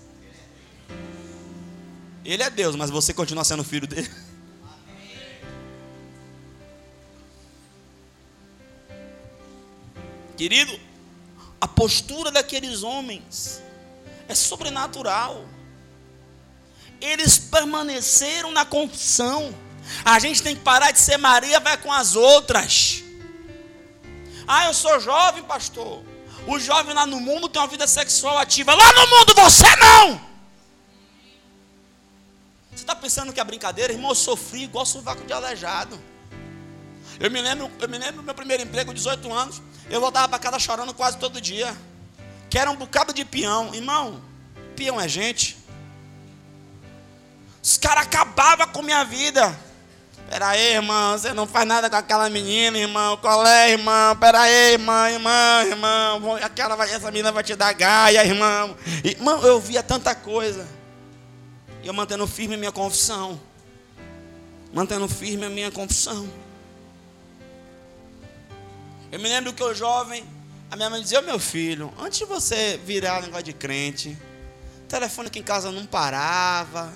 Ele 2.22 2.42
é 2.42 2.50
Deus, 2.50 2.76
mas 2.76 2.90
você 2.90 3.14
continua 3.14 3.44
sendo 3.44 3.64
filho 3.64 3.86
dele. 3.86 4.10
Querido, 10.36 10.78
a 11.58 11.66
postura 11.66 12.30
daqueles 12.30 12.82
homens 12.82 13.62
é 14.28 14.34
sobrenatural. 14.34 15.46
Eles 17.00 17.38
permaneceram 17.38 18.50
na 18.52 18.66
confissão. 18.66 19.54
A 20.04 20.18
gente 20.18 20.42
tem 20.42 20.54
que 20.54 20.62
parar 20.62 20.90
de 20.90 20.98
ser 20.98 21.16
Maria, 21.16 21.60
vai 21.60 21.76
com 21.76 21.92
as 21.92 22.16
outras. 22.16 23.02
Ah, 24.46 24.66
eu 24.66 24.74
sou 24.74 24.98
jovem, 24.98 25.42
pastor. 25.42 26.02
O 26.46 26.58
jovem 26.58 26.94
lá 26.94 27.06
no 27.06 27.20
mundo 27.20 27.48
tem 27.48 27.60
uma 27.60 27.68
vida 27.68 27.86
sexual 27.86 28.38
ativa. 28.38 28.74
Lá 28.74 28.92
no 28.92 29.06
mundo 29.06 29.34
você 29.34 29.76
não! 29.76 30.28
Você 32.70 32.82
está 32.84 32.94
pensando 32.94 33.32
que 33.32 33.40
é 33.40 33.44
brincadeira? 33.44 33.92
Irmão, 33.92 34.10
eu 34.10 34.14
sofri 34.14 34.62
igual 34.62 34.86
sovaco 34.86 35.26
de 35.26 35.32
aleijado. 35.32 36.00
Eu 37.20 37.30
me 37.30 37.40
lembro, 37.40 37.70
eu 37.80 37.88
me 37.88 37.98
lembro 37.98 38.16
do 38.16 38.22
meu 38.22 38.34
primeiro 38.34 38.62
emprego, 38.62 38.94
18 38.94 39.32
anos. 39.32 39.60
Eu 39.90 40.00
voltava 40.00 40.28
para 40.28 40.38
casa 40.38 40.58
chorando 40.58 40.94
quase 40.94 41.18
todo 41.18 41.40
dia. 41.40 41.76
Que 42.48 42.58
era 42.58 42.70
um 42.70 42.76
bocado 42.76 43.12
de 43.12 43.24
peão. 43.24 43.74
Irmão, 43.74 44.22
peão 44.76 44.98
é 44.98 45.08
gente. 45.08 45.58
Os 47.62 47.76
caras 47.76 48.04
acabavam 48.04 48.68
com 48.68 48.80
minha 48.80 49.04
vida. 49.04 49.54
Pera 50.28 50.48
aí, 50.48 50.74
irmão, 50.74 51.16
você 51.16 51.32
não 51.32 51.46
faz 51.46 51.66
nada 51.66 51.88
com 51.88 51.96
aquela 51.96 52.28
menina, 52.28 52.76
irmão. 52.76 53.16
Qual 53.16 53.46
é, 53.46 53.70
irmão? 53.70 54.14
Aí, 54.34 54.72
irmão, 54.74 55.08
irmão, 55.08 55.62
irmão. 55.62 56.36
Aquela 56.36 56.84
essa 56.84 57.10
menina 57.10 57.32
vai 57.32 57.42
te 57.42 57.56
dar 57.56 57.72
gaia, 57.72 58.22
irmão. 58.26 58.76
Irmão, 59.02 59.42
eu 59.42 59.58
via 59.58 59.82
tanta 59.82 60.14
coisa. 60.14 60.68
E 61.82 61.86
eu 61.86 61.94
mantendo 61.94 62.26
firme 62.26 62.56
a 62.56 62.58
minha 62.58 62.70
confissão. 62.70 63.40
Mantendo 64.70 65.08
firme 65.08 65.46
a 65.46 65.48
minha 65.48 65.70
confissão. 65.70 66.28
Eu 69.10 69.18
me 69.18 69.30
lembro 69.30 69.54
que 69.54 69.62
eu 69.62 69.74
jovem, 69.74 70.22
a 70.70 70.76
minha 70.76 70.90
mãe 70.90 71.00
dizia, 71.00 71.20
oh, 71.20 71.22
meu 71.22 71.38
filho, 71.38 71.90
antes 71.98 72.18
de 72.18 72.26
você 72.26 72.78
virar 72.84 73.22
negócio 73.22 73.44
de 73.44 73.54
crente, 73.54 74.14
o 74.84 74.86
telefone 74.88 75.28
aqui 75.28 75.38
em 75.38 75.42
casa 75.42 75.72
não 75.72 75.86
parava. 75.86 76.92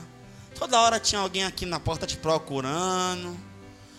Toda 0.63 0.81
hora 0.81 1.01
tinha 1.01 1.21
alguém 1.21 1.43
aqui 1.43 1.67
na 1.67 1.81
porta 1.81 2.07
te 2.07 2.17
procurando. 2.17 3.37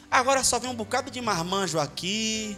Agora 0.09 0.45
só 0.45 0.57
vem 0.57 0.69
um 0.69 0.73
bocado 0.73 1.11
de 1.11 1.19
marmanjo 1.19 1.77
aqui. 1.77 2.57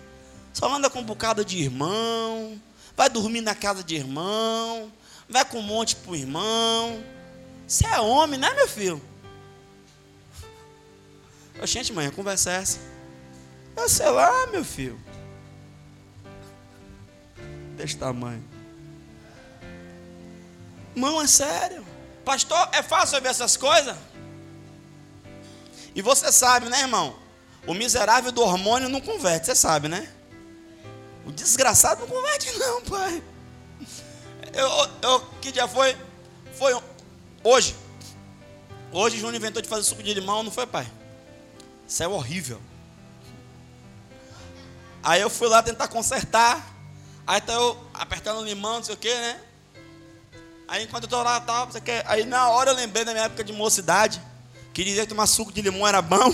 Só 0.53 0.71
anda 0.71 0.91
com 0.91 0.99
um 0.99 1.03
bocado 1.03 1.43
de 1.43 1.57
irmão. 1.57 2.61
Vai 2.95 3.09
dormir 3.09 3.41
na 3.41 3.55
casa 3.55 3.83
de 3.83 3.95
irmão. 3.95 4.93
Vai 5.27 5.43
com 5.43 5.57
um 5.57 5.63
monte 5.63 5.95
pro 5.95 6.15
irmão. 6.15 7.03
Você 7.67 7.87
é 7.87 7.99
homem, 7.99 8.39
né, 8.39 8.53
meu 8.53 8.67
filho? 8.67 9.01
Gente, 11.63 11.91
mãe, 11.91 12.05
a 12.05 12.11
conversa 12.11 12.51
é 12.51 12.55
essa. 12.57 12.79
Eu 13.75 13.89
sei 13.89 14.11
lá, 14.11 14.45
meu 14.51 14.63
filho. 14.63 15.01
Desse 17.75 17.97
tamanho. 17.97 18.43
Mão, 20.95 21.19
é 21.19 21.25
sério. 21.25 21.94
Pastor, 22.25 22.69
é 22.71 22.81
fácil 22.81 23.21
ver 23.21 23.29
essas 23.29 23.55
coisas? 23.55 23.95
E 25.93 26.01
você 26.01 26.31
sabe, 26.31 26.67
né, 26.67 26.81
irmão? 26.81 27.15
O 27.65 27.73
miserável 27.73 28.31
do 28.31 28.41
hormônio 28.41 28.89
não 28.89 28.99
converte, 28.99 29.45
você 29.45 29.55
sabe, 29.55 29.87
né? 29.87 30.11
O 31.25 31.31
desgraçado 31.31 32.01
não 32.01 32.07
converte, 32.07 32.51
não, 32.57 32.81
pai. 32.81 33.23
Eu, 34.53 34.69
eu, 35.01 35.19
que 35.41 35.51
dia 35.51 35.67
foi? 35.67 35.95
Foi 36.57 36.73
Hoje, 37.43 37.75
hoje 38.91 39.17
Júnior 39.17 39.35
inventou 39.35 39.61
de 39.61 39.69
fazer 39.69 39.83
suco 39.83 40.01
de 40.01 40.11
limão, 40.15 40.41
não 40.41 40.51
foi, 40.51 40.65
pai? 40.65 40.91
Isso 41.87 42.01
é 42.01 42.07
horrível. 42.07 42.59
Aí 45.03 45.21
eu 45.21 45.29
fui 45.29 45.47
lá 45.47 45.61
tentar 45.61 45.87
consertar. 45.87 46.75
Aí 47.27 47.39
tá 47.39 47.53
eu 47.53 47.79
apertando 47.93 48.39
o 48.39 48.43
limão, 48.43 48.77
não 48.77 48.83
sei 48.83 48.95
o 48.95 48.97
que, 48.97 49.13
né? 49.13 49.39
Aí 50.67 50.83
enquanto 50.83 51.03
eu 51.03 51.09
tô 51.09 51.21
lá, 51.21 51.39
tal, 51.39 51.67
você 51.67 51.79
quer? 51.79 52.03
Aí 52.07 52.25
na 52.25 52.49
hora 52.49 52.71
eu 52.71 52.75
lembrei 52.75 53.05
da 53.05 53.13
minha 53.13 53.25
época 53.25 53.43
de 53.43 53.53
mocidade, 53.53 54.19
que 54.73 54.83
dizia 54.83 55.03
que 55.03 55.09
tomar 55.09 55.27
suco 55.27 55.51
de 55.51 55.61
limão 55.61 55.87
era 55.87 56.01
bom. 56.01 56.33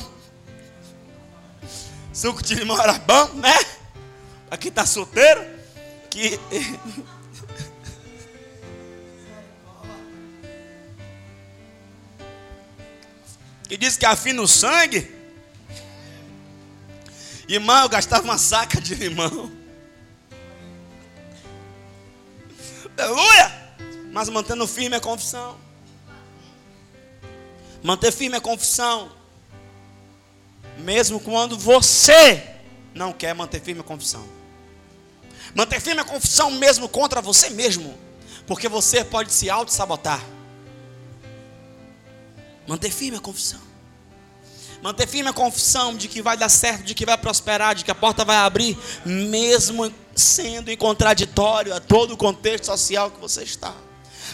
Suco 2.14 2.42
de 2.42 2.56
limão 2.56 2.82
era 2.82 2.94
bom, 2.94 3.34
né? 3.36 3.54
Aqui 4.50 4.72
tá 4.72 4.86
solteiro, 4.86 5.46
que 6.10 6.40
que 13.68 13.78
diz 13.78 13.98
que 13.98 14.06
afina 14.06 14.42
o 14.42 14.48
sangue. 14.48 15.20
Irmão, 17.48 17.84
eu 17.84 17.90
gastava 17.90 18.24
uma 18.24 18.38
saca 18.38 18.80
de 18.80 18.96
limão. 18.96 19.52
Aleluia! 22.98 23.61
Mas 24.12 24.28
mantendo 24.28 24.68
firme 24.68 24.96
a 24.98 25.00
confissão. 25.00 25.58
Manter 27.82 28.12
firme 28.12 28.36
a 28.36 28.42
confissão. 28.42 29.12
Mesmo 30.78 31.20
quando 31.20 31.58
você 31.58 32.60
não 32.94 33.14
quer 33.14 33.34
manter 33.34 33.62
firme 33.62 33.82
a 33.82 33.84
confissão. 33.84 34.28
Manter 35.56 35.80
firme 35.80 36.02
a 36.02 36.06
confissão 36.06 36.52
mesmo 36.52 36.90
contra 36.90 37.22
você 37.22 37.50
mesmo. 37.50 37.98
Porque 38.46 38.68
você 38.68 39.04
pode 39.04 39.32
se 39.32 39.50
auto-sabotar. 39.50 40.22
Manter 42.68 42.92
firme 42.92 43.18
a 43.18 43.22
confissão. 43.22 43.62
Manter 44.82 45.08
firme 45.08 45.30
a 45.30 45.34
confissão 45.34 45.96
de 45.96 46.08
que 46.08 46.22
vai 46.22 46.36
dar 46.36 46.50
certo, 46.50 46.84
de 46.84 46.96
que 46.96 47.06
vai 47.06 47.18
prosperar, 47.18 47.76
de 47.76 47.86
que 47.86 47.92
a 47.92 47.96
porta 47.96 48.26
vai 48.26 48.38
abrir, 48.38 48.78
mesmo 49.06 49.94
sendo 50.16 50.70
em 50.70 50.76
contraditório 50.76 51.74
a 51.74 51.80
todo 51.80 52.16
o 52.16 52.18
contexto 52.18 52.66
social 52.66 53.12
que 53.12 53.20
você 53.20 53.44
está. 53.44 53.74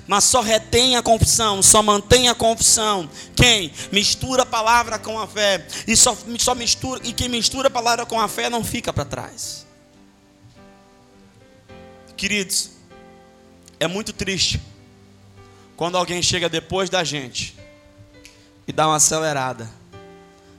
Mas 0.08 0.24
só 0.24 0.42
retém 0.42 0.96
a 0.96 1.04
confissão, 1.04 1.62
só 1.62 1.84
mantém 1.84 2.30
a 2.30 2.36
confissão. 2.36 3.10
Quem 3.36 3.74
mistura 3.92 4.44
a 4.44 4.46
palavra 4.46 4.98
com 4.98 5.20
a 5.20 5.28
fé 5.28 5.68
e 5.86 5.98
só, 5.98 6.18
só 6.40 6.56
mistura 6.56 7.02
e 7.04 7.12
quem 7.12 7.28
mistura 7.28 7.68
a 7.68 7.72
palavra 7.72 8.06
com 8.06 8.20
a 8.20 8.28
fé 8.28 8.50
não 8.50 8.64
fica 8.64 8.94
para 8.94 9.04
trás. 9.04 9.68
Queridos, 12.16 12.72
é 13.80 13.88
muito 13.88 14.14
triste 14.14 14.62
quando 15.76 15.98
alguém 15.98 16.22
chega 16.22 16.48
depois 16.48 16.90
da 16.90 17.04
gente 17.04 17.56
e 18.66 18.72
dá 18.72 18.88
uma 18.88 18.96
acelerada. 18.96 19.70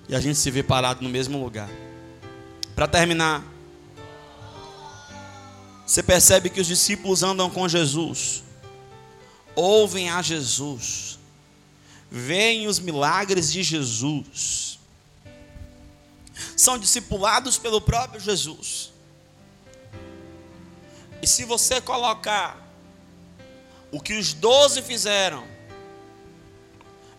E 0.09 0.15
a 0.15 0.21
gente 0.21 0.39
se 0.39 0.51
vê 0.51 0.63
parado 0.63 1.03
no 1.03 1.09
mesmo 1.09 1.43
lugar. 1.43 1.69
Para 2.75 2.87
terminar, 2.87 3.43
você 5.87 6.03
percebe 6.03 6.51
que 6.51 6.61
os 6.61 6.67
discípulos 6.67 7.23
andam 7.23 7.51
com 7.51 7.69
Jesus, 7.69 8.45
ouvem 9.59 10.09
a 10.09 10.23
Jesus, 10.23 11.19
veem 12.11 12.67
os 12.69 12.79
milagres 12.79 13.53
de 13.53 13.63
Jesus, 13.63 14.79
são 16.57 16.79
discipulados 16.79 17.59
pelo 17.59 17.81
próprio 17.81 18.21
Jesus. 18.21 18.93
E 21.21 21.27
se 21.27 21.45
você 21.45 21.81
colocar 21.81 22.69
o 23.91 24.01
que 24.01 24.15
os 24.15 24.33
doze 24.33 24.83
fizeram 24.83 25.45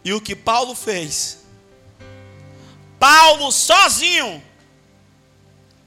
e 0.04 0.14
o 0.14 0.22
que 0.22 0.36
Paulo 0.36 0.76
fez. 0.76 1.40
Paulo 2.98 3.52
sozinho 3.52 4.42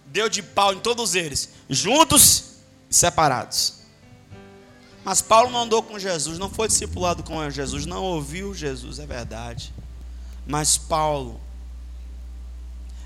deu 0.07 0.28
de 0.28 0.42
pau 0.42 0.74
em 0.74 0.80
todos 0.80 1.14
eles, 1.14 1.48
juntos 1.68 2.57
e 2.90 2.94
separados. 2.94 3.81
Mas 5.05 5.20
Paulo 5.20 5.50
não 5.50 5.62
andou 5.62 5.82
com 5.82 5.98
Jesus, 5.98 6.38
não 6.38 6.48
foi 6.48 6.68
discipulado 6.68 7.22
com 7.22 7.48
Jesus, 7.50 7.86
não 7.86 8.03
ouviu 8.03 8.55
Jesus, 8.55 8.98
é 8.98 9.07
verdade. 9.07 9.72
Mas 10.46 10.78
Paulo, 10.78 11.40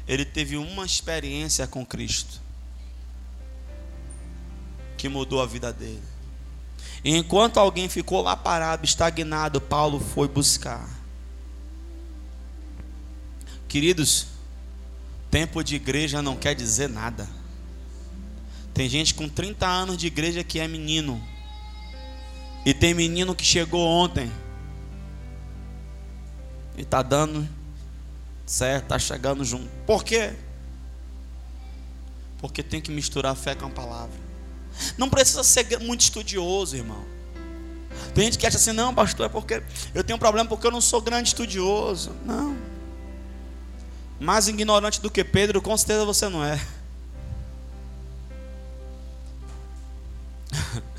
ele 0.07 0.25
teve 0.25 0.57
uma 0.57 0.85
experiência 0.85 1.67
com 1.67 1.85
Cristo 1.85 2.41
que 4.97 5.09
mudou 5.09 5.41
a 5.41 5.47
vida 5.47 5.73
dele. 5.73 6.03
E 7.05 7.15
enquanto 7.15 7.59
alguém 7.59 7.89
ficou 7.89 8.23
lá 8.23 8.37
parado, 8.37 8.85
estagnado, 8.85 9.61
Paulo 9.61 10.01
foi 10.01 10.29
buscar. 10.29 10.89
Queridos, 13.69 14.27
tempo 15.31 15.63
de 15.63 15.77
igreja 15.77 16.23
não 16.23 16.37
quer 16.37 16.55
dizer 16.55 16.89
nada. 16.89 17.29
Tem 18.73 18.89
gente 18.89 19.15
com 19.15 19.29
30 19.29 19.67
anos 19.67 19.97
de 19.97 20.07
igreja 20.07 20.45
que 20.45 20.59
é 20.59 20.69
menino. 20.69 21.23
E 22.67 22.75
tem 22.75 22.93
menino 22.93 23.33
que 23.33 23.45
chegou 23.45 23.81
ontem. 23.87 24.29
E 26.77 26.83
está 26.83 27.01
dando 27.01 27.49
certo, 28.45 28.83
está 28.83 28.99
chegando 28.99 29.45
junto. 29.45 29.69
Por 29.87 30.03
quê? 30.03 30.35
Porque 32.39 32.65
tem 32.65 32.81
que 32.81 32.91
misturar 32.91 33.37
fé 33.37 33.55
com 33.55 33.67
a 33.67 33.71
palavra. 33.71 34.19
Não 34.99 35.09
precisa 35.09 35.45
ser 35.45 35.79
muito 35.79 36.01
estudioso, 36.01 36.75
irmão. 36.75 37.05
Tem 38.13 38.25
gente 38.25 38.37
que 38.37 38.45
acha 38.45 38.57
assim, 38.57 38.73
não, 38.73 38.93
pastor, 38.93 39.27
é 39.27 39.29
porque 39.29 39.63
eu 39.95 40.03
tenho 40.03 40.17
um 40.17 40.21
problema 40.21 40.49
porque 40.49 40.67
eu 40.67 40.73
não 40.73 40.81
sou 40.81 41.01
grande 41.01 41.29
estudioso. 41.29 42.11
Não. 42.25 42.57
Mais 44.19 44.49
ignorante 44.49 45.01
do 45.01 45.09
que 45.09 45.23
Pedro, 45.23 45.63
com 45.63 45.77
certeza 45.77 46.05
você 46.05 46.29
não 46.29 46.45
é. 46.45 46.61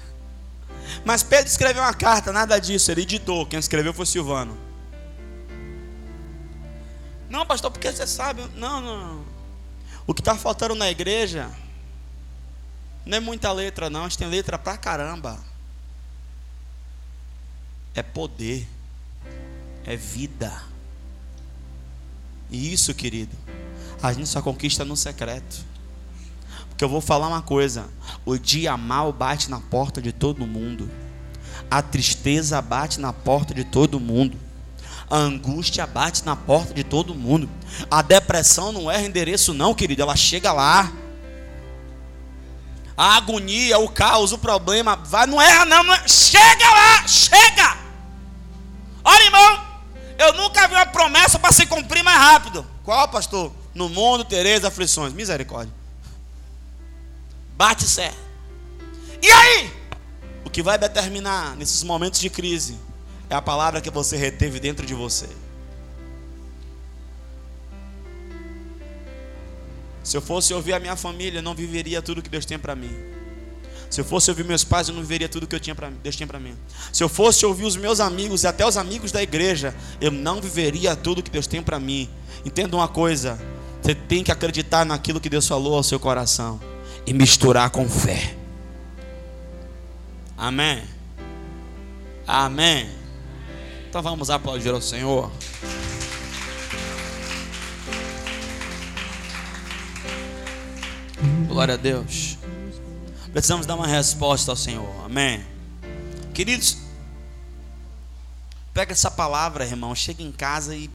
Mas 1.06 1.24
Pedro 1.24 1.48
escreveu 1.48 1.82
uma 1.82 1.94
carta, 1.94 2.32
nada 2.32 2.60
disso, 2.60 2.92
ele 2.92 3.02
editou. 3.02 3.46
Quem 3.46 3.60
escreveu 3.60 3.94
foi 3.94 4.06
Silvano. 4.06 4.58
Não, 7.30 7.46
pastor, 7.46 7.72
porque 7.72 7.92
você 7.92 8.08
sabe. 8.08 8.42
Não, 8.56 8.82
não. 8.82 9.26
O 10.06 10.14
que 10.14 10.22
está 10.22 10.36
faltando 10.36 10.76
na 10.76 10.90
igreja 10.90 11.52
Não 13.06 13.18
é 13.18 13.20
muita 13.20 13.52
letra, 13.52 13.90
não. 13.90 14.02
A 14.02 14.10
gente 14.10 14.18
tem 14.18 14.28
letra 14.28 14.58
pra 14.58 14.78
caramba. 14.78 15.40
É 17.94 18.02
poder. 18.02 18.68
É 19.86 19.96
vida. 19.96 20.64
E 22.50 22.74
isso, 22.74 22.94
querido, 22.94 23.36
a 24.02 24.14
gente 24.14 24.30
só 24.30 24.42
conquista 24.42 24.86
no 24.86 24.96
secreto. 24.96 25.66
Porque 26.78 26.86
eu 26.86 26.90
vou 26.90 27.02
falar 27.02 27.28
uma 27.28 27.42
coisa: 27.42 27.86
o 28.24 28.38
dia 28.38 28.78
mal 28.78 29.12
bate 29.12 29.50
na 29.50 29.60
porta 29.60 30.00
de 30.00 30.12
todo 30.12 30.46
mundo, 30.46 30.88
a 31.72 31.82
tristeza 31.82 32.62
bate 32.62 33.00
na 33.00 33.12
porta 33.12 33.52
de 33.52 33.64
todo 33.64 34.00
mundo, 34.00 34.38
a 35.10 35.18
angústia 35.18 35.88
bate 35.88 36.24
na 36.24 36.36
porta 36.36 36.76
de 36.76 36.84
todo 36.84 37.16
mundo, 37.16 37.50
a 37.90 38.04
depressão 38.04 38.72
não 38.72 38.92
erra 38.92 39.08
endereço, 39.08 39.56
não, 39.56 39.74
querido, 39.74 40.04
ela 40.04 40.16
chega 40.16 40.54
lá 40.54 40.92
a 42.96 43.16
agonia, 43.18 43.80
o 43.80 43.90
caos, 43.90 44.32
o 44.32 44.38
problema, 44.38 44.96
vai, 44.98 45.26
não 45.26 45.42
erra 45.42 45.66
não, 45.66 45.84
não 45.84 45.94
erra. 45.96 46.08
chega 46.08 46.70
lá, 46.70 47.08
chega. 47.08 47.78
Olha, 49.04 49.24
irmão, 49.24 49.64
eu 50.20 50.34
nunca 50.34 50.68
vi 50.68 50.76
uma 50.76 50.86
promessa 50.86 51.40
para 51.40 51.52
se 51.52 51.66
cumprir 51.66 52.04
mais 52.04 52.20
rápido. 52.20 52.64
Qual, 52.84 53.08
pastor? 53.08 53.52
No 53.74 53.90
mundo 53.90 54.24
tereis 54.24 54.64
aflições, 54.64 55.12
misericórdia. 55.12 55.77
Bate 57.58 57.86
certo. 57.86 58.16
E 59.20 59.32
aí? 59.32 59.72
O 60.46 60.50
que 60.50 60.62
vai 60.62 60.78
determinar 60.78 61.56
nesses 61.56 61.82
momentos 61.82 62.20
de 62.20 62.30
crise 62.30 62.78
é 63.30 63.36
a 63.36 63.42
palavra 63.42 63.82
que 63.82 63.90
você 63.90 64.16
reteve 64.16 64.60
dentro 64.60 64.86
de 64.86 64.94
você. 64.94 65.28
Se 70.04 70.16
eu 70.16 70.22
fosse 70.22 70.54
ouvir 70.54 70.74
a 70.74 70.80
minha 70.80 70.96
família, 70.96 71.40
eu 71.40 71.44
não 71.44 71.56
viveria 71.56 72.00
tudo 72.02 72.22
que 72.22 72.30
Deus 72.30 72.46
tem 72.46 72.60
para 72.60 72.76
mim. 72.76 72.96
Se 73.90 74.00
eu 74.02 74.06
fosse 74.06 74.30
ouvir 74.30 74.46
meus 74.46 74.64
pais, 74.64 74.88
eu 74.88 74.94
não 74.94 75.02
viveria 75.02 75.28
tudo 75.28 75.48
que 75.48 75.56
eu 75.56 75.60
tinha 75.60 75.74
pra, 75.76 75.90
Deus 75.90 76.16
tinha 76.16 76.28
para 76.28 76.40
mim. 76.40 76.56
Se 76.94 77.04
eu 77.04 77.10
fosse 77.10 77.46
ouvir 77.46 77.66
os 77.66 77.76
meus 77.76 78.00
amigos 78.00 78.44
e 78.44 78.48
até 78.48 78.66
os 78.66 78.78
amigos 78.78 79.12
da 79.12 79.24
igreja, 79.24 79.74
eu 80.00 80.12
não 80.12 80.40
viveria 80.40 80.96
tudo 80.96 81.24
que 81.24 81.32
Deus 81.32 81.48
tem 81.48 81.62
para 81.62 81.80
mim. 81.80 82.08
Entenda 82.46 82.76
uma 82.76 82.88
coisa: 82.88 83.40
você 83.82 83.96
tem 83.96 84.24
que 84.24 84.32
acreditar 84.32 84.86
naquilo 84.86 85.20
que 85.20 85.30
Deus 85.30 85.48
falou 85.48 85.76
ao 85.76 85.84
seu 85.84 86.00
coração 86.00 86.77
e 87.08 87.14
misturar 87.14 87.70
com 87.70 87.88
fé. 87.90 88.36
Amém. 90.38 90.84
Amém. 92.28 92.90
Então 93.88 94.02
vamos 94.04 94.30
aplaudir 94.30 94.70
ao 94.70 94.82
Senhor. 94.82 95.32
Glória 101.48 101.76
a 101.76 101.78
Deus. 101.78 102.38
Precisamos 103.32 103.66
dar 103.66 103.76
uma 103.76 103.88
resposta 103.88 104.52
ao 104.52 104.58
Senhor. 104.58 105.06
Amém. 105.06 105.44
Queridos, 106.34 106.78
pega 108.74 108.92
essa 108.92 109.10
palavra, 109.10 109.66
irmão, 109.66 109.96
chega 109.96 110.22
em 110.22 110.32
casa 110.32 110.76
e 110.76 110.86